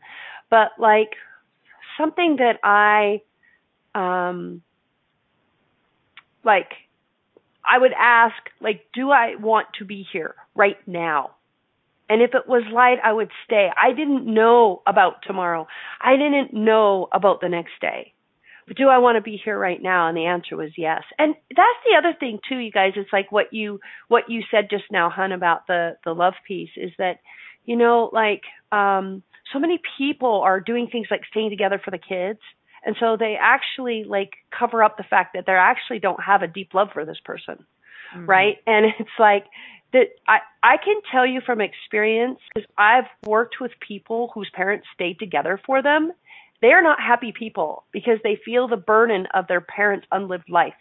But 0.50 0.70
like 0.78 1.10
something 1.98 2.36
that 2.38 2.58
I 2.64 3.22
um 3.94 4.62
like 6.44 6.70
I 7.64 7.78
would 7.78 7.92
ask 7.98 8.36
like 8.60 8.86
do 8.94 9.10
I 9.12 9.36
want 9.36 9.68
to 9.78 9.84
be 9.84 10.06
here 10.12 10.34
right 10.56 10.78
now? 10.86 11.32
And 12.08 12.22
if 12.22 12.34
it 12.34 12.48
was 12.48 12.64
light, 12.72 12.98
I 13.04 13.12
would 13.12 13.30
stay. 13.46 13.68
I 13.80 13.92
didn't 13.92 14.32
know 14.32 14.82
about 14.86 15.22
tomorrow. 15.26 15.66
I 16.00 16.16
didn't 16.16 16.54
know 16.54 17.08
about 17.12 17.40
the 17.40 17.48
next 17.48 17.72
day. 17.80 18.12
But 18.66 18.76
do 18.76 18.88
I 18.88 18.98
want 18.98 19.16
to 19.16 19.22
be 19.22 19.40
here 19.42 19.58
right 19.58 19.80
now? 19.80 20.08
And 20.08 20.16
the 20.16 20.26
answer 20.26 20.56
was 20.56 20.70
yes. 20.76 21.02
And 21.18 21.34
that's 21.50 21.78
the 21.88 21.96
other 21.96 22.16
thing 22.18 22.40
too, 22.48 22.58
you 22.58 22.72
guys. 22.72 22.92
It's 22.96 23.12
like 23.12 23.30
what 23.30 23.52
you 23.52 23.80
what 24.08 24.28
you 24.28 24.42
said 24.50 24.68
just 24.70 24.84
now, 24.90 25.08
hun, 25.08 25.32
about 25.32 25.66
the 25.66 25.96
the 26.04 26.12
love 26.12 26.34
piece 26.46 26.70
is 26.76 26.90
that, 26.98 27.20
you 27.64 27.76
know, 27.76 28.10
like 28.12 28.42
um 28.72 29.22
so 29.52 29.60
many 29.60 29.80
people 29.98 30.42
are 30.42 30.60
doing 30.60 30.88
things 30.90 31.06
like 31.10 31.22
staying 31.30 31.50
together 31.50 31.80
for 31.82 31.92
the 31.92 31.98
kids. 31.98 32.40
And 32.84 32.96
so 32.98 33.16
they 33.16 33.36
actually 33.40 34.04
like 34.04 34.32
cover 34.56 34.82
up 34.82 34.96
the 34.96 35.04
fact 35.04 35.34
that 35.34 35.44
they 35.46 35.52
actually 35.52 36.00
don't 36.00 36.22
have 36.22 36.42
a 36.42 36.48
deep 36.48 36.74
love 36.74 36.88
for 36.92 37.04
this 37.04 37.20
person. 37.24 37.64
Mm-hmm. 38.14 38.26
Right? 38.26 38.56
And 38.66 38.86
it's 38.98 39.08
like 39.18 39.44
that 39.92 40.08
I 40.26 40.38
I 40.62 40.76
can 40.78 41.00
tell 41.12 41.26
you 41.26 41.40
from 41.40 41.60
experience 41.60 42.40
because 42.52 42.68
I've 42.76 43.04
worked 43.24 43.56
with 43.60 43.70
people 43.86 44.32
whose 44.34 44.50
parents 44.52 44.86
stayed 44.94 45.20
together 45.20 45.60
for 45.64 45.82
them 45.82 46.12
they 46.62 46.68
are 46.68 46.82
not 46.82 46.98
happy 47.00 47.32
people 47.36 47.84
because 47.92 48.18
they 48.22 48.38
feel 48.44 48.68
the 48.68 48.76
burden 48.76 49.26
of 49.34 49.46
their 49.46 49.60
parents' 49.60 50.06
unlived 50.10 50.48
life. 50.48 50.74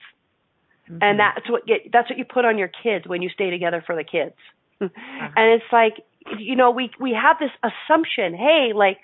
Mm-hmm. 0.90 0.98
And 1.02 1.20
that's 1.20 1.50
what 1.50 1.66
get, 1.66 1.92
that's 1.92 2.10
what 2.10 2.18
you 2.20 2.26
put 2.26 2.46
on 2.46 2.58
your 2.58 2.70
kids 2.84 3.08
when 3.08 3.22
you 3.22 3.30
stay 3.30 3.50
together 3.50 3.84
for 3.86 3.96
the 3.96 4.04
kids. 4.04 4.36
Uh-huh. 4.82 5.30
And 5.38 5.54
it's 5.54 5.72
like 5.72 6.04
you 6.38 6.56
know, 6.56 6.72
we 6.72 6.92
we 7.00 7.14
have 7.14 7.38
this 7.40 7.52
assumption, 7.64 8.34
hey, 8.34 8.72
like 8.76 8.98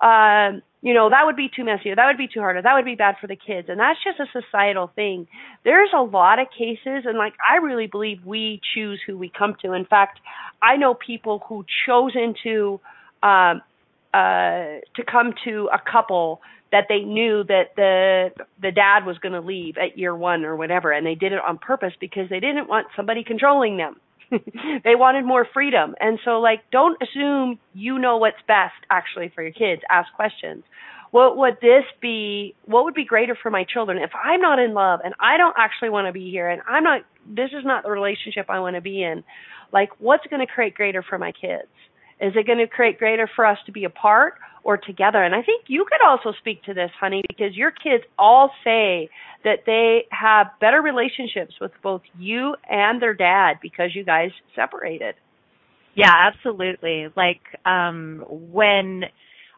um, 0.00 0.62
you 0.80 0.94
know, 0.94 1.10
that 1.10 1.26
would 1.26 1.36
be 1.36 1.50
too 1.54 1.64
messy, 1.64 1.90
or 1.90 1.96
that 1.96 2.06
would 2.06 2.16
be 2.16 2.28
too 2.28 2.40
hard, 2.40 2.56
or 2.56 2.62
that 2.62 2.74
would 2.74 2.84
be 2.84 2.94
bad 2.94 3.16
for 3.20 3.26
the 3.26 3.36
kids. 3.36 3.68
And 3.68 3.80
that's 3.80 3.98
just 4.02 4.20
a 4.20 4.26
societal 4.40 4.90
thing. 4.94 5.26
There's 5.64 5.90
a 5.94 6.02
lot 6.02 6.38
of 6.38 6.46
cases 6.56 7.04
and 7.04 7.18
like 7.18 7.34
I 7.46 7.56
really 7.56 7.88
believe 7.88 8.24
we 8.24 8.60
choose 8.74 9.00
who 9.06 9.18
we 9.18 9.30
come 9.36 9.56
to. 9.62 9.72
In 9.72 9.84
fact, 9.84 10.20
I 10.62 10.76
know 10.76 10.94
people 10.94 11.42
who 11.48 11.64
chose 11.86 12.12
into 12.14 12.80
um 13.22 13.62
uh 14.14 14.80
to 14.96 15.04
come 15.06 15.34
to 15.44 15.68
a 15.72 15.78
couple 15.90 16.40
that 16.70 16.84
they 16.88 17.00
knew 17.00 17.44
that 17.44 17.74
the 17.76 18.30
the 18.60 18.70
dad 18.70 19.06
was 19.06 19.18
going 19.18 19.32
to 19.32 19.40
leave 19.40 19.76
at 19.78 19.98
year 19.98 20.14
1 20.14 20.44
or 20.44 20.56
whatever 20.56 20.92
and 20.92 21.06
they 21.06 21.14
did 21.14 21.32
it 21.32 21.40
on 21.46 21.58
purpose 21.58 21.92
because 22.00 22.28
they 22.28 22.40
didn't 22.40 22.68
want 22.68 22.86
somebody 22.96 23.24
controlling 23.24 23.76
them. 23.76 23.96
they 24.30 24.94
wanted 24.94 25.24
more 25.24 25.46
freedom. 25.54 25.94
And 26.00 26.18
so 26.24 26.40
like 26.40 26.60
don't 26.70 26.98
assume 27.02 27.58
you 27.72 27.98
know 27.98 28.18
what's 28.18 28.36
best 28.46 28.74
actually 28.90 29.32
for 29.34 29.42
your 29.42 29.52
kids. 29.52 29.82
Ask 29.90 30.12
questions. 30.14 30.64
What 31.10 31.38
would 31.38 31.56
this 31.62 31.84
be 32.02 32.54
what 32.66 32.84
would 32.84 32.94
be 32.94 33.04
greater 33.04 33.36
for 33.40 33.50
my 33.50 33.64
children 33.64 33.98
if 33.98 34.10
I'm 34.14 34.40
not 34.40 34.58
in 34.58 34.74
love 34.74 35.00
and 35.02 35.14
I 35.20 35.38
don't 35.38 35.54
actually 35.58 35.90
want 35.90 36.06
to 36.06 36.12
be 36.12 36.30
here 36.30 36.48
and 36.48 36.60
I'm 36.68 36.84
not 36.84 37.02
this 37.26 37.50
is 37.52 37.64
not 37.64 37.84
the 37.84 37.90
relationship 37.90 38.46
I 38.48 38.60
want 38.60 38.76
to 38.76 38.82
be 38.82 39.02
in. 39.02 39.24
Like 39.72 39.90
what's 39.98 40.26
going 40.26 40.46
to 40.46 40.52
create 40.52 40.74
greater 40.74 41.02
for 41.02 41.18
my 41.18 41.32
kids? 41.32 41.68
Is 42.20 42.32
it 42.34 42.46
going 42.46 42.58
to 42.58 42.66
create 42.66 42.98
greater 42.98 43.30
for 43.34 43.46
us 43.46 43.58
to 43.66 43.72
be 43.72 43.84
apart 43.84 44.34
or 44.64 44.76
together? 44.76 45.22
And 45.22 45.34
I 45.34 45.42
think 45.42 45.64
you 45.68 45.86
could 45.90 46.04
also 46.06 46.32
speak 46.38 46.62
to 46.64 46.74
this, 46.74 46.90
honey, 47.00 47.22
because 47.28 47.56
your 47.56 47.70
kids 47.70 48.04
all 48.18 48.50
say 48.64 49.08
that 49.44 49.60
they 49.66 50.06
have 50.10 50.48
better 50.60 50.82
relationships 50.82 51.54
with 51.60 51.70
both 51.82 52.02
you 52.18 52.54
and 52.68 53.00
their 53.00 53.14
dad 53.14 53.58
because 53.62 53.94
you 53.94 54.04
guys 54.04 54.30
separated. 54.54 55.14
Yeah, 55.94 56.12
absolutely. 56.12 57.08
Like 57.16 57.40
um 57.64 58.24
when 58.28 59.04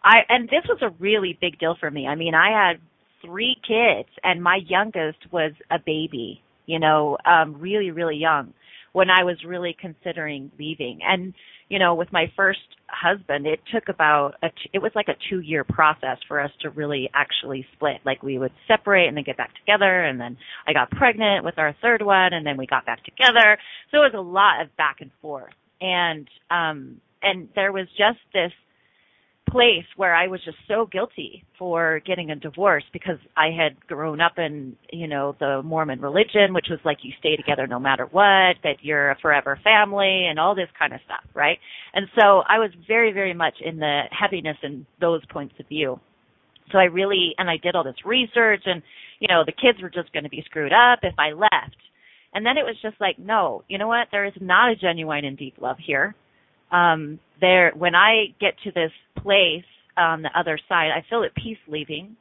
I 0.02 0.18
and 0.28 0.48
this 0.48 0.64
was 0.68 0.78
a 0.82 0.90
really 0.98 1.36
big 1.40 1.58
deal 1.58 1.76
for 1.78 1.90
me. 1.90 2.06
I 2.06 2.14
mean, 2.14 2.34
I 2.34 2.50
had 2.50 2.80
three 3.24 3.56
kids 3.66 4.08
and 4.22 4.42
my 4.42 4.61
youngest 4.66 5.18
was 5.30 5.52
a 5.70 5.78
baby, 5.78 6.42
you 6.66 6.78
know, 6.78 7.18
um 7.24 7.58
really 7.58 7.90
really 7.90 8.16
young 8.16 8.54
when 8.93 9.11
I 9.11 9.24
was 9.24 9.36
really 9.47 9.76
considering 9.78 10.51
leaving. 10.59 11.01
And 11.03 11.34
you 11.68 11.78
know, 11.78 11.95
with 11.95 12.12
my 12.12 12.26
first 12.36 12.59
husband, 12.88 13.47
it 13.47 13.61
took 13.72 13.88
about 13.88 14.34
a 14.43 14.49
t- 14.49 14.70
it 14.72 14.82
was 14.82 14.91
like 14.95 15.07
a 15.09 15.34
2-year 15.34 15.64
process 15.64 16.18
for 16.26 16.41
us 16.41 16.51
to 16.62 16.70
really 16.70 17.09
actually 17.14 17.64
split. 17.74 17.99
Like 18.05 18.22
we 18.22 18.38
would 18.38 18.53
separate 18.66 19.07
and 19.07 19.16
then 19.16 19.24
get 19.24 19.36
back 19.36 19.55
together 19.55 20.05
and 20.05 20.20
then 20.20 20.36
I 20.66 20.72
got 20.72 20.91
pregnant 20.91 21.45
with 21.45 21.59
our 21.59 21.74
third 21.80 22.03
one 22.03 22.32
and 22.32 22.45
then 22.45 22.57
we 22.57 22.66
got 22.66 22.86
back 22.86 23.05
together. 23.05 23.57
So 23.91 23.99
it 23.99 24.12
was 24.12 24.14
a 24.16 24.20
lot 24.20 24.62
of 24.62 24.76
back 24.76 24.97
and 25.01 25.11
forth. 25.22 25.55
And 25.80 26.28
um 26.51 27.01
and 27.22 27.49
there 27.55 27.72
was 27.72 27.86
just 27.97 28.18
this 28.32 28.53
place 29.51 29.84
where 29.96 30.14
I 30.14 30.28
was 30.28 30.40
just 30.44 30.57
so 30.68 30.86
guilty 30.90 31.44
for 31.59 32.01
getting 32.07 32.30
a 32.30 32.36
divorce 32.36 32.84
because 32.92 33.18
I 33.36 33.48
had 33.57 33.86
grown 33.86 34.20
up 34.20 34.38
in, 34.38 34.76
you 34.92 35.09
know, 35.09 35.36
the 35.40 35.62
Mormon 35.62 36.01
religion, 36.01 36.55
which 36.55 36.66
was 36.70 36.78
like 36.84 36.98
you 37.03 37.12
stay 37.18 37.36
together 37.36 37.66
no 37.66 37.78
matter 37.78 38.07
what, 38.07 38.57
that 38.62 38.76
you're 38.82 39.11
a 39.11 39.18
forever 39.20 39.59
family 39.62 40.26
and 40.28 40.38
all 40.38 40.55
this 40.55 40.68
kind 40.78 40.92
of 40.92 41.01
stuff, 41.05 41.24
right? 41.34 41.59
And 41.94 42.07
so 42.14 42.42
I 42.48 42.59
was 42.59 42.70
very, 42.86 43.12
very 43.12 43.34
much 43.34 43.55
in 43.64 43.78
the 43.78 44.03
heaviness 44.11 44.57
in 44.62 44.86
those 45.01 45.22
points 45.26 45.55
of 45.59 45.68
view. 45.68 46.01
So 46.72 46.78
I 46.78 46.84
really, 46.84 47.34
and 47.36 47.51
I 47.51 47.57
did 47.57 47.74
all 47.74 47.84
this 47.84 48.05
research 48.05 48.62
and, 48.66 48.82
you 49.18 49.28
know, 49.28 49.42
the 49.44 49.53
kids 49.53 49.82
were 49.82 49.90
just 49.90 50.12
going 50.12 50.24
to 50.24 50.30
be 50.30 50.42
screwed 50.46 50.72
up 50.72 51.01
if 51.03 51.14
I 51.18 51.32
left. 51.32 51.76
And 52.32 52.46
then 52.46 52.57
it 52.57 52.64
was 52.64 52.76
just 52.80 53.01
like, 53.01 53.18
no, 53.18 53.64
you 53.68 53.76
know 53.76 53.88
what? 53.88 54.09
There 54.12 54.24
is 54.24 54.32
not 54.40 54.70
a 54.70 54.76
genuine 54.76 55.24
and 55.24 55.36
deep 55.36 55.55
love 55.61 55.76
here 55.84 56.14
um, 56.70 57.18
there 57.40 57.72
when 57.76 57.94
I 57.94 58.26
get 58.40 58.55
to 58.64 58.72
this 58.72 58.92
place 59.22 59.64
on 59.96 60.22
the 60.22 60.30
other 60.38 60.58
side, 60.68 60.90
I 60.90 61.04
feel 61.08 61.24
at 61.24 61.34
peace 61.34 61.58
leaving. 61.68 62.16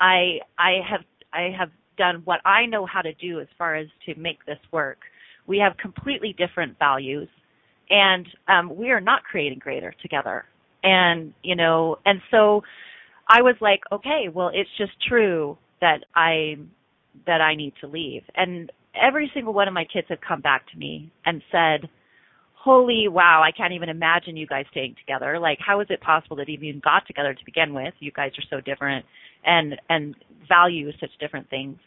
I 0.00 0.38
I 0.58 0.80
have 0.88 1.02
I 1.32 1.54
have 1.56 1.70
done 1.96 2.22
what 2.24 2.40
I 2.44 2.66
know 2.66 2.86
how 2.86 3.02
to 3.02 3.12
do 3.14 3.40
as 3.40 3.46
far 3.58 3.76
as 3.76 3.86
to 4.06 4.14
make 4.18 4.44
this 4.46 4.58
work. 4.72 4.98
We 5.46 5.58
have 5.58 5.76
completely 5.76 6.34
different 6.36 6.78
values, 6.78 7.28
and 7.88 8.26
um, 8.48 8.76
we 8.76 8.90
are 8.90 9.00
not 9.00 9.22
creating 9.24 9.58
greater 9.58 9.94
together. 10.02 10.44
And 10.82 11.34
you 11.42 11.56
know, 11.56 11.98
and 12.06 12.20
so 12.30 12.62
I 13.28 13.42
was 13.42 13.54
like, 13.60 13.80
okay, 13.92 14.28
well, 14.32 14.50
it's 14.52 14.70
just 14.78 14.92
true 15.08 15.58
that 15.80 16.04
I 16.14 16.56
that 17.26 17.40
I 17.40 17.54
need 17.54 17.74
to 17.80 17.86
leave. 17.86 18.22
And 18.34 18.70
every 18.94 19.30
single 19.34 19.52
one 19.52 19.68
of 19.68 19.74
my 19.74 19.84
kids 19.84 20.06
have 20.08 20.20
come 20.26 20.40
back 20.40 20.68
to 20.72 20.78
me 20.78 21.12
and 21.24 21.42
said, 21.52 21.88
holy 22.62 23.08
wow, 23.08 23.42
I 23.42 23.52
can't 23.56 23.72
even 23.72 23.88
imagine 23.88 24.36
you 24.36 24.46
guys 24.46 24.66
staying 24.70 24.94
together. 25.00 25.38
Like, 25.38 25.58
how 25.66 25.80
is 25.80 25.86
it 25.88 26.00
possible 26.02 26.36
that 26.36 26.48
even 26.50 26.80
got 26.84 27.06
together 27.06 27.32
to 27.32 27.44
begin 27.44 27.72
with? 27.72 27.94
You 28.00 28.12
guys 28.12 28.32
are 28.38 28.44
so 28.50 28.60
different 28.60 29.06
and, 29.44 29.80
and 29.88 30.14
value 30.46 30.90
such 31.00 31.10
different 31.18 31.48
things. 31.48 31.78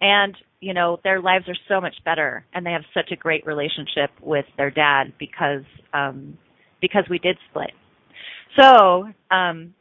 And, 0.00 0.36
you 0.60 0.72
know, 0.72 0.98
their 1.02 1.20
lives 1.20 1.46
are 1.48 1.56
so 1.68 1.80
much 1.80 1.94
better 2.04 2.46
and 2.54 2.64
they 2.64 2.70
have 2.70 2.84
such 2.94 3.10
a 3.12 3.16
great 3.16 3.44
relationship 3.44 4.10
with 4.22 4.46
their 4.56 4.70
dad 4.70 5.12
because, 5.18 5.64
um, 5.92 6.38
because 6.80 7.04
we 7.10 7.18
did 7.18 7.36
split. 7.50 7.72
So, 8.58 9.08
um, 9.34 9.74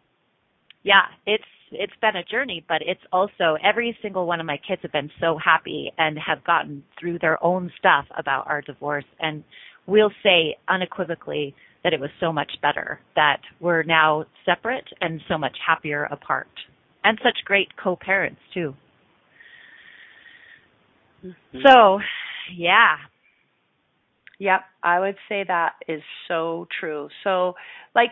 yeah, 0.84 1.04
it's, 1.28 1.44
it's 1.72 1.94
been 2.02 2.16
a 2.16 2.24
journey, 2.24 2.66
but 2.68 2.82
it's 2.82 3.02
also 3.14 3.56
every 3.64 3.96
single 4.02 4.26
one 4.26 4.40
of 4.40 4.48
my 4.48 4.58
kids 4.68 4.82
have 4.82 4.92
been 4.92 5.12
so 5.22 5.38
happy 5.38 5.92
and 6.00 6.18
have 6.18 6.44
gotten 6.44 6.84
through 7.00 7.20
their 7.20 7.42
own 7.44 7.72
stuff 7.78 8.06
about 8.18 8.48
our 8.48 8.62
divorce 8.62 9.06
and 9.20 9.44
we'll 9.90 10.12
say 10.24 10.58
unequivocally 10.68 11.56
that 11.84 11.94
it 11.94 12.00
was 12.00 12.10
so 12.20 12.32
much 12.32 12.52
better, 12.62 13.00
that 13.16 13.40
we're 13.60 13.84
now 13.84 14.26
separate 14.46 14.86
and 15.02 15.22
so 15.28 15.38
much 15.38 15.58
happier 15.66 16.04
apart. 16.06 16.48
And 17.04 17.18
such 17.24 17.46
great 17.46 17.70
co-parents 17.82 18.42
too. 18.54 18.76
Mm-hmm. 21.26 21.60
So, 21.66 22.00
yeah. 22.56 22.96
Yep, 24.40 24.62
I 24.84 25.00
would 25.00 25.16
say 25.28 25.44
that 25.48 25.74
is 25.88 26.02
so 26.28 26.68
true. 26.80 27.10
So, 27.24 27.56
like, 27.94 28.12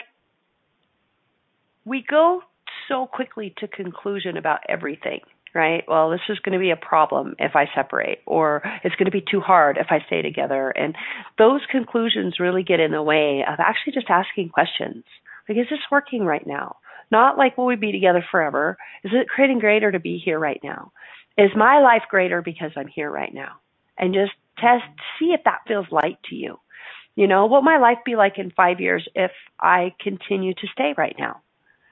we 1.86 2.03
go 2.09 2.41
so 2.89 3.07
quickly 3.11 3.53
to 3.59 3.67
conclusion 3.67 4.38
about 4.38 4.59
everything 4.67 5.19
right? 5.54 5.84
Well, 5.88 6.10
this 6.10 6.22
is 6.30 6.39
going 6.39 6.54
to 6.54 6.60
be 6.60 6.72
a 6.72 6.76
problem 6.76 7.36
if 7.39 7.56
I 7.56 7.66
separate, 7.76 8.20
or 8.26 8.62
it's 8.84 8.95
going 8.95 9.06
to 9.06 9.12
be 9.12 9.24
too 9.30 9.39
hard 9.39 9.78
if 9.78 9.88
I 9.89 10.00
stay 10.06 10.22
together. 10.22 10.70
And 10.70 10.95
those 11.38 11.62
conclusions 11.72 12.39
really 12.39 12.64
get 12.64 12.80
in 12.80 12.91
the 12.91 13.02
way 13.02 13.43
of 13.48 13.60
actually 13.60 13.93
just 13.93 14.10
asking 14.10 14.50
questions. 14.50 15.04
Like, 15.48 15.58
is 15.58 15.68
this 15.70 15.80
working 15.91 16.26
right 16.26 16.45
now? 16.45 16.78
Not 17.12 17.38
like, 17.38 17.58
will 17.58 17.66
we 17.66 17.76
be 17.76 17.91
together 17.91 18.24
forever? 18.30 18.78
Is 19.04 19.12
it 19.14 19.30
creating 19.30 19.60
greater 19.60 19.91
to 19.91 20.00
be 20.00 20.22
here 20.24 20.39
right 20.39 20.60
now? 20.64 20.91
Is 21.38 21.52
my 21.56 21.80
life 21.82 22.04
greater 22.10 22.41
because 22.41 22.72
I'm 22.76 22.88
here 22.88 23.10
right 23.10 23.34
now? 23.34 23.54
And 23.98 24.14
just 24.14 24.34
test, 24.60 24.84
see 25.20 25.28
if 25.28 25.41
that 25.45 25.62
feels 25.68 25.86
light 25.91 26.18
to 26.30 26.36
you. 26.36 26.60
You 27.16 27.28
know, 27.28 27.45
what 27.45 27.64
my 27.64 27.80
life 27.80 27.98
be 28.06 28.16
like 28.16 28.38
in 28.38 28.52
five 28.52 28.80
years 28.80 29.08
if 29.16 29.32
I 29.60 29.93
continue 30.02 30.54
to 30.54 30.68
stay 30.74 30.93
right 30.98 31.16
now? 31.18 31.41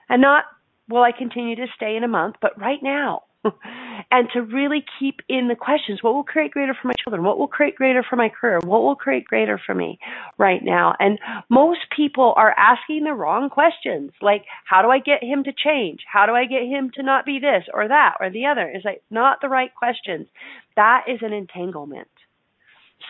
And 0.10 0.22
not, 0.22 0.44
will 0.88 1.02
I 1.02 1.12
continue 1.18 1.56
to 1.56 1.66
stay 1.76 1.96
in 1.96 2.04
a 2.04 2.08
month, 2.08 2.36
but 2.42 2.60
right 2.60 2.80
now 2.84 3.24
and 4.12 4.28
to 4.34 4.42
really 4.42 4.84
keep 5.00 5.22
in 5.28 5.48
the 5.48 5.56
questions 5.56 6.02
what 6.02 6.14
will 6.14 6.24
create 6.24 6.52
greater 6.52 6.74
for 6.80 6.88
my 6.88 6.94
children? 7.04 7.24
What 7.24 7.38
will 7.38 7.48
create 7.48 7.76
greater 7.76 8.04
for 8.08 8.16
my 8.16 8.30
career? 8.30 8.60
What 8.64 8.84
will 8.84 8.96
create 8.96 9.26
greater 9.26 9.60
for 9.64 9.74
me 9.74 10.00
right 10.38 10.64
now? 10.64 10.96
And 11.00 11.20
most 11.50 11.82
people 11.96 12.34
are 12.36 12.54
asking 12.58 13.04
the 13.04 13.14
wrong 13.14 13.50
questions 13.50 14.12
like 14.22 14.46
how 14.66 14.82
do 14.82 14.90
i 14.90 15.00
get 15.00 15.24
him 15.24 15.44
to 15.44 15.54
change? 15.54 16.02
How 16.12 16.26
do 16.26 16.34
i 16.34 16.46
get 16.46 16.64
him 16.64 16.92
to 16.96 17.04
not 17.04 17.26
be 17.26 17.40
this 17.40 17.64
or 17.74 17.88
that 17.88 18.16
or 18.20 18.30
the 18.30 18.46
other? 18.46 18.68
It's 18.68 18.86
like 18.86 19.04
not 19.10 19.40
the 19.42 19.50
right 19.50 19.74
questions. 19.74 20.28
That 20.76 21.06
is 21.08 21.20
an 21.22 21.34
entanglement. 21.34 22.08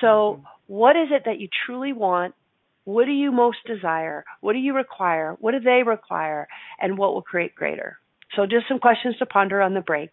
So 0.02 0.08
mm-hmm. 0.08 0.44
what 0.68 0.96
is 0.96 1.10
it 1.12 1.24
that 1.26 1.40
you 1.40 1.48
truly 1.66 1.94
want? 1.94 2.36
What 2.84 3.06
do 3.06 3.12
you 3.12 3.32
most 3.32 3.58
desire? 3.66 4.26
What 4.42 4.54
do 4.54 4.60
you 4.60 4.76
require? 4.76 5.36
What 5.40 5.54
do 5.54 5.60
they 5.60 5.82
require? 5.84 6.48
And 6.80 6.98
what 6.98 7.14
will 7.14 7.24
create 7.24 7.56
greater? 7.56 7.98
So 8.36 8.46
just 8.46 8.68
some 8.68 8.80
questions 8.80 9.18
to 9.18 9.26
ponder 9.26 9.62
on 9.62 9.74
the 9.74 9.82
break 9.82 10.12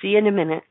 See 0.00 0.08
you 0.08 0.18
in 0.18 0.26
a 0.26 0.32
minute. 0.32 0.64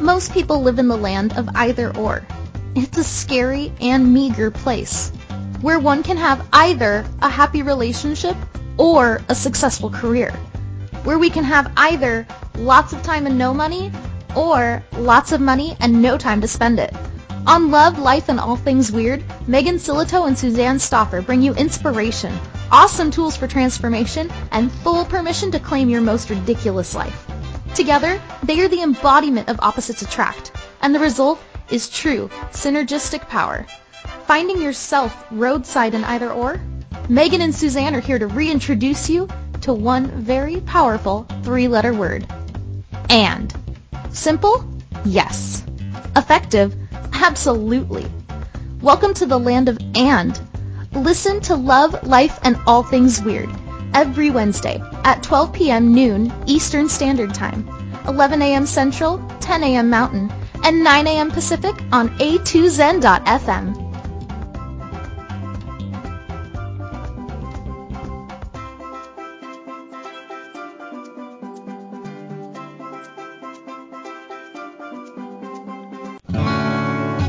Most 0.00 0.32
people 0.32 0.62
live 0.62 0.78
in 0.78 0.88
the 0.88 0.96
land 0.96 1.36
of 1.36 1.48
either 1.54 1.96
or. 1.96 2.24
It's 2.74 2.96
a 2.98 3.04
scary 3.04 3.72
and 3.80 4.14
meager 4.14 4.50
place 4.50 5.10
where 5.60 5.78
one 5.78 6.02
can 6.02 6.16
have 6.16 6.46
either 6.52 7.04
a 7.20 7.28
happy 7.28 7.62
relationship 7.62 8.36
or 8.76 9.20
a 9.28 9.34
successful 9.34 9.90
career. 9.90 10.30
Where 11.02 11.18
we 11.18 11.30
can 11.30 11.44
have 11.44 11.72
either 11.76 12.26
lots 12.56 12.92
of 12.92 13.02
time 13.02 13.26
and 13.26 13.38
no 13.38 13.52
money 13.52 13.90
or 14.36 14.84
lots 14.92 15.32
of 15.32 15.40
money 15.40 15.76
and 15.80 16.00
no 16.00 16.16
time 16.16 16.40
to 16.42 16.48
spend 16.48 16.78
it. 16.78 16.94
On 17.48 17.70
Love, 17.70 17.98
Life, 17.98 18.28
and 18.28 18.38
All 18.38 18.56
Things 18.56 18.92
Weird, 18.92 19.24
Megan 19.48 19.76
Silito 19.76 20.26
and 20.26 20.36
Suzanne 20.38 20.76
Stoffer 20.76 21.24
bring 21.24 21.40
you 21.40 21.54
inspiration, 21.54 22.38
awesome 22.70 23.10
tools 23.10 23.38
for 23.38 23.46
transformation, 23.46 24.30
and 24.52 24.70
full 24.70 25.06
permission 25.06 25.50
to 25.52 25.58
claim 25.58 25.88
your 25.88 26.02
most 26.02 26.28
ridiculous 26.28 26.94
life. 26.94 27.26
Together, 27.74 28.20
they 28.42 28.60
are 28.60 28.68
the 28.68 28.82
embodiment 28.82 29.48
of 29.48 29.60
opposites 29.60 30.02
attract, 30.02 30.52
and 30.82 30.94
the 30.94 30.98
result 30.98 31.40
is 31.70 31.88
true 31.88 32.28
synergistic 32.52 33.26
power. 33.30 33.64
Finding 34.26 34.60
yourself 34.60 35.24
roadside 35.30 35.94
in 35.94 36.04
either 36.04 36.30
or? 36.30 36.60
Megan 37.08 37.40
and 37.40 37.54
Suzanne 37.54 37.94
are 37.94 38.00
here 38.00 38.18
to 38.18 38.26
reintroduce 38.26 39.08
you 39.08 39.26
to 39.62 39.72
one 39.72 40.10
very 40.20 40.60
powerful 40.60 41.26
three-letter 41.44 41.94
word. 41.94 42.26
And. 43.08 43.54
Simple? 44.12 44.70
Yes. 45.06 45.64
Effective? 46.14 46.76
Absolutely. 47.20 48.06
Welcome 48.80 49.12
to 49.14 49.26
the 49.26 49.38
land 49.40 49.68
of 49.68 49.76
and. 49.96 50.40
Listen 50.94 51.40
to 51.40 51.56
Love, 51.56 52.06
Life, 52.06 52.38
and 52.44 52.56
All 52.64 52.84
Things 52.84 53.20
Weird 53.20 53.50
every 53.92 54.30
Wednesday 54.30 54.80
at 55.04 55.24
12 55.24 55.52
p.m. 55.52 55.92
noon 55.92 56.32
Eastern 56.46 56.88
Standard 56.88 57.34
Time, 57.34 57.68
11 58.06 58.40
a.m. 58.40 58.66
Central, 58.66 59.18
10 59.40 59.64
a.m. 59.64 59.90
Mountain, 59.90 60.32
and 60.64 60.84
9 60.84 61.06
a.m. 61.08 61.30
Pacific 61.32 61.74
on 61.90 62.08
a2zen.fm. 62.18 63.87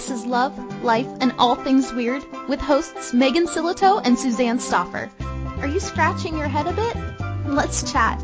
This 0.00 0.22
is 0.22 0.24
Love, 0.24 0.56
Life, 0.82 1.08
and 1.20 1.34
All 1.38 1.56
Things 1.56 1.92
Weird 1.92 2.24
with 2.48 2.58
hosts 2.58 3.12
Megan 3.12 3.46
Silito 3.46 4.00
and 4.02 4.18
Suzanne 4.18 4.58
Stoffer. 4.58 5.10
Are 5.60 5.66
you 5.66 5.78
scratching 5.78 6.38
your 6.38 6.48
head 6.48 6.66
a 6.66 6.72
bit? 6.72 6.96
Let's 7.44 7.92
chat. 7.92 8.18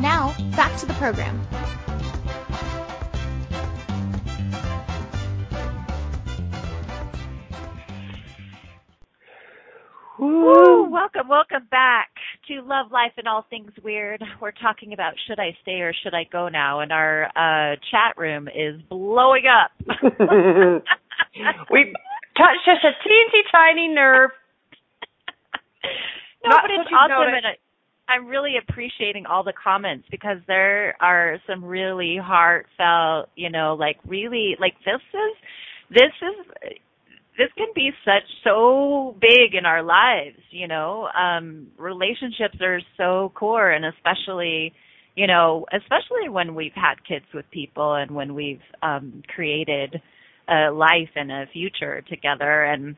Now, 0.00 0.34
back 0.56 0.78
to 0.80 0.86
the 0.86 0.92
program. 0.94 1.40
Woo! 10.18 10.90
Welcome, 10.90 11.28
welcome 11.28 11.66
back 11.70 12.10
to 12.48 12.60
Love, 12.60 12.92
Life, 12.92 13.12
and 13.16 13.26
All 13.26 13.46
Things 13.48 13.72
Weird. 13.82 14.22
We're 14.40 14.52
talking 14.52 14.92
about 14.92 15.14
should 15.26 15.38
I 15.38 15.56
stay 15.62 15.80
or 15.80 15.94
should 16.02 16.14
I 16.14 16.24
go 16.30 16.48
now, 16.48 16.80
and 16.80 16.92
our 16.92 17.24
uh, 17.24 17.76
chat 17.90 18.18
room 18.18 18.48
is 18.48 18.82
blowing 18.90 19.44
up. 19.46 19.70
we 21.70 21.94
touched 22.36 22.64
just 22.64 22.84
a 22.84 22.92
teensy 23.06 23.42
tiny 23.52 23.88
nerve. 23.88 24.30
no, 26.44 26.50
Not 26.50 26.62
but 26.62 26.70
it's 26.70 26.90
awesome, 26.92 27.34
and 27.34 27.46
I, 27.46 28.12
I'm 28.12 28.26
really 28.26 28.54
appreciating 28.56 29.26
all 29.26 29.42
the 29.44 29.52
comments 29.52 30.06
because 30.10 30.38
there 30.46 30.96
are 31.00 31.38
some 31.46 31.64
really 31.64 32.18
heartfelt, 32.22 33.30
you 33.36 33.50
know, 33.50 33.76
like 33.78 33.96
really, 34.06 34.56
like 34.60 34.74
this 34.84 35.00
is, 35.12 35.36
this 35.90 36.12
is 36.22 36.78
this 37.36 37.48
can 37.56 37.66
be 37.74 37.90
such 38.04 38.22
so 38.44 39.16
big 39.20 39.54
in 39.58 39.66
our 39.66 39.82
lives, 39.82 40.38
you 40.50 40.68
know. 40.68 41.08
Um 41.08 41.68
relationships 41.78 42.56
are 42.60 42.80
so 42.96 43.32
core 43.34 43.70
and 43.70 43.84
especially 43.84 44.72
you 45.16 45.28
know, 45.28 45.64
especially 45.72 46.28
when 46.28 46.56
we've 46.56 46.74
had 46.74 46.96
kids 47.06 47.24
with 47.32 47.44
people 47.52 47.94
and 47.94 48.10
when 48.10 48.34
we've 48.34 48.62
um 48.82 49.22
created 49.34 50.00
a 50.48 50.70
life 50.70 51.10
and 51.16 51.30
a 51.30 51.46
future 51.52 52.02
together 52.08 52.64
and 52.64 52.96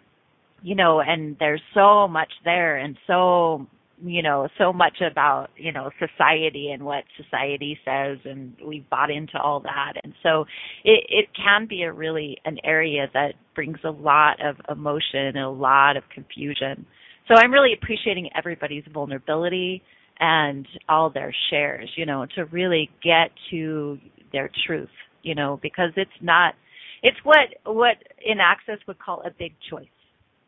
you 0.62 0.74
know, 0.74 1.00
and 1.00 1.36
there's 1.38 1.62
so 1.74 2.08
much 2.08 2.32
there 2.44 2.76
and 2.76 2.96
so 3.06 3.66
you 4.04 4.22
know, 4.22 4.48
so 4.58 4.72
much 4.72 5.00
about, 5.00 5.48
you 5.56 5.72
know, 5.72 5.90
society 5.98 6.70
and 6.70 6.84
what 6.84 7.04
society 7.16 7.78
says 7.84 8.18
and 8.24 8.54
we've 8.64 8.88
bought 8.90 9.10
into 9.10 9.38
all 9.40 9.60
that. 9.60 9.94
And 10.02 10.12
so 10.22 10.44
it, 10.84 11.04
it 11.08 11.28
can 11.34 11.66
be 11.66 11.82
a 11.82 11.92
really 11.92 12.36
an 12.44 12.58
area 12.62 13.06
that 13.14 13.32
brings 13.54 13.78
a 13.84 13.90
lot 13.90 14.36
of 14.44 14.56
emotion 14.70 15.26
and 15.34 15.38
a 15.38 15.48
lot 15.48 15.96
of 15.96 16.02
confusion. 16.14 16.84
So 17.28 17.34
I'm 17.36 17.50
really 17.50 17.72
appreciating 17.72 18.30
everybody's 18.36 18.84
vulnerability 18.92 19.82
and 20.20 20.66
all 20.88 21.10
their 21.10 21.34
shares, 21.50 21.90
you 21.96 22.06
know, 22.06 22.26
to 22.36 22.44
really 22.46 22.90
get 23.02 23.30
to 23.50 23.98
their 24.32 24.50
truth, 24.66 24.90
you 25.22 25.34
know, 25.34 25.58
because 25.62 25.90
it's 25.96 26.10
not 26.20 26.54
it's 27.02 27.18
what 27.24 27.48
what 27.64 27.96
in 28.24 28.40
access 28.40 28.78
would 28.86 28.98
call 28.98 29.22
a 29.26 29.30
big 29.30 29.54
choice. 29.70 29.86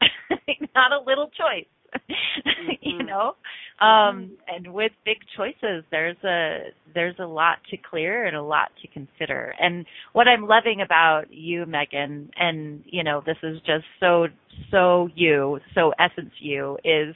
not 0.74 0.92
a 0.92 1.00
little 1.06 1.28
choice. 1.28 1.66
you 2.82 2.98
know 2.98 3.34
um 3.80 4.36
and 4.46 4.72
with 4.72 4.92
big 5.06 5.16
choices 5.36 5.82
there's 5.90 6.16
a 6.24 6.64
there's 6.94 7.14
a 7.18 7.26
lot 7.26 7.58
to 7.70 7.76
clear 7.78 8.26
and 8.26 8.36
a 8.36 8.42
lot 8.42 8.70
to 8.82 8.88
consider 8.88 9.54
and 9.60 9.86
what 10.12 10.28
i'm 10.28 10.46
loving 10.46 10.82
about 10.82 11.24
you 11.30 11.64
megan 11.64 12.30
and 12.36 12.82
you 12.84 13.02
know 13.02 13.22
this 13.24 13.38
is 13.42 13.58
just 13.60 13.84
so 14.00 14.26
so 14.70 15.08
you 15.14 15.58
so 15.74 15.92
essence 15.98 16.32
you 16.40 16.76
is 16.84 17.14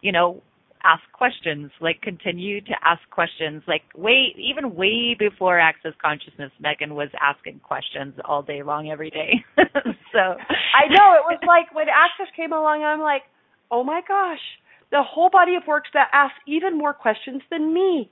you 0.00 0.10
know 0.10 0.42
ask 0.84 1.02
questions 1.12 1.70
like 1.80 2.00
continue 2.02 2.60
to 2.62 2.72
ask 2.84 3.00
questions 3.10 3.62
like 3.68 3.82
way 3.96 4.34
even 4.38 4.74
way 4.74 5.16
before 5.18 5.58
access 5.60 5.92
consciousness 6.02 6.52
megan 6.60 6.94
was 6.94 7.08
asking 7.20 7.60
questions 7.60 8.14
all 8.26 8.42
day 8.42 8.62
long 8.62 8.90
every 8.90 9.10
day 9.10 9.44
so 10.12 10.36
I 10.74 10.88
know 10.88 11.14
it 11.16 11.24
was 11.26 11.40
like 11.46 11.74
when 11.74 11.88
Access 11.88 12.32
came 12.36 12.52
along, 12.52 12.84
I'm 12.84 13.00
like, 13.00 13.22
oh 13.70 13.84
my 13.84 14.02
gosh, 14.06 14.40
the 14.92 15.02
whole 15.02 15.30
body 15.30 15.56
of 15.56 15.64
works 15.68 15.90
that 15.94 16.10
asks 16.12 16.38
even 16.46 16.78
more 16.78 16.94
questions 16.94 17.42
than 17.50 17.74
me. 17.74 18.10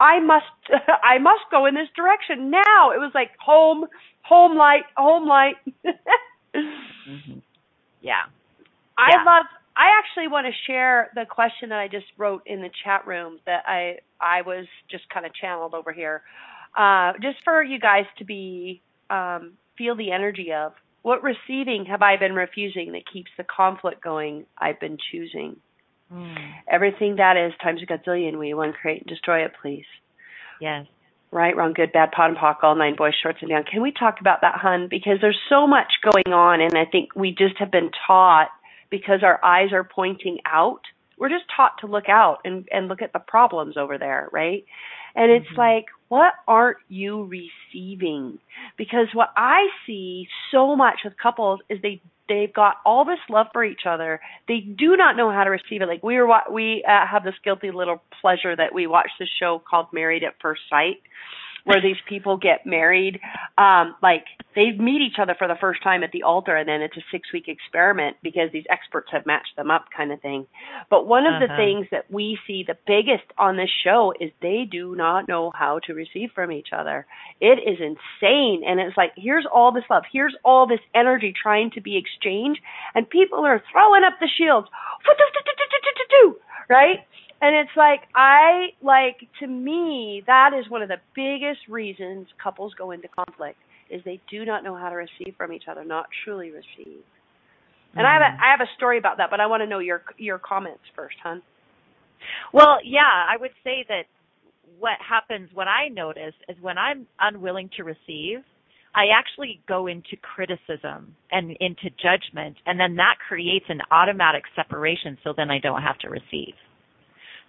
I 0.00 0.20
must, 0.20 0.46
I 1.04 1.18
must 1.18 1.42
go 1.50 1.66
in 1.66 1.74
this 1.74 1.88
direction 1.96 2.50
now. 2.50 2.92
It 2.92 2.98
was 3.00 3.12
like 3.14 3.30
home, 3.44 3.86
home 4.22 4.56
light, 4.56 4.84
home 4.96 5.28
light. 5.28 5.56
hmm 7.06 7.38
yeah 8.02 8.24
I 8.98 9.10
Yeah. 9.10 9.24
love. 9.24 9.46
I 9.76 9.98
actually 9.98 10.28
want 10.28 10.46
to 10.46 10.52
share 10.66 11.10
the 11.14 11.24
question 11.28 11.70
that 11.70 11.78
I 11.78 11.88
just 11.88 12.06
wrote 12.18 12.42
in 12.46 12.60
the 12.60 12.70
chat 12.84 13.06
room 13.06 13.38
that 13.46 13.62
I 13.66 13.98
I 14.20 14.42
was 14.42 14.66
just 14.90 15.08
kind 15.08 15.26
of 15.26 15.32
channeled 15.34 15.74
over 15.74 15.92
here, 15.92 16.22
uh, 16.76 17.12
just 17.22 17.38
for 17.44 17.62
you 17.62 17.78
guys 17.78 18.04
to 18.18 18.24
be 18.24 18.82
um, 19.10 19.54
feel 19.78 19.96
the 19.96 20.12
energy 20.12 20.52
of 20.52 20.72
what 21.02 21.22
receiving 21.22 21.86
have 21.86 22.02
I 22.02 22.16
been 22.16 22.34
refusing 22.34 22.92
that 22.92 23.02
keeps 23.12 23.30
the 23.36 23.44
conflict 23.44 24.02
going? 24.02 24.46
I've 24.58 24.80
been 24.80 24.98
choosing 25.10 25.56
Mm. 26.12 26.52
everything 26.68 27.16
that 27.16 27.38
is 27.38 27.54
times 27.62 27.80
a 27.82 27.86
gazillion. 27.86 28.38
We 28.38 28.52
want 28.52 28.74
to 28.74 28.78
create 28.78 29.00
and 29.00 29.08
destroy 29.08 29.44
it, 29.46 29.52
please. 29.62 29.86
yes 30.60 30.86
Right, 31.30 31.56
wrong, 31.56 31.72
good, 31.72 31.92
bad, 31.92 32.12
POD 32.12 32.32
and 32.32 32.36
POC, 32.36 32.56
all 32.62 32.74
nine 32.74 32.94
boys, 32.94 33.14
shorts 33.22 33.38
and 33.40 33.48
down. 33.48 33.64
Can 33.64 33.80
we 33.80 33.90
talk 33.90 34.20
about 34.20 34.42
that, 34.42 34.56
hun? 34.56 34.88
Because 34.90 35.16
there's 35.22 35.40
so 35.48 35.66
much 35.66 35.90
going 36.02 36.34
on, 36.34 36.60
and 36.60 36.76
I 36.76 36.84
think 36.84 37.16
we 37.16 37.30
just 37.30 37.56
have 37.58 37.70
been 37.70 37.90
taught 38.06 38.48
because 38.92 39.24
our 39.24 39.40
eyes 39.44 39.72
are 39.72 39.82
pointing 39.82 40.38
out. 40.46 40.82
We're 41.18 41.30
just 41.30 41.46
taught 41.56 41.78
to 41.80 41.88
look 41.88 42.08
out 42.08 42.38
and 42.44 42.68
and 42.70 42.86
look 42.86 43.02
at 43.02 43.12
the 43.12 43.18
problems 43.18 43.76
over 43.76 43.98
there, 43.98 44.28
right? 44.32 44.64
And 45.16 45.30
it's 45.32 45.48
Mhm. 45.48 45.58
like, 45.58 45.86
what 46.08 46.34
aren't 46.46 46.78
you 46.88 47.24
receiving? 47.24 48.38
Because 48.76 49.08
what 49.14 49.30
I 49.36 49.68
see 49.86 50.28
so 50.50 50.76
much 50.76 51.00
with 51.04 51.16
couples 51.16 51.60
is 51.68 51.80
they 51.82 52.00
they've 52.28 52.52
got 52.52 52.76
all 52.86 53.04
this 53.04 53.18
love 53.28 53.48
for 53.52 53.64
each 53.64 53.84
other. 53.86 54.20
They 54.46 54.60
do 54.60 54.96
not 54.96 55.16
know 55.16 55.30
how 55.30 55.44
to 55.44 55.50
receive 55.50 55.82
it. 55.82 55.88
Like 55.88 56.02
we 56.02 56.20
were 56.20 56.28
we 56.50 56.84
uh, 56.84 57.06
have 57.06 57.24
this 57.24 57.38
guilty 57.44 57.70
little 57.70 58.02
pleasure 58.20 58.54
that 58.54 58.74
we 58.74 58.86
watch 58.86 59.10
this 59.18 59.28
show 59.40 59.58
called 59.58 59.92
Married 59.92 60.22
at 60.24 60.40
First 60.40 60.62
Sight 60.70 61.02
where 61.64 61.80
these 61.80 61.96
people 62.08 62.36
get 62.36 62.66
married 62.66 63.20
um 63.58 63.94
like 64.02 64.24
they 64.54 64.70
meet 64.72 65.00
each 65.00 65.18
other 65.18 65.34
for 65.38 65.48
the 65.48 65.56
first 65.60 65.82
time 65.82 66.02
at 66.02 66.12
the 66.12 66.22
altar 66.24 66.54
and 66.56 66.68
then 66.68 66.82
it's 66.82 66.96
a 66.96 67.04
6 67.10 67.32
week 67.32 67.48
experiment 67.48 68.16
because 68.22 68.50
these 68.52 68.64
experts 68.68 69.08
have 69.10 69.24
matched 69.24 69.56
them 69.56 69.70
up 69.70 69.86
kind 69.96 70.12
of 70.12 70.20
thing. 70.20 70.46
But 70.90 71.06
one 71.06 71.24
of 71.26 71.40
the 71.40 71.46
Uh-huh. 71.46 71.56
things 71.56 71.86
that 71.90 72.10
we 72.10 72.38
see 72.46 72.62
the 72.62 72.76
biggest 72.86 73.24
on 73.38 73.56
this 73.56 73.70
show 73.82 74.12
is 74.20 74.30
they 74.42 74.64
do 74.70 74.94
not 74.94 75.26
know 75.28 75.50
how 75.54 75.78
to 75.86 75.94
receive 75.94 76.30
from 76.34 76.52
each 76.52 76.68
other. 76.72 77.06
It 77.40 77.58
is 77.66 77.78
insane 77.80 78.62
and 78.66 78.78
it's 78.78 78.96
like 78.96 79.12
here's 79.16 79.46
all 79.46 79.72
this 79.72 79.84
love, 79.88 80.04
here's 80.12 80.36
all 80.44 80.66
this 80.66 80.80
energy 80.94 81.32
trying 81.32 81.70
to 81.72 81.80
be 81.80 81.96
exchanged 81.96 82.60
and 82.94 83.08
people 83.08 83.44
are 83.46 83.62
throwing 83.72 84.04
up 84.04 84.14
the 84.20 84.28
shields. 84.36 84.68
Right? 86.68 87.00
And 87.42 87.56
it's 87.56 87.76
like 87.76 88.02
I 88.14 88.68
like 88.82 89.28
to 89.40 89.48
me 89.48 90.22
that 90.28 90.50
is 90.58 90.70
one 90.70 90.80
of 90.80 90.88
the 90.88 91.00
biggest 91.14 91.68
reasons 91.68 92.28
couples 92.42 92.72
go 92.78 92.92
into 92.92 93.08
conflict 93.08 93.58
is 93.90 94.00
they 94.04 94.20
do 94.30 94.44
not 94.44 94.62
know 94.62 94.76
how 94.76 94.88
to 94.88 94.94
receive 94.94 95.34
from 95.36 95.52
each 95.52 95.64
other, 95.68 95.84
not 95.84 96.06
truly 96.24 96.50
receive. 96.50 97.02
And 97.94 98.06
I 98.06 98.14
have 98.14 98.22
a 98.22 98.24
mm-hmm. 98.26 98.42
I 98.42 98.50
have 98.52 98.60
a 98.60 98.70
story 98.76 98.96
about 98.96 99.18
that, 99.18 99.28
but 99.28 99.40
I 99.40 99.46
want 99.48 99.60
to 99.62 99.66
know 99.66 99.80
your 99.80 100.02
your 100.18 100.38
comments 100.38 100.84
first, 100.94 101.16
hon. 101.22 101.42
Well, 102.52 102.78
yeah, 102.84 103.00
I 103.02 103.36
would 103.38 103.50
say 103.64 103.84
that 103.88 104.04
what 104.78 104.96
happens 105.06 105.50
what 105.52 105.66
I 105.66 105.88
notice 105.88 106.34
is 106.48 106.56
when 106.60 106.78
I'm 106.78 107.08
unwilling 107.20 107.70
to 107.76 107.82
receive, 107.82 108.38
I 108.94 109.06
actually 109.18 109.60
go 109.66 109.88
into 109.88 110.16
criticism 110.22 111.16
and 111.32 111.56
into 111.58 111.90
judgment, 112.00 112.56
and 112.66 112.78
then 112.78 112.96
that 112.96 113.16
creates 113.26 113.66
an 113.68 113.80
automatic 113.90 114.44
separation 114.54 115.18
so 115.24 115.34
then 115.36 115.50
I 115.50 115.58
don't 115.58 115.82
have 115.82 115.98
to 115.98 116.08
receive. 116.08 116.54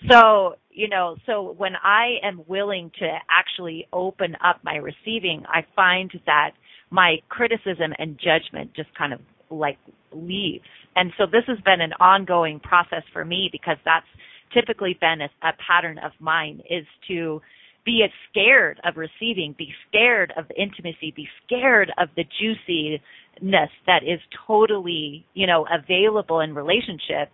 So, 0.10 0.56
you 0.70 0.90
know, 0.90 1.16
so 1.26 1.54
when 1.58 1.74
I 1.82 2.18
am 2.24 2.44
willing 2.48 2.92
to 3.00 3.08
actually 3.30 3.88
open 3.94 4.36
up 4.44 4.60
my 4.64 4.76
receiving, 4.76 5.44
I 5.48 5.66
find 5.76 6.12
that 6.26 6.52
my 6.90 7.18
criticism 7.30 7.94
and 7.98 8.20
judgment 8.20 8.72
just 8.76 8.94
kind 8.98 9.14
of 9.14 9.20
like 9.50 9.78
leaves. 10.12 10.66
And 10.96 11.12
so 11.18 11.26
this 11.26 11.44
has 11.48 11.60
been 11.66 11.82
an 11.82 11.94
ongoing 12.00 12.60
process 12.60 13.04
for 13.12 13.24
me 13.26 13.50
because 13.52 13.78
that's 13.86 14.06
typically 14.54 14.98
been 15.00 15.22
a, 15.22 15.48
a 15.48 15.54
pattern 15.66 16.00
of 16.00 16.12
mine 16.20 16.62
is 16.70 16.86
to 17.08 17.42
be 17.86 18.06
scared 18.30 18.80
of 18.86 18.96
receiving, 18.98 19.56
be 19.58 19.74
scared 19.90 20.32
of 20.38 20.48
the 20.48 20.62
intimacy, 20.62 21.14
be 21.16 21.28
scared 21.46 21.92
of 21.98 22.10
the 22.16 22.24
juiciness 22.40 23.70
that 23.88 24.04
is 24.04 24.20
totally, 24.48 25.26
you 25.34 25.48
know, 25.48 25.66
available 25.72 26.40
in 26.40 26.54
relationship, 26.54 27.30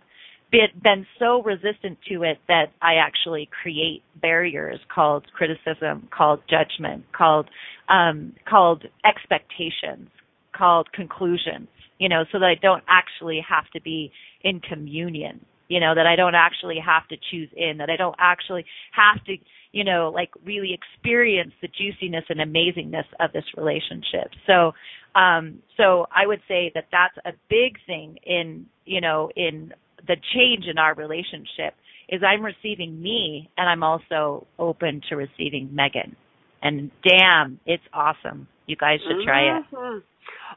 been 0.50 1.06
so 1.18 1.42
resistant 1.42 1.98
to 2.08 2.22
it 2.22 2.38
that 2.48 2.72
I 2.82 2.94
actually 2.94 3.48
create 3.62 4.02
barriers 4.20 4.80
called 4.92 5.26
criticism, 5.32 6.08
called 6.16 6.40
judgment, 6.48 7.04
called 7.12 7.46
um, 7.88 8.34
called 8.48 8.84
expectations, 9.04 10.10
called 10.56 10.92
conclusions, 10.92 11.68
you 11.98 12.08
know, 12.08 12.24
so 12.30 12.38
that 12.38 12.46
I 12.46 12.54
don't 12.60 12.84
actually 12.88 13.44
have 13.48 13.68
to 13.74 13.80
be 13.80 14.12
in 14.42 14.60
communion 14.60 15.44
you 15.70 15.78
know 15.78 15.94
that 15.94 16.06
i 16.06 16.16
don't 16.16 16.34
actually 16.34 16.78
have 16.84 17.06
to 17.08 17.16
choose 17.30 17.48
in 17.56 17.78
that 17.78 17.88
i 17.88 17.96
don't 17.96 18.16
actually 18.18 18.64
have 18.92 19.24
to 19.24 19.36
you 19.72 19.84
know 19.84 20.10
like 20.12 20.30
really 20.44 20.74
experience 20.74 21.52
the 21.62 21.68
juiciness 21.68 22.24
and 22.28 22.40
amazingness 22.40 23.04
of 23.20 23.32
this 23.32 23.44
relationship. 23.56 24.30
So 24.46 24.72
um 25.14 25.62
so 25.76 26.06
i 26.14 26.26
would 26.26 26.40
say 26.46 26.70
that 26.74 26.86
that's 26.92 27.16
a 27.24 27.32
big 27.48 27.78
thing 27.86 28.18
in 28.24 28.66
you 28.84 29.00
know 29.00 29.30
in 29.36 29.72
the 30.06 30.16
change 30.34 30.64
in 30.70 30.78
our 30.78 30.94
relationship 30.94 31.74
is 32.08 32.22
i'm 32.26 32.44
receiving 32.44 33.00
me 33.00 33.50
and 33.56 33.68
i'm 33.68 33.82
also 33.82 34.46
open 34.58 35.00
to 35.08 35.16
receiving 35.16 35.70
megan 35.72 36.16
and 36.62 36.90
damn 37.02 37.60
it's 37.66 37.82
awesome 37.92 38.46
you 38.66 38.76
guys 38.76 38.98
should 39.06 39.24
try 39.24 39.58
it 39.58 39.64
mm-hmm. 39.72 39.98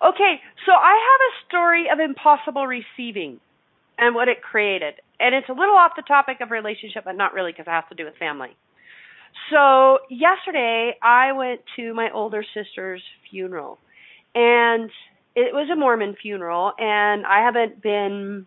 okay 0.06 0.36
so 0.66 0.72
i 0.72 0.94
have 0.94 1.22
a 1.22 1.34
story 1.48 1.86
of 1.91 2.00
impossible 2.00 2.66
receiving 2.66 3.39
and 3.98 4.16
what 4.16 4.28
it 4.28 4.41
created. 4.41 4.96
And 5.20 5.36
it's 5.36 5.48
a 5.50 5.54
little 5.54 5.76
off 5.76 5.91
the 5.96 6.04
topic 6.08 6.38
of 6.41 6.52
relationship, 6.52 7.04
but 7.06 7.16
not 7.16 7.34
really 7.34 7.52
because 7.52 7.66
it 7.68 7.72
has 7.72 7.84
to 7.89 7.96
do 7.96 8.06
with 8.06 8.16
family. 8.18 8.50
So 9.52 10.00
yesterday 10.10 10.94
I 11.02 11.32
went 11.32 11.62
to 11.78 11.94
my 11.94 12.10
older 12.14 12.44
sister's 12.54 13.02
funeral, 13.30 13.80
and 14.36 14.89
it 15.36 15.54
was 15.54 15.70
a 15.72 15.76
Mormon 15.76 16.16
funeral, 16.22 16.74
and 16.78 17.26
I 17.26 17.44
haven't 17.44 17.82
been 17.82 18.46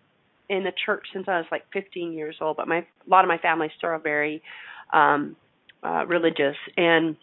in 0.49 0.65
the 0.65 0.73
church 0.85 1.07
since 1.13 1.27
I 1.29 1.39
was 1.39 1.47
like 1.51 1.65
15 1.73 2.13
years 2.13 2.37
old. 2.41 2.57
But 2.57 2.69
my 2.69 2.79
a 2.79 2.85
lot 3.09 3.25
of 3.25 3.29
my 3.29 3.39
family 3.39 3.71
still 3.77 3.91
are 3.91 3.99
very 3.99 4.43
um, 4.93 5.37
uh, 5.83 6.07
religious, 6.07 6.57
and 6.77 7.17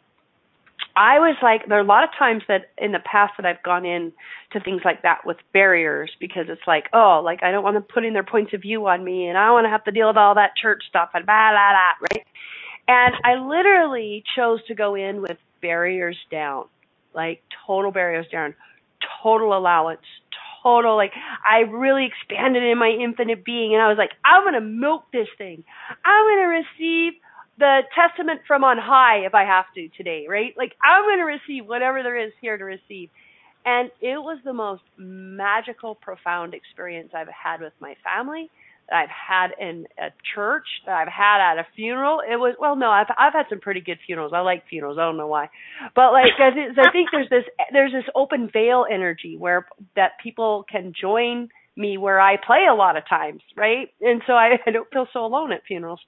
I 0.96 1.18
was 1.20 1.36
like, 1.42 1.68
there 1.68 1.78
are 1.78 1.82
a 1.82 1.86
lot 1.86 2.04
of 2.04 2.12
times 2.18 2.44
that 2.48 2.70
in 2.78 2.92
the 2.92 3.00
past 3.00 3.34
that 3.38 3.46
I've 3.46 3.64
gone 3.64 3.86
in 3.86 4.14
to 4.52 4.60
things 4.60 4.82
like 4.86 5.02
that 5.02 5.26
with 5.26 5.38
barriers 5.52 6.12
because 6.20 6.46
it's 6.50 6.62
like, 6.68 6.86
oh, 6.94 7.22
like 7.24 7.42
I 7.42 7.52
don't 7.52 7.64
want 7.64 7.76
them 7.76 7.86
putting 7.92 8.14
their 8.14 8.24
points 8.24 8.54
of 8.54 8.62
view 8.62 8.86
on 8.88 9.04
me 9.04 9.28
and 9.28 9.38
I 9.38 9.46
don't 9.46 9.54
want 9.54 9.66
to 9.66 9.72
have 9.72 9.84
to 9.86 9.92
deal 9.92 10.08
with 10.08 10.18
all 10.18 10.36
that 10.36 10.52
church 10.62 10.84
stuff 10.88 11.10
and 11.16 11.26
blah, 11.26 11.52
blah, 11.52 11.72
blah, 11.72 12.08
right? 12.12 12.28
And 12.88 13.16
I 13.24 13.36
literally 13.44 14.24
chose 14.36 14.60
to 14.68 14.76
go 14.76 14.94
in 14.94 15.22
with 15.22 15.38
barriers 15.62 16.18
down, 16.30 16.66
like 17.16 17.42
total 17.66 17.92
barriers 17.92 18.28
down, 18.32 18.54
total 19.24 19.58
allowance, 19.58 20.02
total, 20.64 20.96
like 20.96 21.12
I 21.46 21.60
really 21.70 22.08
expanded 22.08 22.64
in 22.64 22.78
my 22.78 22.90
infinite 22.90 23.46
being 23.46 23.74
and 23.74 23.82
I 23.82 23.90
was 23.90 23.98
like, 23.98 24.12
I'm 24.26 24.52
to 24.54 24.62
milk 24.62 25.04
this 25.12 25.28
thing. 25.38 25.64
I'm 26.06 26.26
to 26.26 26.64
receive 26.64 27.14
the 27.60 27.82
testament 27.94 28.42
from 28.48 28.64
on 28.64 28.78
high 28.78 29.26
if 29.26 29.36
I 29.36 29.44
have 29.44 29.66
to 29.76 29.90
today, 29.90 30.26
right? 30.28 30.54
Like 30.58 30.74
I'm 30.84 31.04
to 31.20 31.24
receive 31.24 31.68
whatever 31.68 32.02
there 32.02 32.18
is 32.18 32.32
here 32.42 32.58
to 32.58 32.64
receive. 32.64 33.10
And 33.66 33.92
it 34.02 34.18
was 34.18 34.40
the 34.44 34.54
most 34.54 34.84
magical, 34.98 35.96
profound 35.96 36.54
experience 36.54 37.12
I've 37.16 37.28
had 37.28 37.62
with 37.62 37.74
my 37.80 37.96
family, 38.04 38.50
that 38.90 38.96
I've 38.96 39.10
had 39.10 39.52
in 39.60 39.88
a 39.98 40.10
church, 40.36 40.66
that 40.86 40.94
I've 40.94 41.08
had 41.08 41.40
at 41.42 41.58
a 41.58 41.68
funeral. 41.76 42.20
It 42.20 42.38
was 42.38 42.56
well, 42.60 42.76
no, 42.76 42.90
I've 42.90 43.08
I've 43.18 43.34
had 43.34 43.46
some 43.50 43.60
pretty 43.60 43.82
good 43.82 44.00
funerals. 44.06 44.32
I 44.36 44.42
like 44.42 44.64
funerals. 44.70 44.98
I 45.00 45.06
don't 45.06 45.18
know 45.18 45.28
why, 45.28 45.50
but 45.96 46.12
like 46.12 46.34
I 46.40 46.92
think 46.92 47.10
there's 47.12 47.30
this 47.30 47.44
there's 47.72 47.92
this 47.92 48.06
open 48.16 48.50
veil 48.52 48.86
energy 48.92 49.38
where 49.38 49.68
that 49.96 50.12
people 50.22 50.66
can 50.70 50.94
join 51.00 51.50
me 51.76 51.98
where 51.98 52.20
I 52.20 52.36
play 52.38 52.66
a 52.70 52.76
lot 52.76 52.98
of 52.98 53.08
times, 53.08 53.42
right? 53.56 53.90
And 54.02 54.22
so 54.28 54.34
I, 54.34 54.58
I 54.66 54.72
don't 54.72 54.90
feel 54.92 55.08
so 55.12 55.26
alone 55.26 55.52
at 55.52 55.64
funerals. 55.68 56.02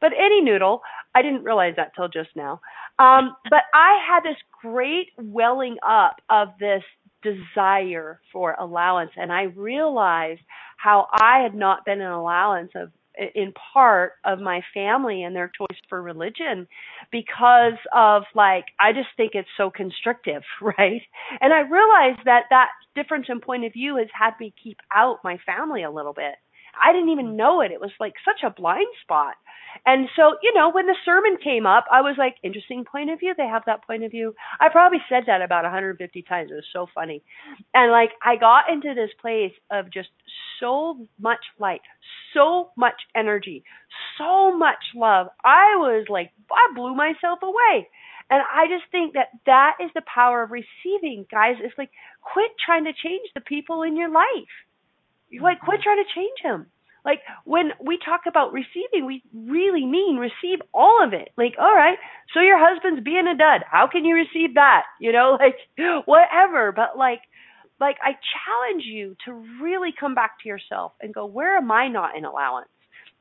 But 0.00 0.12
any 0.16 0.40
noodle, 0.40 0.82
I 1.14 1.22
didn't 1.22 1.42
realize 1.42 1.74
that 1.76 1.92
till 1.96 2.08
just 2.08 2.30
now. 2.36 2.60
Um, 3.00 3.34
but 3.50 3.62
I 3.74 3.98
had 4.08 4.22
this 4.22 4.36
great 4.62 5.08
welling 5.16 5.76
up 5.86 6.16
of 6.30 6.48
this 6.60 6.82
desire 7.22 8.20
for 8.32 8.54
allowance, 8.58 9.10
and 9.16 9.32
I 9.32 9.42
realized 9.42 10.40
how 10.78 11.08
I 11.12 11.40
had 11.40 11.54
not 11.54 11.84
been 11.84 12.00
an 12.00 12.10
allowance 12.10 12.70
of 12.74 12.90
in 13.34 13.52
part 13.72 14.12
of 14.24 14.38
my 14.38 14.62
family 14.72 15.24
and 15.24 15.34
their 15.34 15.50
choice 15.58 15.78
for 15.88 16.00
religion 16.00 16.68
because 17.10 17.78
of 17.92 18.22
like 18.34 18.66
I 18.80 18.92
just 18.92 19.08
think 19.16 19.32
it's 19.34 19.48
so 19.56 19.70
constrictive, 19.70 20.42
right? 20.62 21.02
And 21.40 21.52
I 21.52 21.60
realized 21.60 22.20
that 22.24 22.44
that 22.50 22.68
difference 22.94 23.26
in 23.28 23.40
point 23.40 23.64
of 23.64 23.72
view 23.72 23.96
has 23.96 24.08
had 24.12 24.32
me 24.40 24.54
keep 24.62 24.78
out 24.94 25.18
my 25.24 25.38
family 25.44 25.82
a 25.82 25.90
little 25.90 26.12
bit. 26.12 26.36
I 26.74 26.92
didn't 26.92 27.10
even 27.10 27.36
know 27.36 27.60
it. 27.60 27.72
It 27.72 27.80
was 27.80 27.90
like 28.00 28.14
such 28.24 28.42
a 28.44 28.54
blind 28.54 28.88
spot. 29.02 29.34
And 29.86 30.08
so, 30.16 30.36
you 30.42 30.52
know, 30.54 30.70
when 30.70 30.86
the 30.86 30.96
sermon 31.04 31.36
came 31.42 31.66
up, 31.66 31.84
I 31.92 32.00
was 32.00 32.16
like, 32.18 32.36
interesting 32.42 32.84
point 32.84 33.10
of 33.10 33.20
view. 33.20 33.34
They 33.36 33.46
have 33.46 33.62
that 33.66 33.86
point 33.86 34.04
of 34.04 34.10
view. 34.10 34.34
I 34.60 34.68
probably 34.70 34.98
said 35.08 35.24
that 35.26 35.42
about 35.42 35.64
150 35.64 36.22
times. 36.22 36.50
It 36.50 36.54
was 36.54 36.64
so 36.72 36.86
funny. 36.94 37.22
And 37.74 37.92
like, 37.92 38.10
I 38.24 38.36
got 38.36 38.70
into 38.72 38.94
this 38.94 39.10
place 39.20 39.52
of 39.70 39.92
just 39.92 40.08
so 40.60 41.06
much 41.20 41.40
light, 41.58 41.82
so 42.34 42.70
much 42.76 43.00
energy, 43.14 43.62
so 44.18 44.56
much 44.56 44.82
love. 44.94 45.28
I 45.44 45.76
was 45.76 46.06
like, 46.08 46.32
I 46.50 46.74
blew 46.74 46.94
myself 46.94 47.40
away. 47.42 47.88
And 48.30 48.42
I 48.42 48.66
just 48.66 48.90
think 48.92 49.14
that 49.14 49.28
that 49.46 49.76
is 49.82 49.90
the 49.94 50.02
power 50.12 50.42
of 50.42 50.50
receiving, 50.50 51.24
guys. 51.30 51.56
It's 51.60 51.78
like, 51.78 51.90
quit 52.20 52.50
trying 52.64 52.84
to 52.84 52.92
change 52.92 53.28
the 53.34 53.40
people 53.40 53.82
in 53.82 53.96
your 53.96 54.10
life. 54.10 54.52
Like, 55.40 55.60
quit 55.60 55.80
trying 55.82 56.02
to 56.02 56.14
change 56.14 56.38
him. 56.42 56.66
like 57.04 57.20
when 57.44 57.70
we 57.84 57.98
talk 58.04 58.22
about 58.26 58.52
receiving, 58.52 59.06
we 59.06 59.22
really 59.34 59.84
mean 59.86 60.16
receive 60.16 60.60
all 60.74 61.04
of 61.04 61.12
it. 61.12 61.30
Like, 61.36 61.54
all 61.58 61.74
right, 61.74 61.98
so 62.34 62.40
your 62.40 62.58
husband's 62.58 63.02
being 63.02 63.26
a 63.26 63.36
dud. 63.36 63.64
How 63.70 63.86
can 63.90 64.04
you 64.04 64.14
receive 64.14 64.54
that? 64.54 64.82
You 65.00 65.12
know, 65.12 65.38
like 65.40 65.56
whatever. 66.06 66.72
But 66.72 66.98
like, 66.98 67.20
like 67.80 67.96
I 68.02 68.12
challenge 68.12 68.84
you 68.84 69.16
to 69.24 69.32
really 69.62 69.90
come 69.98 70.14
back 70.14 70.40
to 70.42 70.48
yourself 70.48 70.92
and 71.00 71.14
go, 71.14 71.26
where 71.26 71.56
am 71.56 71.70
I 71.70 71.88
not 71.88 72.16
in 72.16 72.24
allowance? 72.24 72.68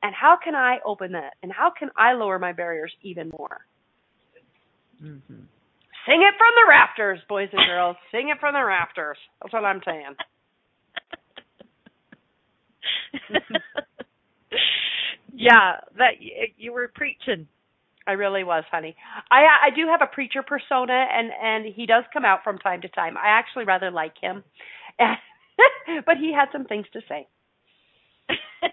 And 0.03 0.13
how 0.13 0.37
can 0.43 0.55
I 0.55 0.77
open 0.85 1.13
that? 1.13 1.33
And 1.41 1.51
how 1.51 1.71
can 1.77 1.89
I 1.97 2.13
lower 2.13 2.39
my 2.39 2.53
barriers 2.53 2.91
even 3.01 3.29
more? 3.29 3.65
Mm-hmm. 5.01 5.41
Sing 6.07 6.21
it 6.21 6.35
from 6.37 6.53
the 6.55 6.69
rafters, 6.69 7.19
boys 7.27 7.49
and 7.51 7.65
girls. 7.67 7.97
Sing 8.11 8.29
it 8.29 8.39
from 8.39 8.53
the 8.53 8.63
rafters. 8.63 9.17
That's 9.41 9.53
what 9.53 9.65
I'm 9.65 9.81
saying. 9.85 10.15
yeah, 15.33 15.77
that 15.97 16.13
you 16.57 16.73
were 16.73 16.91
preaching. 16.93 17.47
I 18.07 18.13
really 18.13 18.43
was, 18.43 18.63
honey. 18.71 18.95
I 19.31 19.43
I 19.67 19.75
do 19.75 19.87
have 19.87 20.01
a 20.01 20.13
preacher 20.13 20.41
persona, 20.41 20.93
and 21.11 21.29
and 21.41 21.73
he 21.73 21.85
does 21.85 22.03
come 22.13 22.25
out 22.25 22.43
from 22.43 22.57
time 22.57 22.81
to 22.81 22.87
time. 22.89 23.17
I 23.17 23.27
actually 23.29 23.65
rather 23.65 23.91
like 23.91 24.13
him, 24.21 24.43
but 26.05 26.17
he 26.17 26.33
had 26.33 26.47
some 26.51 26.65
things 26.65 26.85
to 26.93 27.01
say. 27.09 27.27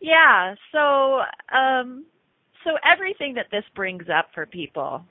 yeah. 0.00 0.54
So 0.72 1.20
um, 1.56 2.06
so 2.64 2.72
everything 2.84 3.34
that 3.34 3.46
this 3.52 3.64
brings 3.76 4.06
up 4.14 4.28
for 4.34 4.46
people, 4.46 5.02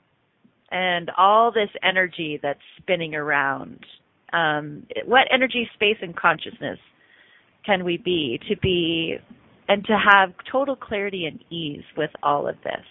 and 0.70 1.10
all 1.16 1.50
this 1.50 1.70
energy 1.82 2.38
that's 2.42 2.60
spinning 2.78 3.14
around, 3.14 3.80
um, 4.34 4.86
what 5.06 5.26
energy, 5.32 5.68
space, 5.74 5.96
and 6.02 6.14
consciousness 6.14 6.78
can 7.66 7.84
we 7.84 7.98
be 7.98 8.40
to 8.48 8.56
be 8.56 9.16
and 9.68 9.84
to 9.86 9.98
have 9.98 10.32
total 10.50 10.76
clarity 10.76 11.26
and 11.26 11.42
ease 11.50 11.84
with 11.96 12.10
all 12.22 12.48
of 12.48 12.54
this. 12.62 12.84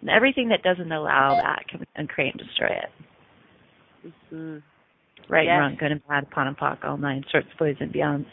And 0.00 0.10
everything 0.10 0.48
that 0.48 0.62
doesn't 0.62 0.90
allow 0.90 1.36
that 1.36 1.64
can 1.68 2.06
create 2.06 2.34
and 2.34 2.46
destroy 2.46 2.76
it. 2.76 4.12
Mm-hmm. 4.32 4.58
right 5.32 5.46
yes. 5.46 5.52
and 5.52 5.60
wrong, 5.60 5.76
good 5.78 5.92
and 5.92 6.06
bad, 6.06 6.30
POD 6.30 6.46
and 6.46 6.56
POC, 6.56 6.84
all 6.84 6.96
nine 6.96 7.24
shorts, 7.30 7.48
boys 7.58 7.76
and 7.80 7.92
beyonds. 7.92 8.26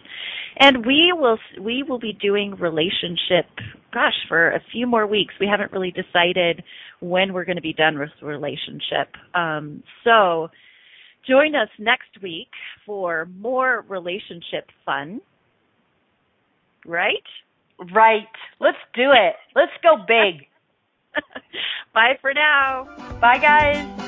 And 0.60 0.86
we 0.86 1.12
will 1.14 1.38
we 1.60 1.84
will 1.84 2.00
be 2.00 2.14
doing 2.14 2.56
relationship, 2.56 3.48
gosh, 3.93 4.14
for 4.28 4.52
a 4.52 4.62
few 4.72 4.88
more 4.88 5.06
weeks. 5.06 5.34
We 5.39 5.48
haven't 5.48 5.72
really 5.72 5.91
decided 5.91 6.64
when 7.02 7.34
we're 7.34 7.46
going 7.46 7.58
to 7.58 7.62
be 7.62 7.74
done 7.74 8.00
with 8.00 8.10
relationship. 8.22 9.10
Um, 9.34 9.84
so 10.04 10.50
join 11.28 11.56
us 11.56 11.70
next 11.80 12.22
week 12.22 12.50
for 12.86 13.28
more 13.38 13.84
relationship 13.89 14.70
fun. 14.86 15.20
Right? 16.86 17.23
Right. 17.93 18.27
Let's 18.59 18.77
do 18.93 19.11
it. 19.11 19.36
Let's 19.55 19.71
go 19.81 19.97
big. 20.07 20.47
Bye 21.93 22.17
for 22.21 22.33
now. 22.33 22.88
Bye, 23.19 23.38
guys. 23.39 24.05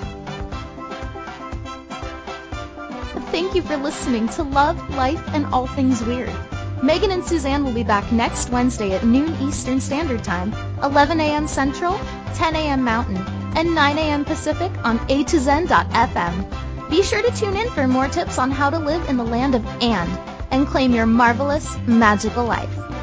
Thank 3.32 3.56
you 3.56 3.62
for 3.62 3.78
listening 3.78 4.30
to 4.30 4.44
Love, 4.44 4.78
Life, 4.96 5.22
and 5.34 5.46
All 5.48 5.68
Things 5.68 6.02
Weird. 6.04 6.34
Megan 6.82 7.12
and 7.12 7.26
Suzanne 7.26 7.64
will 7.64 7.74
be 7.74 7.84
back 7.84 8.10
next 8.12 8.52
Wednesday 8.52 8.94
at 8.94 9.04
noon 9.04 9.36
Eastern 9.42 9.82
Standard 9.82 10.24
Time, 10.24 10.54
11 10.84 11.20
a.m. 11.20 11.48
Central, 11.48 12.00
10 12.36 12.56
a.m. 12.56 12.84
Mountain, 12.84 13.18
and 13.58 13.74
9 13.74 13.98
a.m. 13.98 14.24
Pacific 14.26 14.72
on 14.84 15.00
A 15.10 15.24
to 15.24 15.40
Zen.fm. 15.40 16.90
Be 16.90 17.04
sure 17.04 17.22
to 17.22 17.36
tune 17.36 17.58
in 17.58 17.70
for 17.72 17.88
more 17.88 18.08
tips 18.08 18.38
on 18.38 18.52
how 18.52 18.70
to 18.70 18.80
live 18.80 19.10
in 19.10 19.18
the 19.18 19.24
land 19.24 19.56
of 19.56 19.66
and 19.82 20.37
and 20.52 20.68
claim 20.68 20.94
your 20.94 21.06
marvelous, 21.06 21.78
magical 21.88 22.46
life. 22.46 22.97